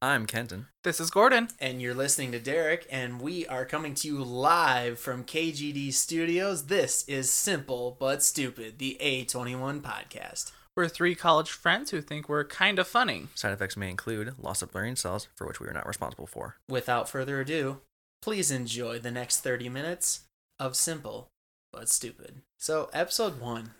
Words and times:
I'm 0.00 0.26
Kenton. 0.26 0.66
This 0.84 1.00
is 1.00 1.10
Gordon. 1.10 1.48
And 1.58 1.82
you're 1.82 1.92
listening 1.92 2.30
to 2.30 2.38
Derek, 2.38 2.86
and 2.88 3.20
we 3.20 3.44
are 3.48 3.64
coming 3.64 3.94
to 3.94 4.06
you 4.06 4.22
live 4.22 5.00
from 5.00 5.24
KGD 5.24 5.92
Studios. 5.92 6.66
This 6.66 7.04
is 7.08 7.32
Simple 7.32 7.96
But 7.98 8.22
Stupid, 8.22 8.78
the 8.78 8.96
A21 9.00 9.80
podcast. 9.80 10.52
We're 10.76 10.86
three 10.86 11.16
college 11.16 11.50
friends 11.50 11.90
who 11.90 12.00
think 12.00 12.28
we're 12.28 12.44
kind 12.44 12.78
of 12.78 12.86
funny. 12.86 13.26
Side 13.34 13.50
effects 13.52 13.76
may 13.76 13.90
include 13.90 14.34
loss 14.40 14.62
of 14.62 14.70
brain 14.70 14.94
cells, 14.94 15.26
for 15.34 15.48
which 15.48 15.58
we 15.58 15.66
are 15.66 15.72
not 15.72 15.88
responsible 15.88 16.28
for. 16.28 16.58
Without 16.68 17.08
further 17.08 17.40
ado, 17.40 17.78
please 18.22 18.52
enjoy 18.52 19.00
the 19.00 19.10
next 19.10 19.40
30 19.40 19.68
minutes 19.68 20.20
of 20.60 20.76
Simple 20.76 21.26
But 21.72 21.88
Stupid. 21.88 22.42
So, 22.56 22.88
episode 22.92 23.40
one. 23.40 23.70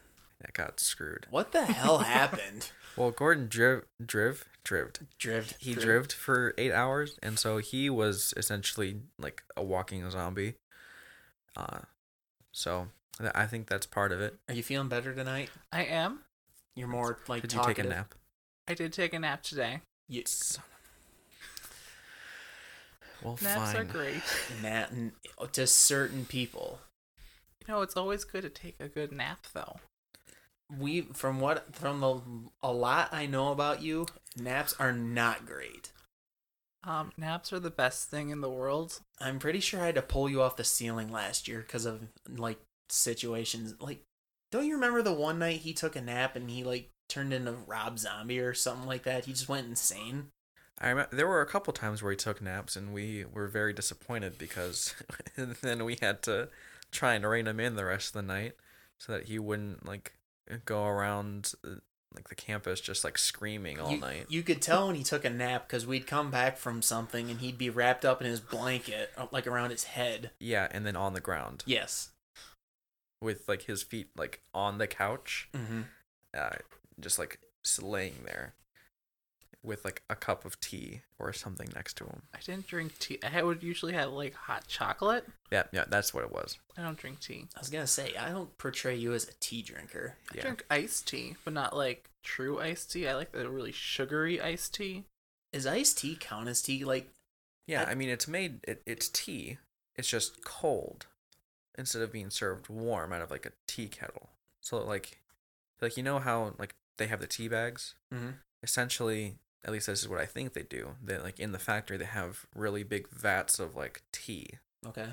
That 0.41 0.53
got 0.53 0.81
screwed. 0.81 1.29
What 1.31 1.53
the 1.53 1.65
hell 1.67 1.99
happened? 1.99 2.73
Well, 2.99 3.13
Gordon 3.13 3.47
driv, 3.47 3.85
driv, 4.05 4.45
drived. 4.65 5.07
Drived. 5.19 5.55
He 5.61 5.73
Driv- 5.73 5.85
drived 5.85 6.13
for 6.13 6.53
eight 6.59 6.73
hours, 6.73 7.17
and 7.23 7.39
so 7.39 7.59
he 7.59 7.89
was 7.89 8.35
essentially 8.37 9.03
like 9.19 9.45
a 9.57 9.63
walking 9.63 10.09
zombie. 10.11 10.55
Uh, 11.57 11.81
so 12.51 12.89
th- 13.19 13.31
I 13.37 13.47
think 13.47 13.69
that's 13.69 13.87
part 13.87 14.11
of 14.11 14.21
it. 14.21 14.37
Are 14.49 14.55
you 14.55 14.65
feeling 14.65 14.89
better 14.89 15.15
tonight? 15.15 15.51
I 15.73 15.85
am. 15.85 16.21
You're 16.75 16.89
more 16.89 17.19
like 17.29 17.43
Did 17.43 17.53
you 17.53 17.63
take 17.63 17.79
a 17.79 17.85
nap? 17.85 18.15
I 18.67 18.75
did 18.75 18.93
take 18.93 19.15
a 19.15 19.19
nap 19.21 19.43
today. 19.45 19.81
You, 20.09 20.25
Son 20.27 20.65
of- 20.65 20.71
Well, 23.25 23.39
Naps 23.43 23.75
are 23.77 23.85
great. 23.85 24.23
nap, 24.63 24.93
to 25.53 25.67
certain 25.69 26.25
people. 26.25 26.81
You 27.67 27.75
know, 27.75 27.83
it's 27.83 27.97
always 27.97 28.25
good 28.25 28.43
to 28.43 28.49
take 28.51 28.75
a 28.81 28.89
good 28.89 29.13
nap, 29.13 29.47
though. 29.53 29.77
We 30.77 31.03
from 31.13 31.41
what 31.41 31.75
from 31.75 32.01
the 32.01 32.21
a 32.63 32.73
lot 32.73 33.09
I 33.13 33.27
know 33.27 33.53
about 33.53 33.83
you, 33.83 34.07
naps 34.37 34.75
are 34.79 34.93
not 34.93 35.47
great. 35.47 35.93
Um, 36.85 37.13
naps 37.17 37.53
are 37.53 37.59
the 37.59 37.71
best 37.71 38.11
thing 38.11 38.31
in 38.31 38.41
the 38.41 38.51
world. 38.51 39.01
I'm 39.21 39.39
pretty 39.39 39.61
sure 39.61 39.81
I 39.81 39.87
had 39.87 39.95
to 39.97 40.03
pull 40.03 40.31
you 40.31 40.43
off 40.43 40.57
the 40.57 40.65
ceiling 40.65 41.11
last 41.11 41.49
year 41.49 41.61
because 41.61 41.87
of 41.87 42.03
like 42.29 42.59
situations. 42.89 43.75
Like, 43.81 44.05
don't 44.51 44.67
you 44.67 44.75
remember 44.75 45.03
the 45.03 45.13
one 45.13 45.39
night 45.39 45.61
he 45.61 45.73
took 45.73 45.97
a 45.97 46.01
nap 46.01 46.37
and 46.37 46.51
he 46.51 46.65
like 46.65 46.91
turned 47.09 47.33
into 47.33 47.53
Rob 47.53 47.99
Zombie 47.99 48.41
or 48.41 48.55
something 48.55 48.87
like 48.87 49.03
that? 49.05 49.25
He 49.25 49.33
just 49.33 49.49
went 49.49 49.67
insane. 49.67 50.29
I 50.81 50.91
remember 50.91 51.17
there 51.17 51.27
were 51.27 51.43
a 51.43 51.47
couple 51.47 51.73
times 51.73 52.03
where 52.03 52.13
he 52.13 52.17
took 52.17 52.41
naps, 52.41 52.77
and 52.77 52.95
we 52.95 53.25
were 53.25 53.49
very 53.49 53.73
disappointed 53.73 54.39
because 54.39 54.95
then 55.37 55.85
we 55.85 55.99
had 56.01 56.23
to 56.23 56.49
try 56.93 57.15
and 57.15 57.27
rein 57.27 57.49
him 57.49 57.59
in 57.59 57.75
the 57.75 57.85
rest 57.85 58.09
of 58.09 58.13
the 58.15 58.23
night 58.23 58.53
so 58.97 59.13
that 59.13 59.25
he 59.25 59.39
wouldn't 59.39 59.85
like 59.85 60.13
go 60.65 60.85
around 60.85 61.53
uh, 61.65 61.77
like 62.15 62.29
the 62.29 62.35
campus 62.35 62.81
just 62.81 63.05
like 63.05 63.19
screaming 63.19 63.79
all 63.81 63.91
you, 63.93 64.01
night. 64.01 64.27
You 64.29 64.43
could 64.43 64.63
tell 64.63 64.87
when 64.87 64.97
he 64.97 65.03
took 65.05 65.25
a 65.25 65.31
nap 65.31 65.69
because 65.69 65.87
we'd 65.87 66.07
come 66.07 66.31
back 66.31 66.57
from 66.57 66.81
something 66.83 67.31
and 67.31 67.41
he'd 67.41 67.59
be 67.59 67.71
wrapped 67.71 68.05
up 68.05 68.21
in 68.23 68.27
his 68.27 68.41
blanket, 68.41 69.11
uh, 69.17 69.27
like 69.31 69.47
around 69.47 69.71
his 69.71 69.85
head. 69.85 70.31
Yeah, 70.41 70.69
and 70.71 70.87
then 70.87 70.97
on 70.97 71.13
the 71.15 71.21
ground 71.21 71.63
Yes. 71.67 72.11
with 73.21 73.49
like 73.49 73.63
his 73.63 73.83
feet 73.83 74.09
like 74.17 74.41
on 74.55 74.79
the 74.79 74.87
couch, 74.87 75.49
Mm-hmm. 75.55 75.83
uh, 76.37 76.57
just 77.01 77.19
like 77.19 77.41
laying 77.83 78.23
there 78.25 78.55
with 79.69 79.85
like 79.85 80.03
a 80.11 80.17
cup 80.17 80.45
of 80.45 80.59
tea 80.59 81.03
or 81.19 81.33
something 81.33 81.69
next 81.75 81.97
to 81.99 82.05
him. 82.05 82.23
I 82.35 82.39
didn't 82.45 82.67
drink 82.67 82.99
tea. 82.99 83.19
I 83.23 83.43
would 83.43 83.63
usually 83.63 83.93
have 83.93 84.11
like 84.11 84.35
hot 84.35 84.67
chocolate. 84.67 85.25
Yeah, 85.53 85.65
yeah, 85.73 85.85
that's 85.89 86.13
what 86.13 86.25
it 86.25 86.33
was. 86.33 86.59
I 86.77 86.83
don't 86.83 86.99
drink 86.99 87.21
tea. 87.21 87.47
I 87.55 87.61
was 87.61 87.71
gonna 87.71 87.87
say 87.87 88.17
I 88.17 88.31
don't 88.31 88.57
portray 88.59 88.97
you 88.97 89.13
as 89.13 89.29
a 89.29 89.33
tea 89.39 89.63
drinker. 89.63 90.17
I 90.33 90.37
Yeah. 90.37 90.43
drink 90.43 90.65
iced 90.71 91.07
tea, 91.07 91.37
but 91.45 91.53
not 91.53 91.77
like 91.77 92.09
true 92.25 92.59
iced 92.59 92.91
tea. 92.93 93.07
I 93.07 93.15
like 93.15 93.31
the 93.33 93.49
really 93.49 93.73
sugary 93.73 94.41
iced 94.41 94.75
tea. 94.75 95.05
Is 95.53 95.67
iced 95.67 95.99
tea 95.99 96.17
count 96.19 96.49
as 96.49 96.61
tea? 96.63 96.85
Like, 96.85 97.11
Yeah, 97.67 97.85
I- 97.85 97.91
I 97.91 97.95
mean 97.95 98.09
it's 98.09 98.27
made 98.27 98.61
it, 98.67 98.83
it's 98.87 99.09
tea. 99.09 99.59
It's 99.97 100.09
just 100.09 100.43
cold 100.45 101.07
instead 101.77 102.03
of 102.03 102.11
being 102.13 102.31
served 102.31 102.69
warm 102.69 103.13
out 103.13 103.23
of 103.23 103.31
like 103.31 103.47
a 103.47 103.53
tea 103.67 103.89
kettle. 103.89 104.31
So 104.61 104.83
like 104.85 105.21
like 105.81 105.97
you 105.97 106.03
know 106.03 106.19
how 106.19 106.55
like 106.59 106.75
they 106.97 107.07
have 107.07 107.21
the 107.21 107.27
tea 107.27 107.47
bags? 107.49 107.95
Mhm. 108.13 108.35
Essentially, 108.63 109.37
at 109.65 109.73
least 109.73 109.87
this 109.87 110.03
is 110.03 110.09
what 110.09 110.21
I 110.21 110.27
think 110.27 110.53
they 110.53 110.63
do. 110.63 110.91
They 111.03 111.19
like 111.19 111.41
in 111.41 111.53
the 111.53 111.59
factory 111.59 111.97
they 111.97 112.05
have 112.05 112.47
really 112.55 112.83
big 112.83 113.09
vats 113.11 113.59
of 113.59 113.77
like 113.77 114.03
tea 114.13 114.59
okay. 114.87 115.09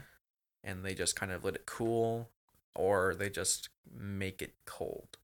and 0.63 0.83
they 0.83 0.93
just 0.93 1.15
kind 1.15 1.31
of 1.31 1.43
let 1.43 1.55
it 1.55 1.65
cool 1.65 2.29
or 2.75 3.15
they 3.15 3.29
just 3.29 3.69
make 3.97 4.41
it 4.41 4.53
cold 4.65 5.17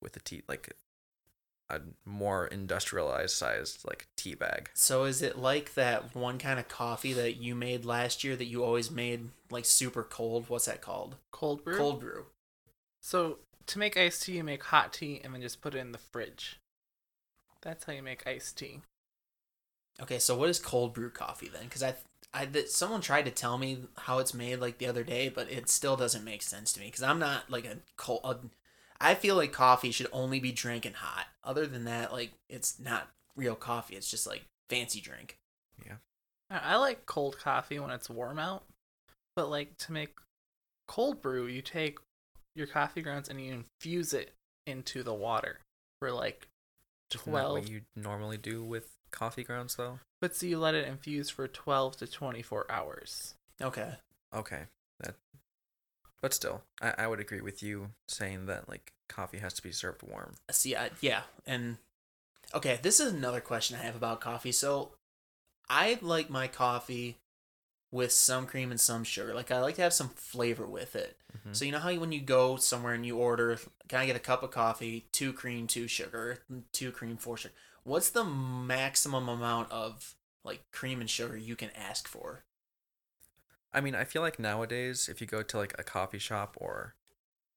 with 0.00 0.12
the 0.12 0.20
tea 0.20 0.42
like 0.48 0.74
a 1.70 1.80
more 2.04 2.46
industrialized 2.46 3.34
sized 3.34 3.84
like 3.86 4.06
tea 4.16 4.34
bag. 4.34 4.70
So 4.74 5.04
is 5.04 5.22
it 5.22 5.38
like 5.38 5.74
that 5.74 6.14
one 6.14 6.38
kind 6.38 6.58
of 6.58 6.68
coffee 6.68 7.14
that 7.14 7.36
you 7.36 7.54
made 7.54 7.84
last 7.84 8.22
year 8.22 8.36
that 8.36 8.44
you 8.44 8.62
always 8.62 8.90
made 8.90 9.30
like 9.50 9.64
super 9.64 10.02
cold? 10.02 10.48
What's 10.48 10.66
that 10.66 10.82
called? 10.82 11.16
Cold 11.30 11.64
brew. 11.64 11.76
Cold 11.76 12.00
brew. 12.00 12.26
So 13.00 13.38
to 13.66 13.78
make 13.78 13.96
iced 13.96 14.24
tea, 14.24 14.32
you 14.32 14.44
make 14.44 14.64
hot 14.64 14.92
tea 14.92 15.20
and 15.24 15.32
then 15.32 15.40
just 15.40 15.60
put 15.62 15.74
it 15.74 15.78
in 15.78 15.92
the 15.92 15.98
fridge. 15.98 16.60
That's 17.62 17.84
how 17.84 17.92
you 17.92 18.02
make 18.02 18.26
iced 18.26 18.58
tea. 18.58 18.80
Okay, 20.00 20.18
so 20.18 20.36
what 20.36 20.48
is 20.48 20.58
cold 20.58 20.94
brew 20.94 21.10
coffee 21.10 21.48
then? 21.48 21.64
Because 21.64 21.82
I, 21.82 21.94
I 22.34 22.44
that 22.46 22.70
someone 22.70 23.00
tried 23.00 23.24
to 23.26 23.30
tell 23.30 23.58
me 23.58 23.78
how 23.96 24.18
it's 24.18 24.34
made 24.34 24.56
like 24.56 24.78
the 24.78 24.86
other 24.86 25.04
day, 25.04 25.28
but 25.28 25.50
it 25.50 25.68
still 25.68 25.96
doesn't 25.96 26.24
make 26.24 26.42
sense 26.42 26.72
to 26.72 26.80
me 26.80 26.86
because 26.86 27.02
I'm 27.02 27.18
not 27.18 27.50
like 27.50 27.64
a 27.64 27.78
cold. 27.96 28.20
A, 28.24 28.36
I 29.00 29.14
feel 29.14 29.36
like 29.36 29.52
coffee 29.52 29.90
should 29.90 30.08
only 30.12 30.40
be 30.40 30.52
drinking 30.52 30.94
hot. 30.94 31.26
Other 31.44 31.66
than 31.66 31.84
that, 31.84 32.12
like 32.12 32.32
it's 32.48 32.80
not 32.80 33.08
real 33.36 33.54
coffee. 33.54 33.96
It's 33.96 34.10
just 34.10 34.26
like 34.26 34.44
fancy 34.68 35.00
drink. 35.00 35.38
Yeah. 35.84 35.96
I 36.50 36.76
like 36.76 37.06
cold 37.06 37.38
coffee 37.38 37.78
when 37.78 37.90
it's 37.90 38.10
warm 38.10 38.38
out, 38.38 38.64
but 39.36 39.50
like 39.50 39.76
to 39.78 39.92
make 39.92 40.14
cold 40.88 41.22
brew, 41.22 41.46
you 41.46 41.62
take 41.62 41.98
your 42.54 42.66
coffee 42.66 43.02
grounds 43.02 43.28
and 43.28 43.40
you 43.40 43.52
infuse 43.52 44.12
it 44.12 44.34
into 44.66 45.02
the 45.02 45.14
water 45.14 45.60
for 45.98 46.12
like 46.12 46.48
Isn't 47.14 47.32
that 47.32 47.50
what 47.50 47.68
you 47.68 47.82
normally 47.96 48.38
do 48.38 48.64
with 48.64 48.88
coffee 49.10 49.44
grounds 49.44 49.76
though? 49.76 49.98
But 50.20 50.34
so 50.34 50.46
you 50.46 50.58
let 50.58 50.74
it 50.74 50.88
infuse 50.88 51.30
for 51.30 51.48
twelve 51.48 51.96
to 51.98 52.06
twenty 52.06 52.42
four 52.42 52.70
hours. 52.70 53.34
Okay. 53.60 53.92
Okay, 54.34 54.62
that. 55.00 55.14
But 56.20 56.32
still, 56.32 56.62
I, 56.80 56.94
I 56.98 57.06
would 57.06 57.20
agree 57.20 57.40
with 57.40 57.62
you 57.62 57.90
saying 58.08 58.46
that 58.46 58.68
like 58.68 58.92
coffee 59.08 59.38
has 59.38 59.52
to 59.54 59.62
be 59.62 59.72
served 59.72 60.02
warm. 60.02 60.34
See, 60.50 60.76
I, 60.76 60.90
yeah, 61.00 61.22
and 61.46 61.78
okay, 62.54 62.78
this 62.82 63.00
is 63.00 63.12
another 63.12 63.40
question 63.40 63.76
I 63.76 63.84
have 63.84 63.96
about 63.96 64.20
coffee. 64.20 64.52
So, 64.52 64.92
I 65.68 65.98
like 66.00 66.30
my 66.30 66.46
coffee 66.46 67.18
with 67.92 68.10
some 68.10 68.46
cream 68.46 68.70
and 68.72 68.80
some 68.80 69.04
sugar. 69.04 69.32
Like 69.34 69.50
I 69.52 69.60
like 69.60 69.76
to 69.76 69.82
have 69.82 69.92
some 69.92 70.08
flavor 70.08 70.66
with 70.66 70.96
it. 70.96 71.16
Mhm. 71.36 71.54
So 71.54 71.64
you 71.64 71.70
know 71.72 71.78
how 71.78 71.94
when 71.94 72.10
you 72.10 72.20
go 72.20 72.56
somewhere 72.56 72.94
and 72.94 73.06
you 73.06 73.18
order, 73.18 73.56
can 73.86 74.00
I 74.00 74.06
get 74.06 74.16
a 74.16 74.20
cup 74.20 74.42
of 74.42 74.50
coffee, 74.50 75.06
two 75.12 75.32
cream, 75.32 75.66
two 75.68 75.86
sugar, 75.86 76.42
two 76.72 76.90
cream, 76.90 77.16
four 77.18 77.36
sugar? 77.36 77.54
What's 77.84 78.10
the 78.10 78.24
maximum 78.24 79.28
amount 79.28 79.70
of 79.70 80.16
like 80.42 80.70
cream 80.72 81.00
and 81.00 81.08
sugar 81.10 81.36
you 81.36 81.54
can 81.54 81.70
ask 81.76 82.08
for? 82.08 82.44
I 83.72 83.80
mean, 83.80 83.94
I 83.94 84.04
feel 84.04 84.22
like 84.22 84.38
nowadays, 84.38 85.08
if 85.08 85.20
you 85.20 85.26
go 85.26 85.42
to 85.42 85.56
like 85.56 85.74
a 85.78 85.82
coffee 85.82 86.18
shop 86.18 86.56
or 86.60 86.94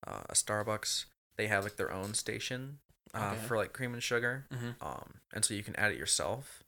uh, 0.05 0.23
a 0.29 0.33
Starbucks, 0.33 1.05
they 1.35 1.47
have 1.47 1.63
like 1.63 1.75
their 1.77 1.91
own 1.91 2.13
station 2.13 2.79
uh, 3.13 3.31
Okay. 3.33 3.41
for 3.47 3.57
like 3.57 3.73
cream 3.73 3.93
and 3.93 4.03
sugar, 4.03 4.45
Mhm. 4.51 4.75
um, 4.81 5.21
and 5.33 5.43
so 5.45 5.53
you 5.53 5.63
can 5.63 5.75
add 5.77 5.91
it 5.91 5.97
yourself. 5.97 6.63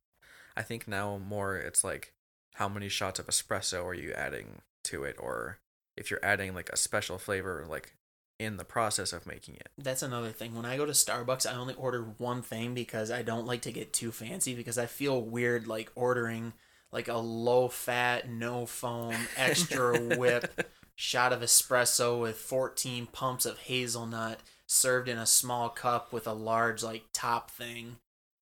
I 0.56 0.64
think 0.64 0.88
now 0.88 1.18
more 1.18 1.58
it's 1.58 1.84
like 1.84 2.14
how 2.58 2.68
many 2.68 2.90
shots 2.90 3.20
of 3.20 3.28
espresso 3.28 3.86
are 3.86 3.94
you 3.94 4.12
adding 4.14 4.62
to 4.86 5.04
it, 5.04 5.16
or 5.20 5.60
if 5.96 6.10
you're 6.10 6.24
adding 6.24 6.54
like 6.54 6.70
a 6.70 6.78
special 6.78 7.18
flavor 7.18 7.66
like 7.68 7.94
in 8.40 8.58
the 8.58 8.66
process 8.66 9.14
of 9.14 9.26
making 9.26 9.56
it. 9.56 9.70
That's 9.78 10.04
another 10.04 10.30
thing. 10.30 10.56
When 10.56 10.66
I 10.66 10.78
go 10.78 10.86
to 10.86 10.92
Starbucks, 10.92 11.52
I 11.52 11.56
only 11.56 11.74
order 11.74 12.04
one 12.18 12.42
thing 12.42 12.74
because 12.74 13.10
I 13.10 13.24
don't 13.24 13.48
like 13.48 13.62
to 13.64 13.72
get 13.72 13.94
too 13.94 14.12
fancy 14.12 14.54
because 14.54 14.78
I 14.78 14.86
feel 14.86 15.22
weird 15.22 15.68
like 15.68 15.92
ordering 15.96 16.54
like 16.92 17.08
a 17.08 17.18
low 17.18 17.68
fat, 17.68 18.30
no 18.30 18.66
foam, 18.66 19.16
extra 19.36 20.00
whip 20.18 20.68
shot 20.96 21.32
of 21.32 21.42
espresso 21.42 22.20
with 22.20 22.38
14 22.38 23.08
pumps 23.12 23.46
of 23.46 23.60
hazelnut 23.60 24.40
served 24.66 25.08
in 25.08 25.18
a 25.18 25.26
small 25.28 25.70
cup 25.70 26.12
with 26.12 26.26
a 26.26 26.34
large 26.34 26.82
like 26.82 27.04
top 27.14 27.52
thing 27.52 27.98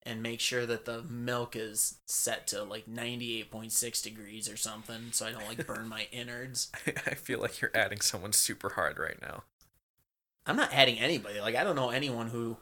and 0.06 0.22
make 0.22 0.40
sure 0.40 0.64
that 0.64 0.84
the 0.84 1.02
milk 1.02 1.56
is 1.56 1.98
set 2.06 2.46
to 2.48 2.62
like 2.62 2.86
98.6 2.86 4.02
degrees 4.02 4.48
or 4.48 4.56
something 4.56 5.08
so 5.10 5.26
I 5.26 5.32
don't 5.32 5.46
like 5.46 5.66
burn 5.66 5.88
my 5.88 6.06
innards. 6.12 6.70
I 7.06 7.14
feel 7.14 7.40
like 7.40 7.60
you're 7.60 7.72
adding 7.74 8.00
someone 8.00 8.32
super 8.32 8.70
hard 8.70 8.98
right 8.98 9.20
now. 9.20 9.42
I'm 10.46 10.56
not 10.56 10.72
adding 10.72 10.98
anybody. 10.98 11.40
Like 11.40 11.56
I 11.56 11.64
don't 11.64 11.76
know 11.76 11.90
anyone 11.90 12.28
who 12.28 12.56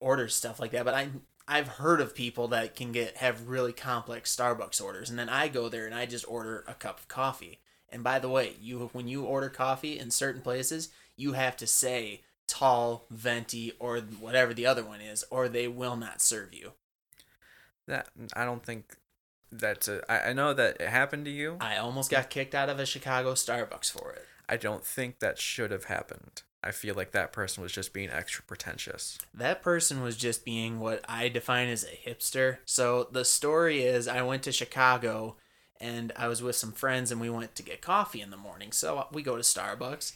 orders 0.00 0.34
stuff 0.34 0.58
like 0.58 0.72
that, 0.72 0.84
but 0.84 0.94
I 0.94 1.08
I've 1.46 1.68
heard 1.68 2.00
of 2.00 2.14
people 2.14 2.48
that 2.48 2.76
can 2.76 2.92
get 2.92 3.18
have 3.18 3.48
really 3.48 3.72
complex 3.72 4.34
Starbucks 4.34 4.82
orders, 4.82 5.10
and 5.10 5.18
then 5.18 5.28
I 5.28 5.48
go 5.48 5.68
there 5.68 5.86
and 5.86 5.94
I 5.94 6.06
just 6.06 6.28
order 6.28 6.64
a 6.66 6.74
cup 6.74 6.98
of 6.98 7.08
coffee. 7.08 7.60
And 7.88 8.04
by 8.04 8.18
the 8.18 8.28
way, 8.28 8.54
you 8.60 8.90
when 8.92 9.08
you 9.08 9.24
order 9.24 9.48
coffee 9.48 9.98
in 9.98 10.10
certain 10.10 10.42
places, 10.42 10.90
you 11.16 11.32
have 11.32 11.56
to 11.58 11.66
say 11.66 12.22
tall, 12.46 13.06
venti, 13.10 13.72
or 13.78 13.98
whatever 13.98 14.52
the 14.52 14.66
other 14.66 14.84
one 14.84 15.00
is, 15.00 15.24
or 15.30 15.48
they 15.48 15.68
will 15.68 15.96
not 15.96 16.20
serve 16.20 16.52
you. 16.52 16.72
That 17.90 18.08
I 18.34 18.44
don't 18.44 18.64
think 18.64 18.96
that's 19.52 19.88
a. 19.88 20.00
I, 20.10 20.30
I 20.30 20.32
know 20.32 20.54
that 20.54 20.80
it 20.80 20.88
happened 20.88 21.24
to 21.26 21.30
you. 21.30 21.56
I 21.60 21.76
almost 21.76 22.10
got 22.10 22.30
kicked 22.30 22.54
out 22.54 22.68
of 22.68 22.78
a 22.78 22.86
Chicago 22.86 23.32
Starbucks 23.34 23.90
for 23.90 24.12
it. 24.12 24.24
I 24.48 24.56
don't 24.56 24.84
think 24.84 25.18
that 25.18 25.38
should 25.38 25.70
have 25.70 25.84
happened. 25.84 26.42
I 26.62 26.72
feel 26.72 26.94
like 26.94 27.12
that 27.12 27.32
person 27.32 27.62
was 27.62 27.72
just 27.72 27.92
being 27.92 28.10
extra 28.10 28.44
pretentious. 28.44 29.18
That 29.32 29.62
person 29.62 30.02
was 30.02 30.16
just 30.16 30.44
being 30.44 30.78
what 30.78 31.04
I 31.08 31.28
define 31.28 31.68
as 31.68 31.84
a 31.84 32.08
hipster. 32.08 32.58
So 32.64 33.08
the 33.10 33.24
story 33.24 33.82
is 33.82 34.06
I 34.06 34.22
went 34.22 34.42
to 34.42 34.52
Chicago 34.52 35.36
and 35.80 36.12
I 36.16 36.28
was 36.28 36.42
with 36.42 36.56
some 36.56 36.72
friends 36.72 37.10
and 37.10 37.20
we 37.20 37.30
went 37.30 37.54
to 37.54 37.62
get 37.62 37.80
coffee 37.80 38.20
in 38.20 38.30
the 38.30 38.36
morning. 38.36 38.72
So 38.72 39.06
we 39.10 39.22
go 39.22 39.36
to 39.36 39.42
Starbucks 39.42 40.12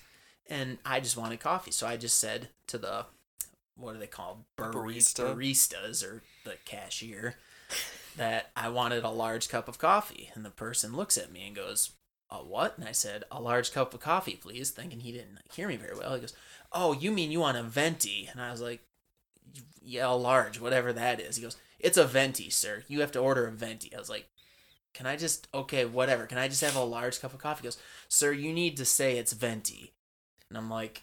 and 0.49 0.79
I 0.85 1.01
just 1.01 1.17
wanted 1.17 1.41
coffee. 1.41 1.71
So 1.71 1.87
I 1.87 1.97
just 1.97 2.19
said 2.19 2.51
to 2.67 2.77
the 2.77 3.07
what 3.77 3.97
are 3.97 3.99
they 3.99 4.07
called? 4.07 4.45
Barista? 4.57 5.35
Baristas 5.35 6.05
or 6.05 6.23
the 6.45 6.57
cashier 6.65 7.37
that 8.17 8.51
I 8.57 8.69
wanted 8.69 9.05
a 9.05 9.11
large 9.11 9.49
cup 9.49 9.69
of 9.69 9.79
coffee. 9.79 10.31
And 10.35 10.45
the 10.45 10.51
person 10.51 10.97
looks 10.97 11.17
at 11.17 11.33
me 11.33 11.47
and 11.47 11.57
goes, 11.57 11.91
a 12.31 12.37
what? 12.37 12.79
And 12.79 12.87
I 12.87 12.93
said, 12.93 13.25
a 13.31 13.41
large 13.41 13.73
cup 13.73 13.95
of 13.95 14.01
coffee, 14.01 14.37
please, 14.37 14.71
thinking 14.71 15.01
he 15.01 15.13
didn't 15.13 15.41
hear 15.53 15.69
me 15.69 15.77
very 15.77 15.97
well. 15.97 16.15
He 16.15 16.21
goes, 16.21 16.35
oh, 16.73 16.93
you 16.93 17.11
mean 17.11 17.31
you 17.31 17.41
want 17.41 17.57
a 17.57 17.63
venti? 17.63 18.29
And 18.31 18.41
I 18.41 18.51
was 18.51 18.61
like, 18.61 18.81
yeah, 19.83 20.09
large, 20.09 20.61
whatever 20.61 20.93
that 20.93 21.21
is. 21.21 21.37
He 21.37 21.43
goes, 21.43 21.57
it's 21.79 21.99
a 21.99 22.07
venti, 22.07 22.51
sir. 22.51 22.85
You 22.89 23.01
have 23.01 23.13
to 23.13 23.21
order 23.21 23.47
a 23.47 23.53
venti. 23.53 23.95
I 23.95 23.99
was 23.99 24.11
like, 24.11 24.29
can 24.95 25.07
I 25.07 25.17
just, 25.17 25.49
okay, 25.53 25.85
whatever. 25.85 26.27
Can 26.27 26.39
I 26.39 26.49
just 26.49 26.63
have 26.63 26.77
a 26.77 26.85
large 26.85 27.21
cup 27.21 27.35
of 27.35 27.41
coffee? 27.41 27.63
He 27.63 27.67
goes, 27.67 27.79
sir, 28.09 28.33
you 28.33 28.53
need 28.53 28.77
to 28.77 28.85
say 28.85 29.19
it's 29.19 29.33
venti. 29.33 29.93
And 30.49 30.57
I'm 30.57 30.71
like, 30.71 31.03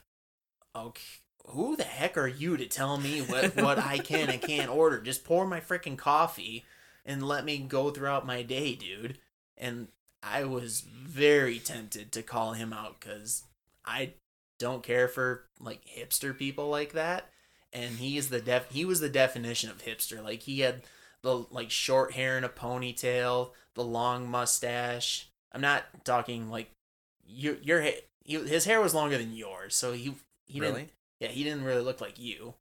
okay, 0.75 1.01
who 1.47 1.75
the 1.75 1.83
heck 1.83 2.17
are 2.17 2.27
you 2.27 2.57
to 2.57 2.65
tell 2.65 2.97
me 2.97 3.21
what, 3.21 3.55
what 3.61 3.79
I 3.79 3.97
can 3.97 4.29
and 4.29 4.41
can't 4.41 4.69
order? 4.69 5.01
Just 5.01 5.23
pour 5.23 5.45
my 5.45 5.59
freaking 5.59 5.97
coffee 5.97 6.65
and 7.05 7.23
let 7.23 7.45
me 7.45 7.57
go 7.57 7.89
throughout 7.89 8.25
my 8.25 8.41
day, 8.41 8.75
dude. 8.75 9.17
And 9.57 9.87
I 10.23 10.43
was 10.43 10.81
very 10.81 11.59
tempted 11.59 12.11
to 12.11 12.21
call 12.21 12.53
him 12.53 12.73
out 12.73 12.99
because 12.99 13.43
I 13.85 14.13
don't 14.59 14.83
care 14.83 15.07
for 15.07 15.45
like 15.59 15.81
hipster 15.85 16.37
people 16.37 16.69
like 16.69 16.93
that. 16.93 17.29
And 17.73 17.97
he 17.97 18.17
is 18.17 18.29
the 18.29 18.41
def 18.41 18.69
he 18.69 18.85
was 18.85 18.99
the 18.99 19.09
definition 19.09 19.69
of 19.69 19.83
hipster. 19.83 20.23
Like 20.23 20.41
he 20.41 20.59
had 20.59 20.83
the 21.21 21.45
like 21.49 21.71
short 21.71 22.13
hair 22.13 22.37
and 22.37 22.45
a 22.45 22.49
ponytail, 22.49 23.51
the 23.75 23.83
long 23.83 24.29
mustache. 24.29 25.29
I'm 25.51 25.61
not 25.61 25.83
talking 26.03 26.49
like 26.49 26.69
your 27.25 27.55
your 27.61 27.81
ha- 27.81 28.05
you, 28.23 28.43
his 28.43 28.65
hair 28.65 28.81
was 28.81 28.93
longer 28.93 29.17
than 29.17 29.33
yours, 29.33 29.75
so 29.75 29.93
he 29.93 30.15
he 30.45 30.59
really? 30.59 30.73
didn't 30.73 30.91
yeah 31.21 31.29
he 31.29 31.45
didn't 31.45 31.63
really 31.63 31.83
look 31.83 32.01
like 32.01 32.19
you. 32.19 32.55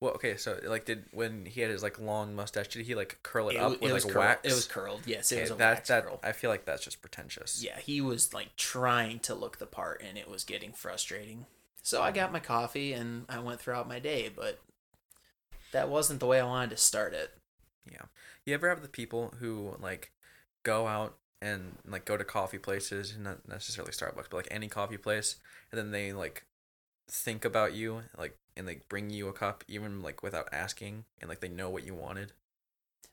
Well, 0.00 0.12
okay, 0.14 0.36
so 0.36 0.60
like, 0.64 0.84
did 0.84 1.06
when 1.12 1.44
he 1.44 1.60
had 1.60 1.70
his 1.70 1.82
like 1.82 1.98
long 1.98 2.34
mustache, 2.34 2.68
did 2.68 2.86
he 2.86 2.94
like 2.94 3.18
curl 3.24 3.48
it, 3.48 3.56
It, 3.56 3.56
up 3.56 3.82
it 3.82 3.82
with 3.82 3.92
was 3.92 4.04
like 4.04 4.14
curled. 4.14 4.26
wax? 4.26 4.40
It 4.44 4.54
was 4.54 4.66
curled. 4.66 5.02
Yes, 5.06 5.32
it 5.32 5.36
Okay, 5.36 5.42
was 5.42 5.50
a 5.50 5.54
that 5.56 5.70
wax 5.74 5.88
that 5.88 6.04
curl. 6.04 6.20
I 6.22 6.32
feel 6.32 6.50
like 6.50 6.64
that's 6.64 6.84
just 6.84 7.00
pretentious. 7.02 7.64
Yeah, 7.64 7.78
he 7.78 8.00
was 8.00 8.32
like 8.32 8.54
trying 8.56 9.18
to 9.20 9.34
look 9.34 9.58
the 9.58 9.66
part 9.66 10.02
and 10.06 10.16
it 10.16 10.28
was 10.28 10.44
getting 10.44 10.72
frustrating. 10.72 11.46
So 11.82 12.02
I 12.02 12.12
got 12.12 12.32
my 12.32 12.40
coffee 12.40 12.92
and 12.92 13.24
I 13.28 13.40
went 13.40 13.60
throughout 13.60 13.88
my 13.88 13.98
day, 13.98 14.30
but 14.34 14.60
that 15.72 15.88
wasn't 15.88 16.20
the 16.20 16.26
way 16.26 16.40
I 16.40 16.44
wanted 16.46 16.70
to 16.70 16.76
start 16.76 17.14
it. 17.14 17.32
Yeah. 17.90 18.06
You 18.44 18.54
ever 18.54 18.68
have 18.68 18.82
the 18.82 18.88
people 18.88 19.34
who 19.38 19.76
like 19.80 20.12
go 20.62 20.86
out 20.86 21.16
and 21.40 21.76
like 21.86 22.04
go 22.04 22.16
to 22.16 22.24
coffee 22.24 22.58
places, 22.58 23.16
not 23.18 23.48
necessarily 23.48 23.92
Starbucks, 23.92 24.26
but 24.30 24.34
like 24.34 24.48
any 24.50 24.68
coffee 24.68 24.96
place, 24.96 25.36
and 25.70 25.78
then 25.78 25.90
they 25.90 26.12
like 26.12 26.44
think 27.10 27.44
about 27.44 27.74
you, 27.74 28.02
like 28.16 28.36
and 28.56 28.66
like 28.66 28.88
bring 28.88 29.10
you 29.10 29.28
a 29.28 29.32
cup 29.32 29.64
even 29.68 30.02
like 30.02 30.22
without 30.22 30.48
asking, 30.52 31.04
and 31.20 31.28
like 31.28 31.40
they 31.40 31.48
know 31.48 31.70
what 31.70 31.84
you 31.84 31.94
wanted. 31.94 32.32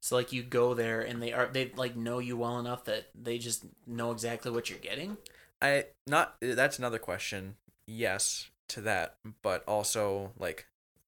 So 0.02 0.16
like 0.16 0.32
you 0.32 0.44
go 0.44 0.74
there 0.74 1.02
and 1.02 1.22
they 1.22 1.34
are 1.34 1.48
they 1.52 1.72
like 1.76 1.96
know 1.96 2.20
you 2.20 2.38
well 2.38 2.60
enough 2.60 2.86
that 2.86 3.08
they 3.16 3.38
just 3.38 3.66
know 3.88 4.12
exactly 4.12 4.52
what 4.52 4.70
you're 4.70 4.80
getting. 4.80 5.18
I 5.62 5.86
not 6.06 6.36
that's 6.42 6.78
another 6.78 7.00
question. 7.00 7.56
Yes 7.88 8.50
to 8.70 8.82
that, 8.82 9.18
but 9.42 9.64
also 9.68 10.32
like 10.38 10.68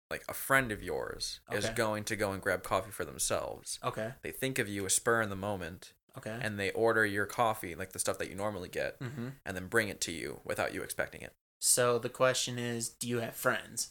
like 0.09 0.23
a 0.29 0.33
friend 0.33 0.71
of 0.71 0.81
yours 0.81 1.41
is 1.51 1.69
going 1.71 2.05
to 2.05 2.15
go 2.15 2.31
and 2.31 2.41
grab 2.41 2.63
coffee 2.63 2.91
for 2.91 3.03
themselves. 3.03 3.77
Okay. 3.83 4.13
They 4.21 4.31
think 4.31 4.57
of 4.57 4.69
you 4.69 4.85
a 4.85 4.89
spur 4.89 5.21
in 5.21 5.29
the 5.29 5.35
moment, 5.35 5.93
Okay. 6.17 6.37
and 6.41 6.57
they 6.57 6.71
order 6.71 7.05
your 7.05 7.25
coffee, 7.25 7.75
like 7.75 7.91
the 7.91 7.99
stuff 7.99 8.17
that 8.19 8.29
you 8.29 8.35
normally 8.35 8.69
get, 8.69 8.99
mm-hmm. 8.99 9.29
and 9.45 9.57
then 9.57 9.67
bring 9.67 9.89
it 9.89 9.99
to 10.01 10.11
you 10.13 10.39
without 10.45 10.73
you 10.73 10.81
expecting 10.81 11.21
it. 11.21 11.33
So 11.59 11.99
the 11.99 12.09
question 12.09 12.57
is, 12.59 12.89
do 12.89 13.07
you 13.07 13.19
have 13.19 13.35
friends? 13.35 13.89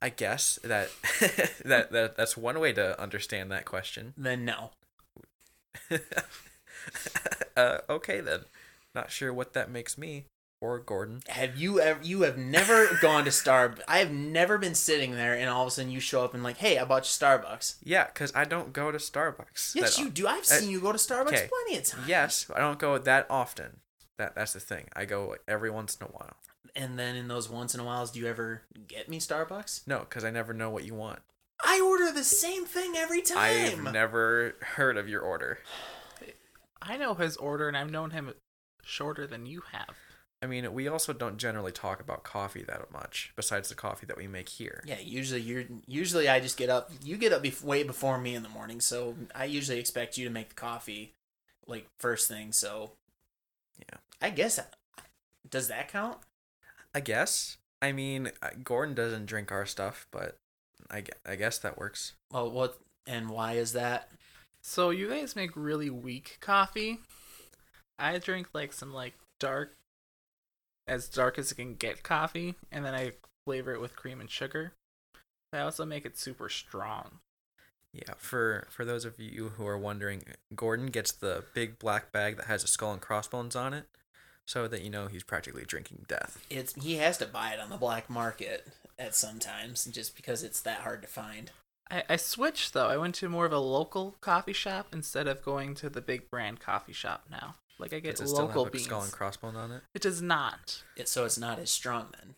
I 0.00 0.08
guess 0.08 0.58
that 0.64 0.88
that, 1.64 1.92
that 1.92 2.16
that's 2.16 2.36
one 2.36 2.58
way 2.58 2.72
to 2.72 3.00
understand 3.00 3.52
that 3.52 3.64
question. 3.64 4.14
Then 4.16 4.44
no. 4.44 4.70
uh, 7.56 7.78
okay 7.88 8.20
then. 8.20 8.40
Not 8.94 9.10
sure 9.10 9.32
what 9.32 9.52
that 9.54 9.70
makes 9.70 9.96
me 9.96 10.26
or 10.62 10.78
Gordon. 10.78 11.22
Have 11.28 11.56
you 11.56 11.80
ever? 11.80 12.00
You 12.02 12.22
have 12.22 12.38
never 12.38 12.98
gone 13.00 13.24
to 13.24 13.32
Star. 13.32 13.74
I 13.88 13.98
have 13.98 14.10
never 14.10 14.58
been 14.58 14.74
sitting 14.74 15.12
there 15.12 15.34
and 15.34 15.48
all 15.48 15.62
of 15.62 15.68
a 15.68 15.70
sudden 15.70 15.90
you 15.90 16.00
show 16.00 16.24
up 16.24 16.34
and 16.34 16.42
like, 16.42 16.56
hey, 16.56 16.78
I 16.78 16.84
bought 16.84 17.02
you 17.02 17.26
Starbucks. 17.26 17.76
Yeah, 17.82 18.06
because 18.06 18.32
I 18.34 18.44
don't 18.44 18.72
go 18.72 18.92
to 18.92 18.98
Starbucks. 18.98 19.74
Yes, 19.74 19.98
you 19.98 20.08
do. 20.10 20.26
I've 20.26 20.40
uh, 20.40 20.44
seen 20.44 20.70
you 20.70 20.80
go 20.80 20.92
to 20.92 20.98
Starbucks 20.98 21.28
okay. 21.28 21.48
plenty 21.48 21.78
of 21.78 21.84
times. 21.84 22.08
Yes, 22.08 22.50
I 22.54 22.60
don't 22.60 22.78
go 22.78 22.96
that 22.96 23.26
often. 23.28 23.80
That 24.18 24.34
that's 24.34 24.52
the 24.52 24.60
thing. 24.60 24.88
I 24.94 25.04
go 25.04 25.28
like 25.28 25.42
every 25.48 25.70
once 25.70 25.96
in 26.00 26.06
a 26.06 26.10
while. 26.10 26.36
And 26.74 26.98
then 26.98 27.16
in 27.16 27.28
those 27.28 27.48
once 27.50 27.74
in 27.74 27.80
a 27.80 27.84
whiles, 27.84 28.10
do 28.10 28.20
you 28.20 28.26
ever 28.26 28.62
get 28.88 29.08
me 29.08 29.18
Starbucks? 29.20 29.86
No, 29.86 30.00
because 30.00 30.24
I 30.24 30.30
never 30.30 30.54
know 30.54 30.70
what 30.70 30.84
you 30.84 30.94
want. 30.94 31.20
I 31.64 31.80
order 31.80 32.10
the 32.10 32.24
same 32.24 32.64
thing 32.64 32.94
every 32.96 33.20
time. 33.22 33.86
I've 33.86 33.92
never 33.92 34.56
heard 34.60 34.96
of 34.96 35.08
your 35.08 35.20
order. 35.20 35.58
I 36.80 36.96
know 36.96 37.14
his 37.14 37.36
order, 37.36 37.68
and 37.68 37.76
I've 37.76 37.90
known 37.90 38.10
him 38.10 38.32
shorter 38.82 39.26
than 39.26 39.46
you 39.46 39.62
have. 39.72 39.94
I 40.42 40.46
mean, 40.46 40.72
we 40.74 40.88
also 40.88 41.12
don't 41.12 41.36
generally 41.36 41.70
talk 41.70 42.00
about 42.00 42.24
coffee 42.24 42.64
that 42.64 42.90
much, 42.90 43.32
besides 43.36 43.68
the 43.68 43.76
coffee 43.76 44.06
that 44.06 44.16
we 44.16 44.26
make 44.26 44.48
here. 44.48 44.82
yeah, 44.84 44.98
usually 44.98 45.40
you're. 45.40 45.64
Usually 45.86 46.28
I 46.28 46.40
just 46.40 46.56
get 46.56 46.68
up. 46.68 46.90
You 47.04 47.16
get 47.16 47.32
up 47.32 47.44
bef- 47.44 47.62
way 47.62 47.84
before 47.84 48.18
me 48.18 48.34
in 48.34 48.42
the 48.42 48.48
morning, 48.48 48.80
so 48.80 49.14
I 49.34 49.44
usually 49.44 49.78
expect 49.78 50.18
you 50.18 50.24
to 50.24 50.30
make 50.32 50.48
the 50.48 50.54
coffee, 50.56 51.12
like 51.68 51.86
first 52.00 52.26
thing. 52.28 52.50
So, 52.50 52.92
Yeah. 53.78 53.98
I 54.20 54.30
guess. 54.30 54.58
Does 55.48 55.68
that 55.68 55.86
count? 55.92 56.18
I 56.94 57.00
guess. 57.00 57.58
I 57.80 57.92
mean, 57.92 58.30
uh, 58.42 58.50
Gordon 58.62 58.94
doesn't 58.94 59.26
drink 59.26 59.50
our 59.50 59.66
stuff, 59.66 60.06
but 60.10 60.38
I, 60.90 61.04
I 61.26 61.36
guess 61.36 61.58
that 61.58 61.78
works. 61.78 62.12
Well, 62.30 62.50
what 62.50 62.78
and 63.06 63.30
why 63.30 63.54
is 63.54 63.72
that? 63.72 64.10
So 64.62 64.90
you 64.90 65.08
guys 65.08 65.34
make 65.34 65.50
really 65.56 65.90
weak 65.90 66.38
coffee. 66.40 66.98
I 67.98 68.16
drink 68.18 68.48
like 68.52 68.72
some 68.72 68.92
like 68.92 69.14
dark, 69.40 69.76
as 70.86 71.08
dark 71.08 71.38
as 71.38 71.50
it 71.50 71.56
can 71.56 71.74
get 71.74 72.02
coffee, 72.02 72.54
and 72.70 72.84
then 72.84 72.94
I 72.94 73.12
flavor 73.44 73.72
it 73.72 73.80
with 73.80 73.96
cream 73.96 74.20
and 74.20 74.30
sugar. 74.30 74.72
I 75.52 75.60
also 75.60 75.84
make 75.84 76.06
it 76.06 76.16
super 76.16 76.48
strong. 76.48 77.18
Yeah, 77.92 78.14
for 78.16 78.66
for 78.70 78.84
those 78.84 79.04
of 79.04 79.18
you 79.18 79.50
who 79.56 79.66
are 79.66 79.76
wondering, 79.76 80.22
Gordon 80.54 80.86
gets 80.86 81.12
the 81.12 81.44
big 81.52 81.78
black 81.78 82.10
bag 82.10 82.36
that 82.36 82.46
has 82.46 82.64
a 82.64 82.68
skull 82.68 82.92
and 82.92 83.02
crossbones 83.02 83.54
on 83.54 83.74
it, 83.74 83.86
so 84.46 84.68
that 84.68 84.82
you 84.82 84.90
know 84.90 85.06
he's 85.06 85.22
practically 85.22 85.64
drinking 85.64 86.04
death. 86.08 86.44
It's 86.50 86.74
he 86.74 86.96
has 86.96 87.18
to 87.18 87.26
buy 87.26 87.52
it 87.52 87.60
on 87.60 87.70
the 87.70 87.76
black 87.76 88.10
market 88.10 88.68
at 88.98 89.14
sometimes, 89.14 89.84
just 89.86 90.16
because 90.16 90.42
it's 90.42 90.60
that 90.60 90.80
hard 90.80 91.02
to 91.02 91.08
find. 91.08 91.50
I, 91.90 92.02
I 92.08 92.16
switched 92.16 92.72
though. 92.72 92.88
I 92.88 92.96
went 92.96 93.14
to 93.16 93.28
more 93.28 93.46
of 93.46 93.52
a 93.52 93.58
local 93.58 94.16
coffee 94.20 94.52
shop 94.52 94.88
instead 94.92 95.26
of 95.28 95.42
going 95.42 95.74
to 95.76 95.88
the 95.90 96.00
big 96.00 96.30
brand 96.30 96.60
coffee 96.60 96.92
shop 96.92 97.24
now. 97.30 97.56
Like 97.78 97.92
I 97.92 98.00
get 98.00 98.16
Does 98.16 98.30
it 98.30 98.34
still 98.34 98.46
local 98.46 98.64
have 98.64 98.72
a 98.72 98.76
beans. 98.76 98.84
skull 98.84 99.02
and 99.02 99.12
crossbone 99.12 99.56
on 99.56 99.72
it? 99.72 99.82
It 99.94 100.02
does 100.02 100.22
not. 100.22 100.82
It 100.96 101.08
so 101.08 101.24
it's 101.24 101.38
not 101.38 101.58
as 101.58 101.70
strong 101.70 102.08
then. 102.18 102.34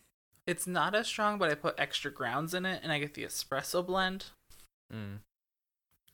It's 0.47 0.67
not 0.67 0.93
as 0.93 1.07
strong, 1.07 1.37
but 1.37 1.49
I 1.49 1.55
put 1.55 1.75
extra 1.79 2.11
grounds 2.11 2.53
in 2.53 2.65
it, 2.65 2.81
and 2.83 2.91
I 2.91 2.99
get 2.99 3.15
the 3.15 3.23
espresso 3.23 3.85
blend. 3.85 4.25
Mm. 4.93 5.19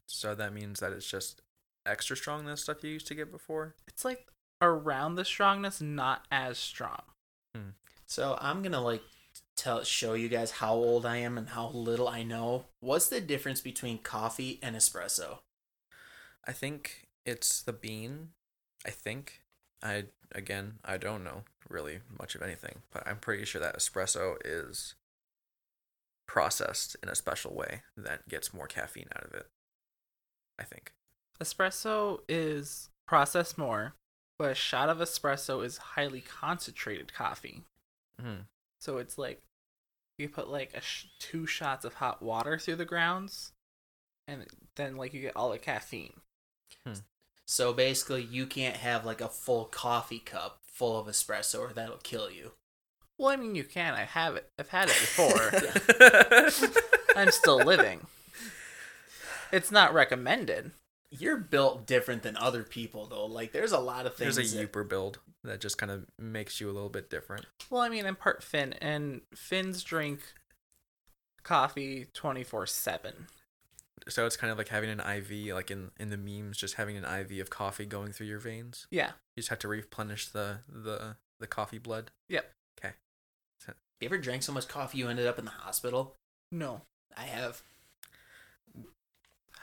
So 0.08 0.36
that 0.36 0.54
means 0.54 0.80
that 0.80 0.94
it's 0.94 1.10
just 1.10 1.42
extra 1.86 2.16
strong 2.16 2.46
than 2.46 2.56
stuff 2.58 2.84
you 2.84 2.92
used 2.92 3.08
to 3.08 3.16
get 3.16 3.32
before. 3.32 3.76
It's 3.88 4.06
like 4.06 4.28
around 4.62 5.16
the 5.16 5.26
strongness, 5.26 5.82
not 5.82 6.26
as 6.32 6.58
strong. 6.58 7.02
Hmm. 7.56 7.70
So 8.06 8.38
I'm 8.40 8.62
gonna 8.62 8.82
like 8.82 9.02
tell 9.56 9.84
show 9.84 10.14
you 10.14 10.30
guys 10.30 10.52
how 10.52 10.74
old 10.74 11.06
I 11.06 11.18
am 11.18 11.38
and 11.38 11.50
how 11.50 11.70
little 11.70 12.08
I 12.08 12.24
know. 12.24 12.66
What's 12.80 13.10
the 13.10 13.22
difference 13.22 13.62
between 13.62 14.00
coffee 14.00 14.60
and 14.62 14.76
espresso? 14.76 15.40
I 16.48 16.52
think 16.52 17.08
it's 17.26 17.62
the 17.62 17.74
bean. 17.74 18.30
I 18.86 18.90
think. 18.90 19.42
I 19.84 20.06
again, 20.34 20.80
I 20.86 20.98
don't 20.98 21.24
know 21.24 21.44
really 21.70 22.00
much 22.20 22.36
of 22.36 22.42
anything, 22.42 22.82
but 22.92 23.08
I'm 23.08 23.18
pretty 23.18 23.46
sure 23.46 23.62
that 23.62 23.78
espresso 23.78 24.36
is 24.44 24.96
processed 26.28 26.96
in 27.04 27.10
a 27.10 27.16
special 27.16 27.54
way 27.54 27.82
that 27.98 28.28
gets 28.30 28.54
more 28.54 28.68
caffeine 28.68 29.10
out 29.16 29.26
of 29.26 29.34
it. 29.34 29.48
I 30.60 30.64
think. 30.64 30.94
Espresso 31.42 32.20
is 32.30 32.90
processed 33.08 33.58
more, 33.58 33.96
but 34.42 34.50
a 34.50 34.56
shot 34.56 34.90
of 34.90 34.98
espresso 34.98 35.64
is 35.64 35.78
highly 35.78 36.20
concentrated 36.20 37.14
coffee. 37.14 37.62
Mm. 38.20 38.46
So 38.80 38.98
it's 38.98 39.16
like 39.16 39.40
you 40.18 40.28
put 40.30 40.50
like 40.50 40.74
a 40.74 40.82
sh- 40.82 41.06
two 41.20 41.46
shots 41.46 41.86
of 41.86 41.94
hot 41.94 42.24
water 42.24 42.58
through 42.58 42.78
the 42.78 42.86
grounds, 42.86 43.52
and 44.28 44.48
then 44.78 44.98
like 44.98 45.14
you 45.14 45.22
get 45.22 45.36
all 45.36 45.52
the 45.52 45.60
caffeine. 45.60 46.14
So 47.46 47.72
basically, 47.72 48.24
you 48.24 48.48
can't 48.48 48.78
have 48.78 49.06
like 49.06 49.22
a 49.22 49.28
full 49.28 49.66
coffee 49.66 50.18
cup 50.18 50.62
full 50.66 50.98
of 50.98 51.06
espresso, 51.06 51.60
or 51.60 51.72
that'll 51.72 51.98
kill 51.98 52.32
you. 52.32 52.54
Well, 53.20 53.30
I 53.30 53.36
mean, 53.36 53.54
you 53.54 53.64
can. 53.64 53.94
I 53.94 54.06
have 54.06 54.38
it. 54.38 54.50
I've 54.58 54.70
had 54.70 54.90
it 54.90 54.98
before. 55.00 55.52
I'm 57.16 57.30
still 57.30 57.58
living. 57.58 58.08
It's 59.52 59.72
not 59.72 59.94
recommended. 59.94 60.72
You're 61.12 61.38
built 61.38 61.86
different 61.86 62.24
than 62.24 62.38
other 62.38 62.64
people, 62.64 63.06
though. 63.06 63.26
Like, 63.26 63.52
there's 63.52 63.74
a 63.74 63.80
lot 63.80 64.06
of 64.06 64.16
things. 64.16 64.36
There's 64.38 64.54
a 64.54 64.58
that- 64.58 64.72
Uper 64.72 64.88
build 64.88 65.20
that 65.44 65.60
just 65.60 65.78
kind 65.78 65.92
of 65.92 66.06
makes 66.18 66.62
you 66.62 66.70
a 66.70 66.74
little 66.74 66.90
bit 66.90 67.10
different. 67.10 67.46
Well, 67.70 67.82
I 67.82 67.90
mean, 67.90 68.06
I'm 68.06 68.16
part 68.16 68.42
Finn, 68.44 68.74
and 68.82 69.22
Finns 69.36 69.84
drink 69.84 70.22
coffee 71.44 72.08
24 72.14 72.66
7. 72.68 73.28
So 74.10 74.26
it's 74.26 74.38
kind 74.38 74.52
of 74.52 74.58
like 74.58 74.70
having 74.70 74.90
an 74.90 75.00
IV, 75.00 75.54
like 75.54 75.70
in 75.70 75.92
in 76.00 76.10
the 76.10 76.18
memes, 76.18 76.58
just 76.58 76.76
having 76.76 76.98
an 76.98 77.04
IV 77.06 77.40
of 77.40 77.50
coffee 77.50 77.86
going 77.86 78.12
through 78.14 78.28
your 78.28 78.40
veins. 78.40 78.88
Yeah. 78.90 79.12
You 79.36 79.42
just 79.42 79.50
have 79.50 79.60
to 79.60 79.68
replenish 79.68 80.28
the 80.30 80.60
the 80.68 81.18
the 81.40 81.46
coffee 81.48 81.78
blood. 81.78 82.12
Yep. 82.30 82.52
Okay. 82.80 82.94
You 84.00 84.08
ever 84.08 84.18
drank 84.18 84.42
so 84.42 84.52
much 84.52 84.68
coffee 84.68 84.98
you 84.98 85.10
ended 85.10 85.28
up 85.28 85.38
in 85.38 85.46
the 85.46 85.52
hospital? 85.52 86.16
No. 86.52 86.82
I 87.16 87.26
have. 87.26 87.62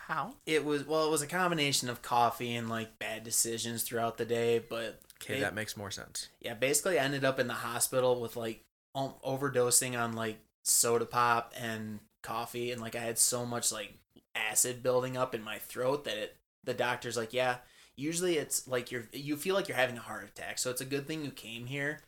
How? 0.09 0.35
It 0.47 0.65
was 0.65 0.87
well, 0.87 1.07
it 1.07 1.11
was 1.11 1.21
a 1.21 1.27
combination 1.27 1.91
of 1.91 2.01
coffee 2.01 2.55
and 2.57 2.69
like 2.69 2.99
bad 2.99 3.25
decisions 3.25 3.83
throughout 3.83 4.17
the 4.17 4.25
day, 4.25 4.59
but 4.59 5.01
Okay, 5.21 5.37
It- 5.37 5.41
that 5.41 5.55
makes 5.55 5.77
more 5.77 5.91
sense. 5.91 6.29
yeah, 6.41 6.55
basically 6.55 6.99
I 6.99 7.05
ended 7.05 7.25
up 7.25 7.39
in 7.39 7.47
the 7.47 7.53
hospital 7.55 8.19
with 8.21 8.35
like 8.37 8.65
um, 8.95 9.15
overdosing 9.25 10.01
on 10.01 10.15
like 10.15 10.39
soda 10.65 11.05
pop 11.05 11.53
and 11.59 12.01
coffee 12.23 12.73
and 12.73 12.81
like 12.81 12.97
I 12.97 13.01
had 13.01 13.19
so 13.19 13.45
much 13.45 13.71
like 13.71 13.93
acid 14.35 14.83
building 14.83 15.17
up 15.17 15.35
in 15.35 15.43
my 15.43 15.59
throat 15.59 16.05
that 16.05 16.17
it 16.17 16.37
the 16.65 16.73
doctor's 16.75 17.17
like, 17.17 17.35
"Yeah, 17.35 17.59
usually 17.97 18.39
it's 18.39 18.67
like 18.67 18.91
you're 18.91 19.09
you 19.13 19.37
feel 19.37 19.55
like 19.55 19.69
you're 19.69 19.77
having 19.77 19.99
a 19.99 20.01
heart 20.01 20.27
attack. 20.27 20.59
So 20.59 20.71
it's 20.71 20.81
a 20.81 20.87
good 20.87 21.07
thing 21.07 21.23
you 21.23 21.31
came 21.31 21.67
here, 21.67 22.01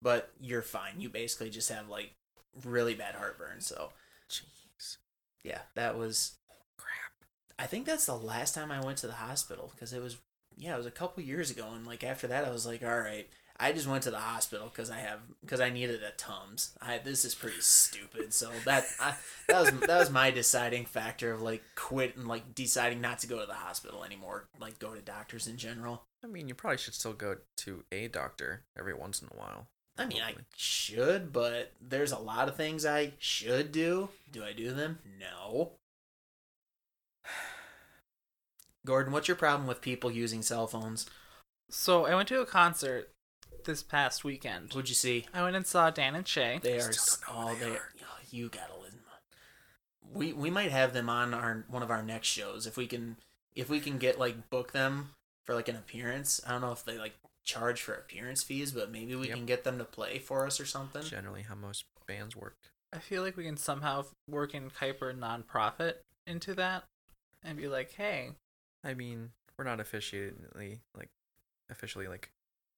but 0.00 0.32
you're 0.40 0.62
fine. 0.62 1.00
You 1.00 1.10
basically 1.10 1.50
just 1.50 1.68
have 1.68 1.88
like 1.90 2.14
really 2.64 2.94
bad 2.94 3.14
heartburn." 3.16 3.60
So, 3.60 3.92
Jeez. 4.30 4.96
yeah, 5.44 5.60
that 5.74 5.98
was 5.98 6.32
Crap. 6.32 6.41
I 7.58 7.66
think 7.66 7.86
that's 7.86 8.06
the 8.06 8.16
last 8.16 8.54
time 8.54 8.70
I 8.70 8.84
went 8.84 8.98
to 8.98 9.06
the 9.06 9.14
hospital 9.14 9.70
because 9.74 9.92
it 9.92 10.02
was 10.02 10.16
yeah, 10.56 10.74
it 10.74 10.78
was 10.78 10.86
a 10.86 10.90
couple 10.90 11.22
years 11.22 11.50
ago 11.50 11.66
and 11.74 11.86
like 11.86 12.04
after 12.04 12.26
that 12.28 12.44
I 12.44 12.50
was 12.50 12.66
like, 12.66 12.82
all 12.82 13.00
right, 13.00 13.28
I 13.58 13.72
just 13.72 13.86
went 13.86 14.02
to 14.04 14.10
the 14.10 14.18
hospital 14.18 14.68
because 14.68 14.90
I 14.90 14.98
have 14.98 15.20
because 15.40 15.60
I 15.60 15.70
needed 15.70 16.02
a 16.02 16.10
tums. 16.12 16.76
I 16.80 16.98
this 16.98 17.24
is 17.24 17.34
pretty 17.34 17.60
stupid. 17.60 18.34
So 18.34 18.50
that 18.64 18.84
I, 19.00 19.14
that 19.48 19.60
was 19.60 19.70
that 19.86 19.98
was 19.98 20.10
my 20.10 20.30
deciding 20.30 20.86
factor 20.86 21.32
of 21.32 21.42
like 21.42 21.62
quit 21.76 22.16
and 22.16 22.26
like 22.26 22.54
deciding 22.54 23.00
not 23.00 23.20
to 23.20 23.26
go 23.26 23.40
to 23.40 23.46
the 23.46 23.54
hospital 23.54 24.04
anymore. 24.04 24.48
Like 24.60 24.78
go 24.78 24.94
to 24.94 25.00
doctors 25.00 25.46
in 25.46 25.58
general. 25.58 26.02
I 26.24 26.26
mean, 26.26 26.48
you 26.48 26.54
probably 26.54 26.78
should 26.78 26.94
still 26.94 27.12
go 27.12 27.36
to 27.58 27.84
a 27.92 28.08
doctor 28.08 28.64
every 28.76 28.94
once 28.94 29.22
in 29.22 29.28
a 29.32 29.36
while. 29.36 29.66
I 29.98 30.06
mean, 30.06 30.22
I 30.22 30.34
should, 30.56 31.32
but 31.32 31.72
there's 31.80 32.12
a 32.12 32.18
lot 32.18 32.48
of 32.48 32.56
things 32.56 32.86
I 32.86 33.12
should 33.18 33.72
do. 33.72 34.08
Do 34.30 34.42
I 34.42 34.52
do 34.52 34.72
them? 34.72 34.98
No. 35.20 35.72
Gordon, 38.84 39.12
what's 39.12 39.28
your 39.28 39.36
problem 39.36 39.66
with 39.68 39.80
people 39.80 40.10
using 40.10 40.42
cell 40.42 40.66
phones? 40.66 41.06
So 41.70 42.06
I 42.06 42.14
went 42.14 42.28
to 42.28 42.40
a 42.40 42.46
concert 42.46 43.10
this 43.64 43.82
past 43.82 44.24
weekend. 44.24 44.72
What'd 44.72 44.88
you 44.88 44.94
see? 44.94 45.26
I 45.32 45.42
went 45.42 45.56
and 45.56 45.66
saw 45.66 45.90
Dan 45.90 46.14
and 46.14 46.26
Shay. 46.26 46.60
They 46.62 46.80
are 46.80 46.90
all 47.28 47.46
don't 47.46 47.46
know 47.46 47.52
oh 47.52 47.54
who 47.54 47.58
they 47.60 47.70
they 47.70 47.76
are. 47.76 47.88
oh, 48.02 48.18
you 48.30 48.48
gotta 48.48 48.74
listen. 48.80 48.98
We 50.14 50.32
we 50.32 50.50
might 50.50 50.70
have 50.70 50.92
them 50.92 51.08
on 51.08 51.32
our 51.32 51.64
one 51.68 51.82
of 51.82 51.90
our 51.90 52.02
next 52.02 52.28
shows 52.28 52.66
if 52.66 52.76
we 52.76 52.86
can 52.86 53.16
if 53.54 53.68
we 53.70 53.80
can 53.80 53.98
get 53.98 54.18
like 54.18 54.50
book 54.50 54.72
them 54.72 55.10
for 55.44 55.54
like 55.54 55.68
an 55.68 55.76
appearance. 55.76 56.40
I 56.46 56.50
don't 56.52 56.60
know 56.60 56.72
if 56.72 56.84
they 56.84 56.98
like 56.98 57.14
charge 57.44 57.80
for 57.80 57.94
appearance 57.94 58.42
fees, 58.42 58.72
but 58.72 58.90
maybe 58.90 59.14
we 59.14 59.28
Yep. 59.28 59.36
can 59.36 59.46
get 59.46 59.64
them 59.64 59.78
to 59.78 59.84
play 59.84 60.18
for 60.18 60.46
us 60.46 60.60
or 60.60 60.66
something. 60.66 61.02
Generally, 61.02 61.42
how 61.42 61.54
most 61.54 61.84
bands 62.06 62.36
work. 62.36 62.56
I 62.92 62.98
feel 62.98 63.22
like 63.22 63.36
we 63.36 63.44
can 63.44 63.56
somehow 63.56 64.04
work 64.28 64.54
in 64.54 64.70
Kuiper 64.70 65.16
nonprofit 65.18 65.94
into 66.26 66.52
that 66.54 66.84
and 67.42 67.56
be 67.56 67.66
like, 67.68 67.92
hey, 67.92 68.32
I 68.84 68.94
mean, 68.94 69.30
we're 69.58 69.64
not 69.64 69.80
officially 69.80 70.32
like 70.94 71.10
officially 71.70 72.08
like 72.08 72.30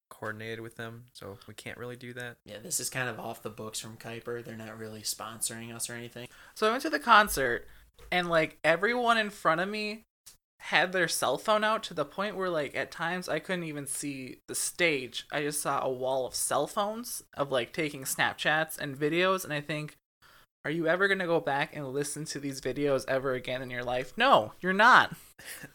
coordinated 0.09 0.61
with 0.61 0.75
them, 0.75 1.05
so 1.13 1.37
we 1.47 1.53
can't 1.53 1.77
really 1.77 1.95
do 1.95 2.13
that. 2.13 2.37
Yeah, 2.45 2.59
this 2.61 2.79
is 2.79 2.89
kind 2.89 3.09
of 3.09 3.19
off 3.19 3.41
the 3.41 3.49
books 3.49 3.79
from 3.79 3.97
Kuiper. 3.97 4.43
They're 4.43 4.55
not 4.55 4.77
really 4.77 5.01
sponsoring 5.01 5.73
us 5.73 5.89
or 5.89 5.93
anything. 5.93 6.27
So 6.53 6.67
I 6.67 6.71
went 6.71 6.83
to 6.83 6.89
the 6.89 6.99
concert, 6.99 7.67
and 8.11 8.29
like 8.29 8.57
everyone 8.63 9.17
in 9.17 9.29
front 9.29 9.61
of 9.61 9.69
me 9.69 10.03
had 10.59 10.93
their 10.93 11.07
cell 11.07 11.37
phone 11.37 11.63
out 11.63 11.83
to 11.83 11.93
the 11.93 12.05
point 12.05 12.35
where 12.35 12.49
like 12.49 12.75
at 12.75 12.89
times 12.91 13.29
I 13.29 13.39
couldn't 13.39 13.65
even 13.65 13.85
see 13.85 14.37
the 14.47 14.55
stage. 14.55 15.25
I 15.31 15.41
just 15.41 15.61
saw 15.61 15.83
a 15.83 15.91
wall 15.91 16.25
of 16.25 16.33
cell 16.33 16.65
phones 16.65 17.23
of 17.35 17.51
like 17.51 17.73
taking 17.73 18.03
Snapchats 18.03 18.77
and 18.77 18.97
videos, 18.97 19.43
and 19.43 19.53
I 19.53 19.61
think, 19.61 19.97
are 20.65 20.71
you 20.71 20.87
ever 20.87 21.07
gonna 21.07 21.27
go 21.27 21.39
back 21.39 21.75
and 21.75 21.87
listen 21.87 22.25
to 22.25 22.39
these 22.39 22.59
videos 22.59 23.05
ever 23.07 23.33
again 23.33 23.61
in 23.61 23.69
your 23.69 23.83
life? 23.83 24.13
No, 24.17 24.53
you're 24.59 24.73
not. 24.73 25.15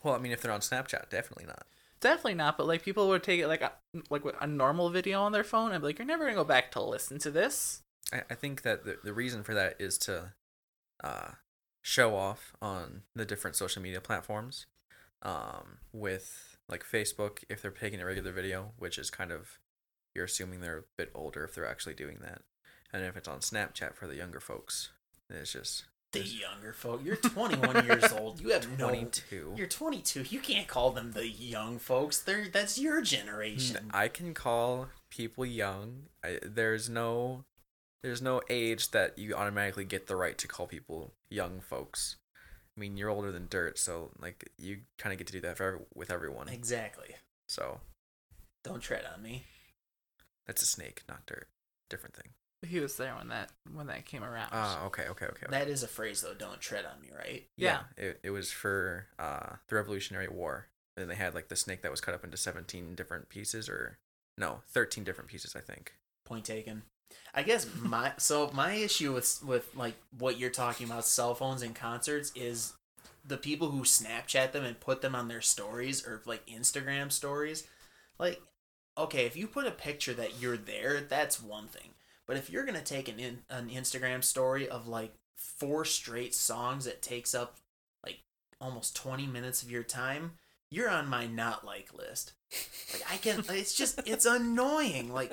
Well, 0.03 0.15
I 0.15 0.19
mean, 0.19 0.33
if 0.33 0.41
they're 0.41 0.51
on 0.51 0.61
Snapchat, 0.61 1.11
definitely 1.11 1.45
not. 1.45 1.67
Definitely 2.01 2.35
not. 2.35 2.57
But 2.57 2.67
like 2.67 2.83
people 2.83 3.09
would 3.09 3.23
take 3.23 3.41
it 3.41 3.47
like 3.47 3.61
a 3.61 3.73
like 4.09 4.23
a 4.41 4.47
normal 4.47 4.89
video 4.89 5.21
on 5.21 5.33
their 5.33 5.45
phone. 5.45 5.73
I'd 5.73 5.83
be 5.83 5.89
like, 5.89 5.99
you're 5.99 6.07
never 6.07 6.25
gonna 6.25 6.35
go 6.35 6.45
back 6.45 6.73
to 6.73 6.83
listen 6.83 7.19
to 7.19 7.31
this. 7.31 7.83
I, 8.11 8.23
I 8.31 8.35
think 8.35 8.63
that 8.63 8.85
the, 8.85 8.97
the 9.05 9.13
reason 9.13 9.43
for 9.43 9.53
that 9.53 9.77
is 9.79 9.99
to 9.99 10.33
uh, 11.05 11.33
show 11.83 12.17
off 12.17 12.55
on 12.63 13.03
the 13.15 13.27
different 13.27 13.55
social 13.55 13.83
media 13.83 14.01
platforms 14.01 14.67
um, 15.23 15.79
with 15.93 16.57
like 16.69 16.83
Facebook 16.83 17.45
if 17.51 17.61
they're 17.61 17.71
taking 17.71 18.01
a 18.01 18.07
regular 18.07 18.33
video, 18.33 18.73
which 18.79 18.99
is 18.99 19.11
kind 19.11 19.31
of 19.31 19.59
you're 20.15 20.25
assuming 20.25 20.61
they're 20.61 20.79
a 20.79 20.85
bit 20.97 21.11
older 21.15 21.45
if 21.45 21.55
they're 21.55 21.69
actually 21.69 21.95
doing 21.95 22.19
that, 22.23 22.43
and 22.93 23.05
if 23.05 23.17
it's 23.17 23.29
on 23.29 23.41
Snapchat 23.41 23.95
for 23.95 24.07
the 24.07 24.17
younger 24.17 24.41
folks, 24.41 24.91
it's 25.29 25.53
just 25.53 25.85
The 26.13 26.21
younger 26.25 26.73
folk. 26.73 27.03
You're 27.05 27.17
21 27.17 27.85
years 27.87 28.13
old. 28.19 28.41
You 28.41 28.51
have 28.51 28.79
no. 28.79 28.89
22. 28.89 29.55
You're 29.57 29.67
22. 29.67 30.23
You 30.29 30.41
can't 30.41 30.67
call 30.67 30.91
them 30.91 31.13
the 31.13 31.29
young 31.29 31.79
folks. 31.79 32.21
They're 32.21 32.49
that's 32.49 32.79
your 32.79 33.01
generation. 33.03 33.91
I 33.95 34.09
can 34.09 34.35
call 34.35 34.89
people 35.11 35.47
young. 35.47 36.07
I, 36.25 36.39
there's 36.43 36.89
no 36.89 37.45
there's 38.03 38.23
no 38.23 38.41
age 38.49 38.91
that 38.93 39.19
you 39.19 39.35
automatically 39.35 39.85
get 39.85 40.07
the 40.07 40.17
right 40.17 40.37
to 40.39 40.49
call 40.49 40.67
people 40.67 41.13
young 41.31 41.61
folks. 41.61 42.17
I 42.77 42.81
mean, 42.81 42.97
you're 42.97 43.11
older 43.11 43.31
than 43.31 43.47
dirt, 43.51 43.79
so 43.79 44.11
like 44.19 44.49
you 44.59 44.79
kind 44.97 45.13
of 45.13 45.19
get 45.19 45.27
to 45.27 45.33
do 45.35 45.41
that 45.43 45.57
for 45.59 45.65
every, 45.67 45.81
with 45.95 46.11
everyone. 46.11 46.49
Exactly. 46.49 47.15
So 47.49 47.81
Don't 48.65 48.81
tread 48.81 49.05
on 49.15 49.23
me. 49.23 49.45
that's 50.47 50.63
a 50.63 50.67
snake, 50.67 51.03
not 51.09 51.27
dirt. 51.27 51.49
Different 51.91 52.15
thing. 52.15 52.29
He 52.67 52.79
was 52.79 52.97
there 52.97 53.15
when 53.17 53.29
that 53.29 53.51
when 53.73 53.87
that 53.87 54.05
came 54.05 54.23
around. 54.23 54.51
Ah, 54.53 54.85
okay, 54.87 55.05
okay, 55.09 55.27
okay. 55.27 55.47
okay. 55.47 55.47
That 55.51 55.69
is 55.69 55.83
a 55.83 55.89
phrase 55.89 56.21
though. 56.21 56.35
Don't 56.35 56.61
tread 56.61 56.85
on 56.85 57.01
me, 57.01 57.09
right? 57.17 57.47
yeah, 57.57 57.81
it 57.97 58.21
it 58.23 58.31
was 58.31 58.53
for 58.53 59.07
uh 59.19 59.57
the 59.69 59.77
Revolutionary 59.77 60.29
War. 60.29 60.67
And 60.97 61.11
they 61.11 61.15
had 61.15 61.35
like 61.35 61.49
the 61.49 61.57
snake 61.57 61.83
that 61.83 61.91
was 61.91 62.01
cut 62.01 62.15
up 62.15 62.25
into 62.25 62.37
17 62.37 62.95
different 62.95 63.31
pieces, 63.31 63.69
or 63.69 63.99
no, 64.37 64.61
13 64.69 65.05
different 65.05 65.31
pieces, 65.31 65.57
I 65.57 65.61
think. 65.61 65.95
Point 66.27 66.45
taken. 66.45 66.83
I 67.35 67.43
guess 67.43 67.67
my 67.81 68.13
so 68.19 68.51
my 68.53 68.73
issue 68.73 69.15
with 69.15 69.43
with 69.43 69.75
like 69.75 69.95
what 70.19 70.39
you're 70.39 70.51
talking 70.51 70.87
about 70.87 71.07
cell 71.07 71.35
phones 71.35 71.63
and 71.63 71.75
concerts 71.75 72.33
is 72.35 72.75
the 73.25 73.37
people 73.37 73.71
who 73.71 73.83
Snapchat 73.83 74.53
them 74.53 74.65
and 74.65 74.81
put 74.81 75.03
them 75.03 75.15
on 75.15 75.29
their 75.29 75.41
stories 75.41 76.07
or 76.07 76.23
like 76.27 76.47
Instagram 76.47 77.13
stories. 77.13 77.67
Like, 78.19 78.41
okay, 78.99 79.27
if 79.27 79.37
you 79.37 79.47
put 79.47 79.67
a 79.67 79.71
picture 79.71 80.15
that 80.15 80.41
you're 80.41 80.57
there, 80.57 81.01
that's 81.01 81.43
one 81.43 81.69
thing. 81.69 81.91
But 82.31 82.37
if 82.37 82.49
you're 82.49 82.65
gonna 82.65 82.81
take 82.81 83.09
an 83.09 83.19
in, 83.19 83.39
an 83.51 83.71
Instagram 83.71 84.23
story 84.23 84.69
of 84.69 84.87
like 84.87 85.13
four 85.35 85.85
straight 85.85 86.33
songs 86.33 86.85
that 86.85 87.03
takes 87.03 87.35
up 87.35 87.57
like 88.05 88.21
almost 88.61 88.95
20 88.95 89.27
minutes 89.27 89.65
of 89.65 89.71
your 89.73 89.83
time, 89.83 90.35
you're 90.71 90.89
on 90.89 91.09
my 91.09 91.27
not 91.27 91.67
like 91.67 91.93
list. 91.93 92.35
Like 92.93 93.03
I 93.13 93.17
can 93.17 93.43
it's 93.49 93.75
just 93.75 94.03
it's 94.07 94.27
annoying. 94.27 95.13
Like 95.13 95.33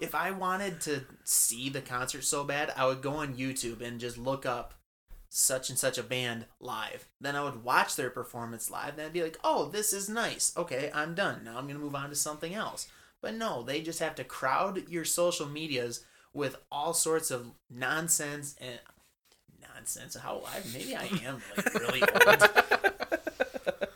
if 0.00 0.16
I 0.16 0.32
wanted 0.32 0.80
to 0.80 1.04
see 1.22 1.68
the 1.68 1.80
concert 1.80 2.24
so 2.24 2.42
bad, 2.42 2.72
I 2.76 2.86
would 2.86 3.02
go 3.02 3.12
on 3.12 3.36
YouTube 3.36 3.80
and 3.80 4.00
just 4.00 4.18
look 4.18 4.44
up 4.44 4.74
such 5.28 5.70
and 5.70 5.78
such 5.78 5.96
a 5.96 6.02
band 6.02 6.46
live. 6.58 7.06
Then 7.20 7.36
I 7.36 7.44
would 7.44 7.62
watch 7.62 7.94
their 7.94 8.10
performance 8.10 8.68
live. 8.68 8.96
Then 8.96 9.06
I'd 9.06 9.12
be 9.12 9.22
like, 9.22 9.38
"Oh, 9.44 9.66
this 9.66 9.92
is 9.92 10.08
nice. 10.08 10.52
Okay, 10.56 10.90
I'm 10.92 11.14
done. 11.14 11.44
Now 11.44 11.58
I'm 11.58 11.68
gonna 11.68 11.78
move 11.78 11.94
on 11.94 12.10
to 12.10 12.16
something 12.16 12.52
else." 12.52 12.88
But 13.20 13.34
no, 13.34 13.62
they 13.62 13.80
just 13.80 14.00
have 14.00 14.16
to 14.16 14.24
crowd 14.24 14.88
your 14.88 15.04
social 15.04 15.46
medias 15.46 16.04
with 16.34 16.56
all 16.70 16.94
sorts 16.94 17.30
of 17.30 17.52
nonsense 17.70 18.56
and 18.60 18.78
nonsense. 19.74 20.16
How 20.16 20.42
I 20.46 20.60
maybe 20.72 20.96
I 20.96 21.04
am 21.24 21.42
like 21.56 21.74
really 21.74 22.02
old. 22.02 22.50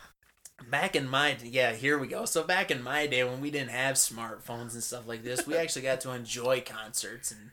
back 0.69 0.97
in 0.97 1.09
my 1.09 1.37
yeah 1.45 1.73
here 1.73 1.97
we 1.97 2.09
go 2.09 2.25
so 2.25 2.43
back 2.43 2.73
in 2.73 2.83
my 2.83 3.07
day 3.07 3.23
when 3.23 3.41
we 3.41 3.53
didn't 3.53 3.71
have 3.71 3.95
smartphones 3.95 4.75
and 4.75 4.83
stuff 4.83 5.07
like 5.07 5.23
this 5.23 5.47
we 5.47 5.57
actually 5.57 5.81
got 5.81 6.01
to 6.01 6.11
enjoy 6.11 6.61
concerts 6.61 7.31
and 7.31 7.53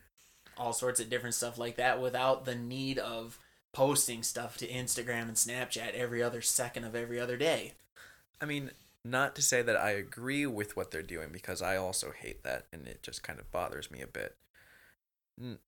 all 0.57 0.73
sorts 0.73 0.99
of 0.99 1.09
different 1.09 1.35
stuff 1.35 1.57
like 1.57 1.75
that 1.75 2.01
without 2.01 2.45
the 2.45 2.55
need 2.55 2.97
of 2.97 3.37
posting 3.71 4.23
stuff 4.23 4.57
to 4.57 4.67
Instagram 4.67 5.23
and 5.23 5.35
Snapchat 5.35 5.93
every 5.93 6.21
other 6.21 6.41
second 6.41 6.83
of 6.83 6.95
every 6.95 7.19
other 7.19 7.37
day. 7.37 7.73
I 8.39 8.45
mean, 8.45 8.71
not 9.03 9.35
to 9.35 9.41
say 9.41 9.61
that 9.61 9.75
I 9.75 9.91
agree 9.91 10.45
with 10.45 10.77
what 10.77 10.91
they're 10.91 11.01
doing 11.01 11.29
because 11.31 11.61
I 11.61 11.75
also 11.75 12.11
hate 12.11 12.43
that 12.43 12.65
and 12.71 12.87
it 12.87 13.01
just 13.01 13.23
kind 13.23 13.39
of 13.39 13.51
bothers 13.51 13.91
me 13.91 14.01
a 14.01 14.07
bit. 14.07 14.35
N- 15.39 15.59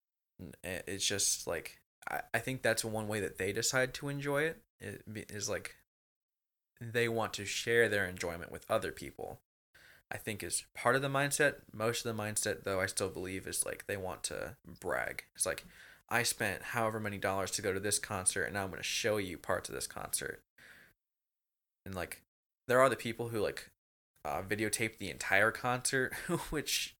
eh, 0.63 0.81
It's 0.88 1.05
just 1.05 1.48
like 1.48 1.81
I, 2.10 2.22
I 2.34 2.39
think 2.39 2.62
that's 2.62 2.86
one 2.86 3.07
way 3.07 3.19
that 3.19 3.38
they 3.38 3.51
decide 3.51 3.93
to 3.95 4.10
enjoy 4.10 4.43
it. 4.43 4.62
Is 4.81 5.50
like 5.50 5.75
they 6.79 7.07
want 7.07 7.34
to 7.34 7.45
share 7.45 7.88
their 7.89 8.05
enjoyment 8.05 8.51
with 8.51 8.69
other 8.69 8.91
people. 8.91 9.39
I 10.12 10.17
think 10.17 10.43
is 10.43 10.65
part 10.75 10.95
of 10.95 11.01
the 11.03 11.10
mindset. 11.10 11.55
Most 11.74 12.05
of 12.05 12.15
the 12.15 12.24
mindset 12.24 12.63
though 12.63 12.81
I 12.81 12.88
still 12.88 13.10
believe 13.10 13.48
is 13.48 13.65
like 13.65 13.88
they 13.88 13.98
want 13.98 14.24
to 14.25 14.57
brag. 14.81 15.25
It's 15.36 15.45
like 15.45 15.65
I 16.10 16.24
spent 16.24 16.63
however 16.63 17.00
many 17.00 17.17
dollars 17.17 17.51
to 17.51 17.62
go 17.63 17.74
to 17.74 17.79
this 17.79 18.00
concert 18.00 18.45
and 18.45 18.55
now 18.55 18.63
I'm 18.63 18.69
going 18.69 18.79
to 18.81 18.84
show 18.84 19.17
you 19.17 19.38
parts 19.38 19.69
of 19.69 19.75
this 19.75 19.88
concert. 19.88 20.41
And 21.86 21.95
like 21.95 22.22
there 22.67 22.79
are 22.79 22.89
the 22.89 22.95
people 22.95 23.29
who 23.29 23.39
like 23.39 23.69
uh, 24.24 24.41
videotape 24.41 24.98
the 24.98 25.10
entire 25.12 25.51
concert, 25.51 26.13
which 26.50 26.94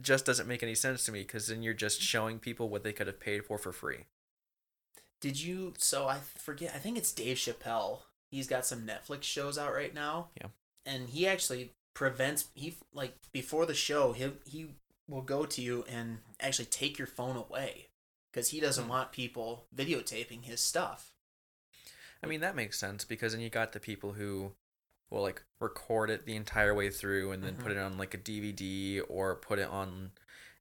just 0.00 0.24
doesn't 0.26 0.48
make 0.48 0.62
any 0.62 0.74
sense 0.74 1.04
to 1.04 1.12
me 1.12 1.20
because 1.22 1.46
then 1.48 1.62
you're 1.62 1.74
just 1.74 2.00
showing 2.00 2.38
people 2.38 2.68
what 2.68 2.84
they 2.84 2.92
could 2.92 3.06
have 3.06 3.20
paid 3.20 3.44
for 3.44 3.58
for 3.58 3.72
free. 3.72 4.04
Did 5.20 5.40
you? 5.40 5.74
So 5.78 6.08
I 6.08 6.18
forget. 6.18 6.72
I 6.74 6.78
think 6.78 6.98
it's 6.98 7.12
Dave 7.12 7.36
Chappelle. 7.36 8.00
He's 8.30 8.48
got 8.48 8.66
some 8.66 8.86
Netflix 8.86 9.24
shows 9.24 9.58
out 9.58 9.72
right 9.74 9.94
now. 9.94 10.28
Yeah. 10.40 10.48
And 10.86 11.08
he 11.10 11.26
actually 11.26 11.72
prevents 11.94 12.46
he 12.54 12.76
like 12.94 13.14
before 13.32 13.66
the 13.66 13.74
show 13.74 14.12
he 14.12 14.30
he 14.46 14.66
will 15.08 15.20
go 15.20 15.44
to 15.44 15.60
you 15.60 15.84
and 15.88 16.18
actually 16.40 16.64
take 16.64 16.96
your 16.98 17.06
phone 17.06 17.36
away 17.36 17.88
because 18.32 18.48
he 18.48 18.60
doesn't 18.60 18.84
Hmm. 18.84 18.90
want 18.90 19.12
people 19.12 19.66
videotaping 19.76 20.44
his 20.44 20.60
stuff. 20.60 21.12
I 22.24 22.26
mean 22.26 22.40
that 22.40 22.56
makes 22.56 22.78
sense 22.78 23.04
because 23.04 23.32
then 23.32 23.42
you 23.42 23.50
got 23.50 23.72
the 23.72 23.80
people 23.80 24.12
who 24.12 24.52
will 25.12 25.22
like 25.22 25.42
record 25.60 26.10
it 26.10 26.24
the 26.26 26.34
entire 26.36 26.74
way 26.74 26.90
through 26.90 27.32
and 27.32 27.44
then 27.44 27.56
put 27.56 27.68
Mhm. 27.70 27.76
it 27.76 27.78
on 27.78 27.98
like 27.98 28.14
a 28.14 28.18
DVD 28.18 29.00
or 29.08 29.36
put 29.36 29.58
it 29.58 29.68
on 29.68 30.12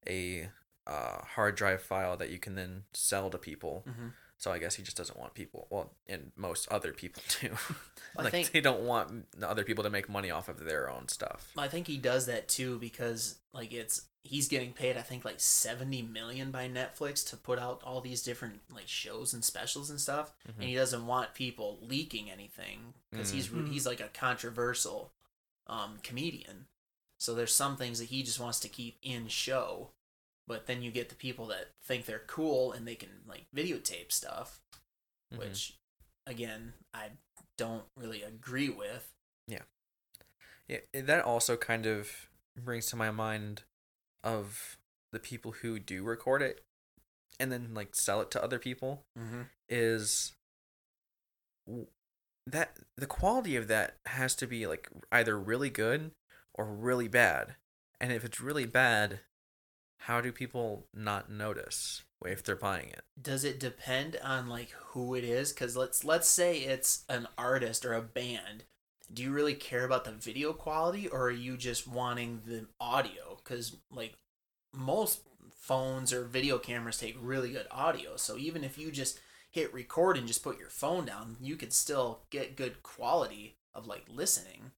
a 0.07 0.49
uh, 0.87 1.21
hard 1.23 1.55
drive 1.55 1.81
file 1.81 2.17
that 2.17 2.29
you 2.31 2.39
can 2.39 2.55
then 2.55 2.83
sell 2.93 3.29
to 3.29 3.37
people. 3.37 3.85
Mm-hmm. 3.87 4.07
So 4.41 4.51
I 4.51 4.57
guess 4.57 4.73
he 4.73 4.81
just 4.81 4.97
doesn't 4.97 5.19
want 5.19 5.35
people. 5.35 5.67
Well, 5.69 5.91
and 6.07 6.31
most 6.35 6.67
other 6.69 6.93
people 6.93 7.21
too. 7.27 7.51
I 8.17 8.27
think- 8.31 8.51
they 8.51 8.59
don't 8.59 8.81
want 8.81 9.27
other 9.43 9.63
people 9.63 9.83
to 9.83 9.89
make 9.91 10.09
money 10.09 10.31
off 10.31 10.49
of 10.49 10.65
their 10.65 10.89
own 10.89 11.07
stuff. 11.09 11.51
I 11.55 11.67
think 11.67 11.85
he 11.85 11.97
does 11.97 12.25
that 12.25 12.47
too 12.47 12.79
because 12.79 13.35
like 13.53 13.71
it's 13.71 14.01
he's 14.23 14.47
getting 14.47 14.73
paid 14.73 14.97
I 14.97 15.01
think 15.01 15.23
like 15.25 15.39
70 15.39 16.01
million 16.03 16.49
by 16.49 16.67
Netflix 16.67 17.27
to 17.29 17.37
put 17.37 17.59
out 17.59 17.81
all 17.83 18.01
these 18.01 18.23
different 18.23 18.61
like 18.73 18.87
shows 18.87 19.31
and 19.33 19.43
specials 19.43 19.91
and 19.91 19.99
stuff 20.01 20.33
Mhm. 20.47 20.53
and 20.59 20.63
he 20.69 20.75
doesn't 20.75 21.05
want 21.05 21.35
people 21.35 21.77
leaking 21.81 22.31
anything 22.31 22.93
because 23.11 23.29
he's 23.31 23.47
Mm. 23.49 23.69
he's 23.71 23.85
like 23.85 23.99
a 23.99 24.07
controversial 24.09 25.11
um 25.67 25.99
comedian. 26.01 26.65
So 27.19 27.35
there's 27.35 27.53
some 27.53 27.77
things 27.77 27.99
that 27.99 28.05
he 28.09 28.23
just 28.23 28.39
wants 28.39 28.59
to 28.61 28.67
keep 28.69 28.97
in 29.03 29.27
show. 29.27 29.89
But 30.51 30.67
then 30.67 30.81
you 30.81 30.91
get 30.91 31.07
the 31.07 31.15
people 31.15 31.45
that 31.47 31.69
think 31.81 32.05
they're 32.05 32.25
cool 32.27 32.73
and 32.73 32.85
they 32.85 32.95
can 32.95 33.21
like 33.25 33.45
videotape 33.55 34.11
stuff, 34.11 34.59
Mhm. 35.33 35.37
which 35.37 35.77
again, 36.25 36.73
I 36.93 37.11
don't 37.57 37.85
really 37.95 38.21
agree 38.21 38.67
with. 38.67 39.13
Yeah, 39.47 39.63
it- 40.67 41.05
that 41.07 41.23
also 41.23 41.55
kind 41.55 41.85
of 41.85 42.29
brings 42.57 42.87
to 42.87 42.97
my 42.97 43.11
mind 43.11 43.63
of 44.25 44.77
the 45.11 45.19
people 45.19 45.53
who 45.53 45.79
do 45.79 46.03
record 46.03 46.41
it 46.41 46.65
and 47.39 47.49
then 47.49 47.73
like 47.73 47.95
sell 47.95 48.19
it 48.19 48.29
to 48.31 48.43
other 48.43 48.59
people 48.59 49.05
Mm-hmm. 49.17 49.43
is 49.69 50.33
that 52.45 52.77
the 52.97 53.07
quality 53.07 53.55
of 53.55 53.67
that 53.69 53.99
has 54.05 54.35
to 54.35 54.47
be 54.47 54.67
like 54.67 54.89
either 55.13 55.39
really 55.39 55.69
good 55.69 56.11
or 56.53 56.65
really 56.65 57.07
bad. 57.07 57.55
And 58.01 58.11
if 58.11 58.25
it's 58.25 58.41
really 58.41 58.65
bad, 58.65 59.21
how 60.05 60.21
do 60.21 60.31
people 60.31 60.87
not 60.93 61.31
notice 61.31 62.03
if 62.25 62.43
they're 62.43 62.55
buying 62.55 62.89
it? 62.89 63.01
does 63.21 63.43
it 63.43 63.59
depend 63.59 64.17
on 64.23 64.47
like 64.49 64.71
who 64.87 65.15
it 65.15 65.23
is? 65.23 65.51
Because 65.51 65.75
let's 65.77 66.03
let's 66.03 66.27
say 66.27 66.59
it's 66.59 67.03
an 67.09 67.27
artist 67.37 67.85
or 67.85 67.93
a 67.93 68.01
band. 68.01 68.63
Do 69.13 69.23
you 69.23 69.31
really 69.31 69.53
care 69.53 69.85
about 69.85 70.05
the 70.05 70.11
video 70.11 70.53
quality 70.53 71.07
or 71.07 71.23
are 71.23 71.31
you 71.31 71.57
just 71.57 71.87
wanting 71.87 72.41
the 72.45 72.67
audio? 72.79 73.37
Because 73.43 73.75
like 73.91 74.13
most 74.73 75.21
phones 75.53 76.13
or 76.13 76.23
video 76.23 76.57
cameras 76.57 76.97
take 76.97 77.17
really 77.21 77.51
good 77.51 77.67
audio. 77.69 78.15
So 78.15 78.37
even 78.37 78.63
if 78.63 78.77
you 78.77 78.91
just 78.91 79.19
hit 79.51 79.73
record 79.73 80.17
and 80.17 80.27
just 80.27 80.43
put 80.43 80.57
your 80.57 80.69
phone 80.69 81.05
down 81.05 81.35
you 81.41 81.57
could 81.57 81.73
still 81.73 82.21
get 82.29 82.55
good 82.55 82.81
quality 82.81 83.57
of 83.75 83.85
like 83.85 84.05
listening 84.07 84.71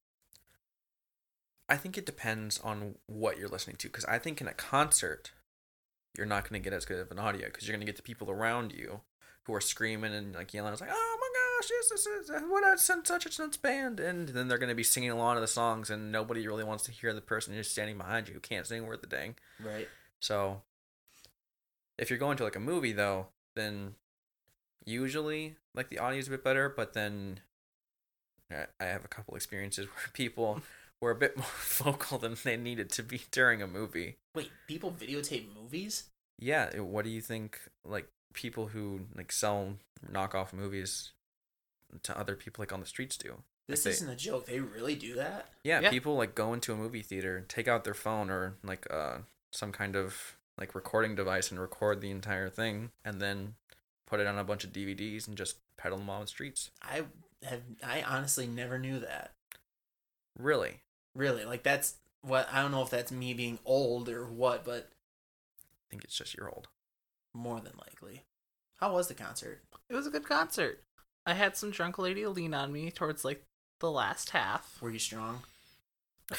I 1.74 1.78
think 1.78 1.98
it 1.98 2.06
depends 2.06 2.60
on 2.60 2.96
what 3.08 3.40
you're 3.40 3.50
listening 3.50 3.78
to 3.78 3.88
because 3.88 4.06
I 4.06 4.20
think 4.20 4.40
in 4.40 4.48
a 4.48 4.54
concert, 4.54 5.32
you're 6.16 6.28
not 6.28 6.48
going 6.48 6.62
to 6.62 6.64
get 6.64 6.76
as 6.76 6.86
good 6.86 7.00
of 7.00 7.10
an 7.10 7.18
audio 7.18 7.48
because 7.48 7.68
you're 7.68 7.76
going 7.76 7.84
to 7.84 7.92
get 7.92 7.96
the 7.96 8.04
people 8.04 8.30
around 8.30 8.72
you 8.72 9.02
who 9.46 9.56
are 9.56 9.60
screaming 9.60 10.14
and 10.14 10.36
like 10.36 10.54
yelling. 10.54 10.72
It's 10.72 10.82
like, 10.82 10.92
oh 10.94 11.18
my 11.20 11.30
gosh, 11.34 11.72
yes, 11.72 11.90
this 11.90 12.06
is 12.06 12.30
what 12.48 12.64
a 12.64 12.78
such 12.78 13.08
such 13.08 13.26
and 13.26 13.34
such 13.34 13.60
band, 13.64 14.00
and 14.00 14.30
then 14.30 14.48
they're 14.48 14.60
going 14.60 14.70
to 14.70 14.76
be 14.76 14.84
singing 14.84 15.10
along 15.10 15.34
to 15.34 15.42
the 15.42 15.48
songs, 15.48 15.90
and 15.90 16.12
nobody 16.12 16.46
really 16.48 16.64
wants 16.64 16.84
to 16.84 16.92
hear 16.92 17.12
the 17.12 17.22
person 17.22 17.56
who's 17.56 17.72
standing 17.72 17.98
behind 17.98 18.28
you 18.28 18.36
who 18.36 18.40
can't 18.40 18.68
sing 18.68 18.86
worth 18.86 19.02
a 19.02 19.08
dang. 19.08 19.34
right 19.60 19.88
So, 20.20 20.62
if 21.98 22.12
you're 22.12 22.20
going 22.20 22.38
to 22.38 22.44
like 22.44 22.56
a 22.56 22.60
movie 22.60 22.94
though, 22.94 23.30
then 23.56 23.96
usually 24.86 25.56
like 25.74 25.90
the 25.90 25.98
audio 25.98 26.20
is 26.20 26.28
a 26.28 26.32
bit 26.32 26.44
better, 26.44 26.70
but 26.70 26.94
then 26.94 27.40
I 28.52 28.86
have 28.86 29.04
a 29.04 29.08
couple 29.08 29.34
experiences 29.34 29.88
where 29.96 30.12
people 30.14 30.62
were 31.04 31.12
a 31.12 31.16
bit 31.16 31.38
more 31.44 31.46
vocal 31.62 32.18
than 32.18 32.36
they 32.44 32.58
needed 32.58 32.90
to 32.92 33.04
be 33.04 33.22
during 33.32 33.62
a 33.62 33.68
movie. 33.68 34.16
wait 34.36 34.52
people 34.68 34.92
videotape 34.92 35.48
movies 35.56 36.06
Yeah, 36.40 36.80
what 36.80 37.06
do 37.06 37.12
you 37.12 37.22
think 37.22 37.60
like 37.86 38.08
people 38.34 38.68
who 38.68 39.02
like 39.16 39.32
sell 39.32 39.76
knockoff 40.12 40.52
movies 40.54 41.12
to 42.02 42.18
other 42.18 42.36
people 42.36 42.62
like 42.62 42.74
on 42.74 42.80
the 42.80 42.86
streets 42.86 43.18
do? 43.18 43.44
this 43.70 43.84
they- 43.84 43.92
isn't 43.92 44.10
a 44.10 44.16
joke 44.16 44.46
they 44.46 44.60
really 44.60 44.96
do 44.96 45.14
that 45.16 45.50
Yeah, 45.64 45.80
Yeah. 45.82 45.90
people 45.90 46.16
like 46.16 46.36
go 46.36 46.54
into 46.54 46.74
a 46.74 46.76
movie 46.76 47.02
theater, 47.04 47.46
take 47.48 47.68
out 47.68 47.84
their 47.84 47.94
phone 47.94 48.30
or 48.30 48.56
like 48.64 48.86
uh 48.92 49.20
some 49.52 49.72
kind 49.72 49.96
of 49.96 50.38
like 50.58 50.74
recording 50.76 51.16
device 51.16 51.50
and 51.52 51.60
record 51.60 52.02
the 52.02 52.12
entire 52.12 52.50
thing 52.50 52.92
and 53.06 53.20
then 53.22 53.56
put 54.08 54.20
it 54.20 54.28
on 54.28 54.38
a 54.38 54.44
bunch 54.44 54.64
of 54.64 54.72
DVDs 54.74 55.28
and 55.28 55.38
just 55.38 55.58
peddle 55.78 55.98
them 55.98 56.10
on 56.10 56.22
the 56.22 56.28
streets. 56.28 56.72
i 56.82 57.04
have 57.44 57.62
i 57.84 58.02
honestly 58.04 58.48
never 58.48 58.78
knew 58.80 59.00
that 59.00 59.32
Really? 60.38 60.82
Really, 61.16 61.46
like 61.46 61.64
that's 61.64 61.96
what 62.22 62.48
I 62.52 62.62
don't 62.62 62.72
know 62.72 62.82
if 62.82 62.90
that's 62.90 63.12
me 63.12 63.34
being 63.34 63.60
old 63.66 64.10
or 64.10 64.26
what, 64.26 64.66
but 64.66 64.90
I 64.90 65.84
think 65.90 66.04
it's 66.04 66.18
just 66.18 66.36
your 66.36 66.50
old. 66.50 66.68
more 67.34 67.60
than 67.60 67.74
likely. 67.80 68.24
How 68.80 68.94
was 68.94 69.08
the 69.08 69.14
concert? 69.14 69.62
It 69.90 69.96
was 69.96 70.08
a 70.08 70.12
good 70.12 70.28
concert. 70.28 70.82
I 71.26 71.34
had 71.34 71.56
some 71.56 71.72
drunk 71.72 71.98
lady 71.98 72.26
lean 72.26 72.54
on 72.54 72.72
me 72.74 72.92
towards 72.92 73.24
like 73.24 73.44
the 73.80 73.92
last 73.92 74.32
half. 74.32 74.78
Were 74.82 74.92
you 74.92 75.00
strong? 75.00 75.42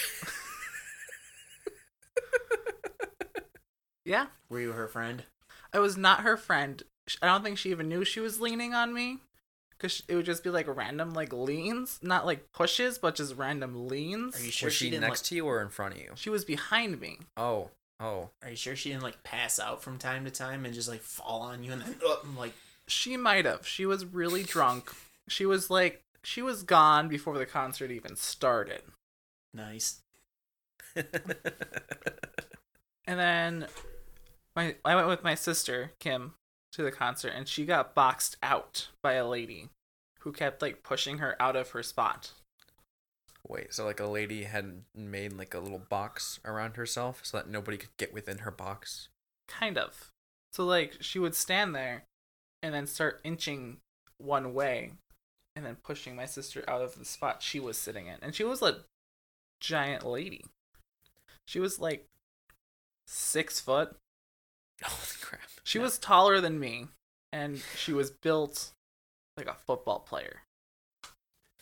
Yeah, 4.04 4.26
Were 4.50 4.60
you 4.60 4.72
her 4.72 4.86
friend? 4.86 5.24
I 5.72 5.78
was 5.78 5.96
not 5.96 6.20
her 6.20 6.36
friend. 6.36 6.82
I 7.22 7.26
don't 7.26 7.42
think 7.42 7.56
she 7.56 7.70
even 7.70 7.88
knew 7.88 8.04
she 8.04 8.20
was 8.20 8.38
leaning 8.40 8.74
on 8.74 8.92
me. 8.92 9.20
Cause 9.78 10.02
it 10.08 10.14
would 10.14 10.24
just 10.24 10.44
be 10.44 10.50
like 10.50 10.66
random 10.68 11.12
like 11.12 11.32
leans, 11.32 11.98
not 12.02 12.26
like 12.26 12.52
pushes, 12.52 12.98
but 12.98 13.14
just 13.16 13.36
random 13.36 13.88
leans. 13.88 14.36
Are 14.38 14.44
you 14.44 14.50
sure 14.50 14.68
Was 14.68 14.74
she, 14.74 14.90
she 14.90 14.98
next 14.98 15.10
like, 15.10 15.28
to 15.28 15.34
you 15.34 15.46
or 15.46 15.60
in 15.60 15.68
front 15.68 15.94
of 15.94 16.00
you? 16.00 16.12
She 16.14 16.30
was 16.30 16.44
behind 16.44 17.00
me. 17.00 17.18
Oh, 17.36 17.70
oh. 18.00 18.30
Are 18.42 18.50
you 18.50 18.56
sure 18.56 18.76
she 18.76 18.90
didn't 18.90 19.02
like 19.02 19.22
pass 19.24 19.58
out 19.58 19.82
from 19.82 19.98
time 19.98 20.24
to 20.24 20.30
time 20.30 20.64
and 20.64 20.74
just 20.74 20.88
like 20.88 21.02
fall 21.02 21.42
on 21.42 21.62
you 21.64 21.72
and 21.72 21.82
then 21.82 21.96
uh, 22.06 22.16
like 22.38 22.54
She 22.86 23.16
might 23.16 23.44
have. 23.44 23.66
She 23.66 23.84
was 23.84 24.04
really 24.06 24.42
drunk. 24.42 24.90
She 25.28 25.44
was 25.44 25.70
like 25.70 26.02
she 26.22 26.40
was 26.40 26.62
gone 26.62 27.08
before 27.08 27.36
the 27.36 27.46
concert 27.46 27.90
even 27.90 28.16
started. 28.16 28.82
nice? 29.52 30.00
And 33.06 33.20
then 33.20 33.66
my 34.56 34.76
I 34.84 34.94
went 34.94 35.08
with 35.08 35.22
my 35.22 35.34
sister, 35.34 35.92
Kim, 35.98 36.34
to 36.74 36.82
the 36.82 36.90
concert 36.90 37.32
and 37.34 37.48
she 37.48 37.64
got 37.64 37.94
boxed 37.94 38.36
out 38.42 38.88
by 39.02 39.14
a 39.14 39.26
lady 39.26 39.68
who 40.20 40.32
kept 40.32 40.62
like 40.62 40.82
pushing 40.82 41.18
her 41.18 41.40
out 41.40 41.56
of 41.56 41.70
her 41.70 41.82
spot. 41.82 42.32
Wait, 43.46 43.74
so 43.74 43.84
like 43.84 44.00
a 44.00 44.06
lady 44.06 44.44
had 44.44 44.82
made 44.94 45.32
like 45.34 45.54
a 45.54 45.60
little 45.60 45.82
box 45.90 46.40
around 46.44 46.76
herself 46.76 47.20
so 47.22 47.36
that 47.36 47.48
nobody 47.48 47.76
could 47.76 47.96
get 47.98 48.12
within 48.12 48.38
her 48.38 48.50
box? 48.50 49.08
Kind 49.48 49.76
of. 49.76 50.10
So 50.52 50.64
like 50.64 50.96
she 51.00 51.18
would 51.18 51.34
stand 51.34 51.74
there 51.74 52.04
and 52.62 52.74
then 52.74 52.86
start 52.86 53.20
inching 53.22 53.78
one 54.18 54.54
way 54.54 54.92
and 55.54 55.64
then 55.64 55.76
pushing 55.84 56.16
my 56.16 56.24
sister 56.24 56.64
out 56.66 56.82
of 56.82 56.98
the 56.98 57.04
spot 57.04 57.42
she 57.42 57.60
was 57.60 57.76
sitting 57.76 58.06
in. 58.06 58.16
And 58.22 58.34
she 58.34 58.44
was 58.44 58.62
a 58.62 58.78
giant 59.60 60.04
lady. 60.04 60.44
She 61.46 61.60
was 61.60 61.78
like 61.78 62.06
six 63.06 63.60
foot. 63.60 63.94
Holy 64.84 65.16
crap. 65.20 65.40
She 65.62 65.78
No. 65.78 65.84
was 65.84 65.98
taller 65.98 66.40
than 66.40 66.58
me 66.58 66.88
and 67.32 67.60
she 67.76 67.92
was 67.92 68.10
built 68.10 68.70
like 69.36 69.46
a 69.46 69.54
football 69.54 70.00
player. 70.00 70.42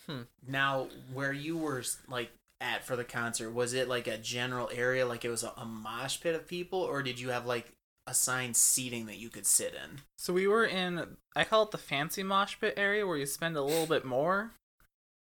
Hmm. 0.07 0.23
Now, 0.47 0.89
where 1.13 1.33
you 1.33 1.57
were 1.57 1.83
like 2.09 2.31
at 2.61 2.85
for 2.85 2.97
the 2.97 3.05
concert, 3.05 3.51
was 3.53 3.73
it 3.73 3.89
like 3.89 4.07
a 4.07 4.19
general 4.19 4.69
area, 4.75 5.07
like 5.07 5.25
it 5.25 5.31
was 5.31 5.45
a, 5.45 5.53
a 5.57 5.65
mosh 5.65 6.21
pit 6.21 6.35
of 6.35 6.47
people, 6.49 6.81
or 6.81 7.03
did 7.03 7.21
you 7.21 7.31
have 7.31 7.47
like 7.47 7.73
assigned 8.09 8.57
seating 8.57 9.07
that 9.07 9.19
you 9.19 9.29
could 9.29 9.47
sit 9.47 9.75
in? 9.75 10.01
So 10.19 10.33
we 10.33 10.47
were 10.49 10.65
in 10.65 11.17
I 11.37 11.45
call 11.45 11.63
it 11.63 11.71
the 11.71 11.79
fancy 11.79 12.23
mosh 12.25 12.57
pit 12.61 12.75
area 12.77 13.07
where 13.07 13.17
you 13.17 13.27
spend 13.27 13.57
a 13.57 13.63
little 13.63 13.87
bit 13.87 14.05
more. 14.05 14.53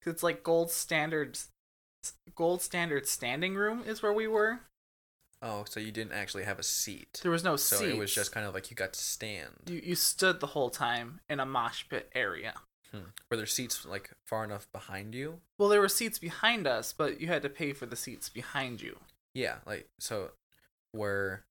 Cause 0.02 0.14
it's 0.14 0.24
like 0.24 0.44
gold 0.44 0.72
standard, 0.72 1.38
gold 2.34 2.62
standard 2.62 3.06
standing 3.06 3.56
room 3.56 3.84
is 3.86 4.02
where 4.02 4.14
we 4.14 4.28
were. 4.28 4.62
Oh, 5.42 5.64
so 5.68 5.80
you 5.80 5.92
didn't 5.92 6.12
actually 6.14 6.44
have 6.44 6.60
a 6.60 6.64
seat. 6.64 7.20
There 7.24 7.32
was 7.32 7.44
no 7.46 7.56
So 7.56 7.78
seats. 7.78 7.92
it 7.94 7.98
was 7.98 8.14
just 8.14 8.32
kind 8.34 8.46
of 8.46 8.54
like 8.54 8.70
you 8.70 8.76
got 8.76 8.94
to 8.94 9.00
stand. 9.00 9.52
you 9.68 9.82
you 9.84 9.96
stood 9.96 10.40
the 10.42 10.48
whole 10.48 10.70
time 10.70 11.22
in 11.30 11.40
a 11.40 11.46
mosh 11.46 11.86
pit 11.90 12.10
area. 12.14 12.54
Hmm. 12.92 13.12
Were 13.30 13.38
there 13.38 13.46
seats 13.46 13.86
like 13.86 14.10
far 14.26 14.44
enough 14.44 14.68
behind 14.74 15.14
you? 15.16 15.40
Well, 15.58 15.70
there 15.70 15.80
were 15.80 15.88
seats 15.90 16.18
behind 16.20 16.66
us, 16.68 16.92
but 16.92 17.22
you 17.22 17.28
had 17.28 17.44
to 17.44 17.50
pay 17.50 17.72
for 17.74 17.86
the 17.86 17.96
seats 17.96 18.28
behind 18.30 18.82
you. 18.82 18.98
Yeah, 19.34 19.58
like 19.66 19.88
so 20.00 20.32
where 20.92 21.46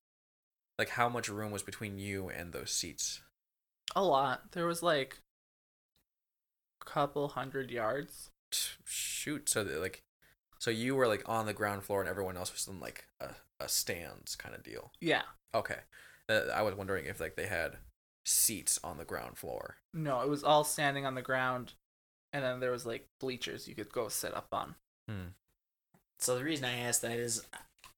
like 0.78 0.90
how 0.90 1.08
much 1.08 1.28
room 1.28 1.50
was 1.52 1.62
between 1.62 1.98
you 1.98 2.28
and 2.28 2.52
those 2.52 2.70
seats? 2.72 3.22
A 3.96 4.02
lot. 4.02 4.52
There 4.52 4.66
was 4.66 4.82
like 4.82 5.18
a 6.82 6.84
couple 6.84 7.28
hundred 7.28 7.70
yards. 7.70 8.30
Shoot, 8.84 9.48
so 9.48 9.62
that, 9.64 9.80
like 9.80 10.02
so 10.58 10.70
you 10.70 10.94
were 10.94 11.06
like 11.06 11.22
on 11.28 11.46
the 11.46 11.52
ground 11.52 11.84
floor 11.84 12.00
and 12.00 12.08
everyone 12.08 12.36
else 12.36 12.52
was 12.52 12.66
in 12.66 12.80
like 12.80 13.04
a 13.20 13.28
stands 13.66 14.36
kind 14.36 14.54
of 14.54 14.62
deal. 14.62 14.92
Yeah. 15.00 15.22
Okay. 15.54 15.78
Uh, 16.28 16.42
I 16.54 16.62
was 16.62 16.74
wondering 16.74 17.06
if 17.06 17.20
like 17.20 17.36
they 17.36 17.46
had 17.46 17.78
seats 18.24 18.78
on 18.84 18.98
the 18.98 19.04
ground 19.04 19.38
floor. 19.38 19.76
No, 19.94 20.20
it 20.20 20.28
was 20.28 20.44
all 20.44 20.64
standing 20.64 21.06
on 21.06 21.14
the 21.14 21.22
ground, 21.22 21.72
and 22.32 22.44
then 22.44 22.60
there 22.60 22.70
was 22.70 22.86
like 22.86 23.08
bleachers 23.20 23.66
you 23.66 23.74
could 23.74 23.92
go 23.92 24.08
sit 24.08 24.34
up 24.34 24.48
on. 24.52 24.74
Hmm. 25.08 25.28
So 26.18 26.36
the 26.36 26.44
reason 26.44 26.66
I 26.66 26.78
asked 26.78 27.02
that 27.02 27.18
is, 27.18 27.46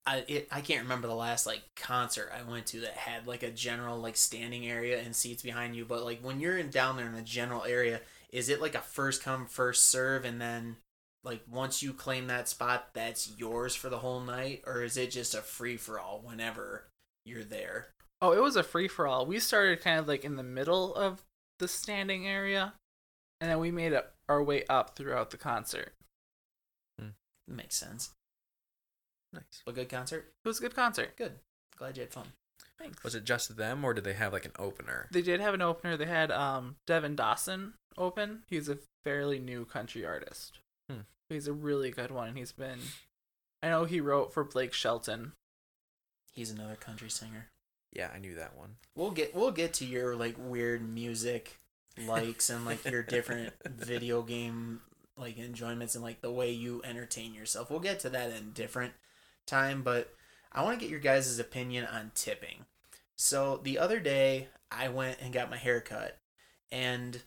I 0.06 0.24
it, 0.28 0.48
I 0.50 0.60
can't 0.60 0.82
remember 0.82 1.08
the 1.08 1.14
last 1.14 1.46
like 1.46 1.62
concert 1.74 2.30
I 2.36 2.48
went 2.48 2.66
to 2.66 2.80
that 2.80 2.96
had 2.96 3.26
like 3.26 3.42
a 3.42 3.50
general 3.50 3.98
like 3.98 4.16
standing 4.16 4.68
area 4.68 5.00
and 5.00 5.14
seats 5.14 5.42
behind 5.42 5.74
you. 5.74 5.84
But 5.84 6.04
like 6.04 6.20
when 6.22 6.40
you're 6.40 6.58
in 6.58 6.70
down 6.70 6.96
there 6.96 7.06
in 7.06 7.14
the 7.14 7.22
general 7.22 7.64
area, 7.64 8.00
is 8.30 8.48
it 8.48 8.60
like 8.60 8.74
a 8.74 8.80
first 8.80 9.22
come 9.22 9.46
first 9.46 9.86
serve 9.86 10.24
and 10.24 10.40
then 10.40 10.76
like 11.24 11.42
once 11.50 11.82
you 11.82 11.92
claim 11.92 12.26
that 12.28 12.48
spot, 12.48 12.90
that's 12.94 13.32
yours 13.38 13.74
for 13.74 13.88
the 13.88 13.98
whole 13.98 14.20
night, 14.20 14.62
or 14.66 14.82
is 14.82 14.96
it 14.96 15.10
just 15.10 15.34
a 15.34 15.42
free 15.42 15.76
for 15.76 16.00
all 16.00 16.20
whenever 16.24 16.86
you're 17.24 17.44
there? 17.44 17.88
Oh, 18.22 18.32
it 18.32 18.42
was 18.42 18.56
a 18.56 18.62
free 18.62 18.88
for 18.88 19.06
all. 19.06 19.26
We 19.26 19.38
started 19.38 19.80
kind 19.80 19.98
of 19.98 20.08
like 20.08 20.24
in 20.24 20.36
the 20.36 20.42
middle 20.42 20.94
of 20.94 21.22
the 21.58 21.68
standing 21.68 22.26
area, 22.26 22.74
and 23.40 23.50
then 23.50 23.58
we 23.58 23.70
made 23.70 23.92
it 23.92 24.10
our 24.28 24.42
way 24.42 24.64
up 24.68 24.96
throughout 24.96 25.30
the 25.30 25.36
concert. 25.36 25.92
hmm. 26.98 27.08
Makes 27.48 27.76
sense. 27.76 28.10
Nice. 29.32 29.62
A 29.66 29.72
good 29.72 29.88
concert. 29.88 30.32
It 30.44 30.48
was 30.48 30.58
a 30.58 30.62
good 30.62 30.74
concert. 30.74 31.16
Good. 31.16 31.32
Glad 31.76 31.96
you 31.96 32.02
had 32.02 32.12
fun. 32.12 32.26
Thanks. 32.78 33.04
Was 33.04 33.14
it 33.14 33.24
just 33.24 33.56
them 33.56 33.84
or 33.84 33.94
did 33.94 34.04
they 34.04 34.14
have 34.14 34.32
like 34.32 34.44
an 34.44 34.52
opener? 34.58 35.06
They 35.12 35.22
did 35.22 35.40
have 35.40 35.54
an 35.54 35.62
opener. 35.62 35.96
They 35.96 36.06
had 36.06 36.30
um 36.30 36.76
Devin 36.86 37.14
Dawson 37.14 37.74
open. 37.96 38.42
He's 38.48 38.68
a 38.68 38.78
fairly 39.04 39.38
new 39.38 39.64
country 39.64 40.04
artist. 40.04 40.58
Hmm. 40.90 41.00
He's 41.28 41.46
a 41.46 41.52
really 41.52 41.90
good 41.90 42.10
one, 42.10 42.28
and 42.28 42.38
he's 42.38 42.52
been. 42.52 42.78
I 43.62 43.68
know 43.68 43.84
he 43.84 44.00
wrote 44.00 44.32
for 44.32 44.42
Blake 44.42 44.72
Shelton. 44.72 45.32
He's 46.32 46.50
another 46.50 46.76
country 46.76 47.10
singer. 47.10 47.50
Yeah, 47.92 48.10
I 48.14 48.18
knew 48.18 48.34
that 48.36 48.56
one. 48.56 48.76
We'll 48.94 49.10
get 49.10 49.34
we'll 49.34 49.50
get 49.50 49.74
to 49.74 49.84
your 49.84 50.16
like 50.16 50.36
weird 50.38 50.88
music 50.88 51.60
likes 52.06 52.50
and 52.50 52.64
like 52.64 52.84
your 52.84 53.02
different 53.02 53.52
video 53.68 54.22
game 54.22 54.80
like 55.16 55.38
enjoyments 55.38 55.94
and 55.94 56.02
like 56.04 56.20
the 56.20 56.32
way 56.32 56.50
you 56.50 56.80
entertain 56.84 57.34
yourself. 57.34 57.70
We'll 57.70 57.80
get 57.80 58.00
to 58.00 58.10
that 58.10 58.30
in 58.30 58.36
a 58.36 58.40
different 58.40 58.94
time, 59.46 59.82
but 59.82 60.12
I 60.52 60.62
want 60.62 60.78
to 60.78 60.84
get 60.84 60.90
your 60.90 61.00
guys' 61.00 61.38
opinion 61.38 61.86
on 61.86 62.12
tipping. 62.14 62.64
So 63.16 63.60
the 63.62 63.78
other 63.78 64.00
day 64.00 64.48
I 64.70 64.88
went 64.88 65.18
and 65.20 65.32
got 65.32 65.50
my 65.50 65.58
hair 65.58 65.80
cut 65.80 66.18
and 66.72 67.20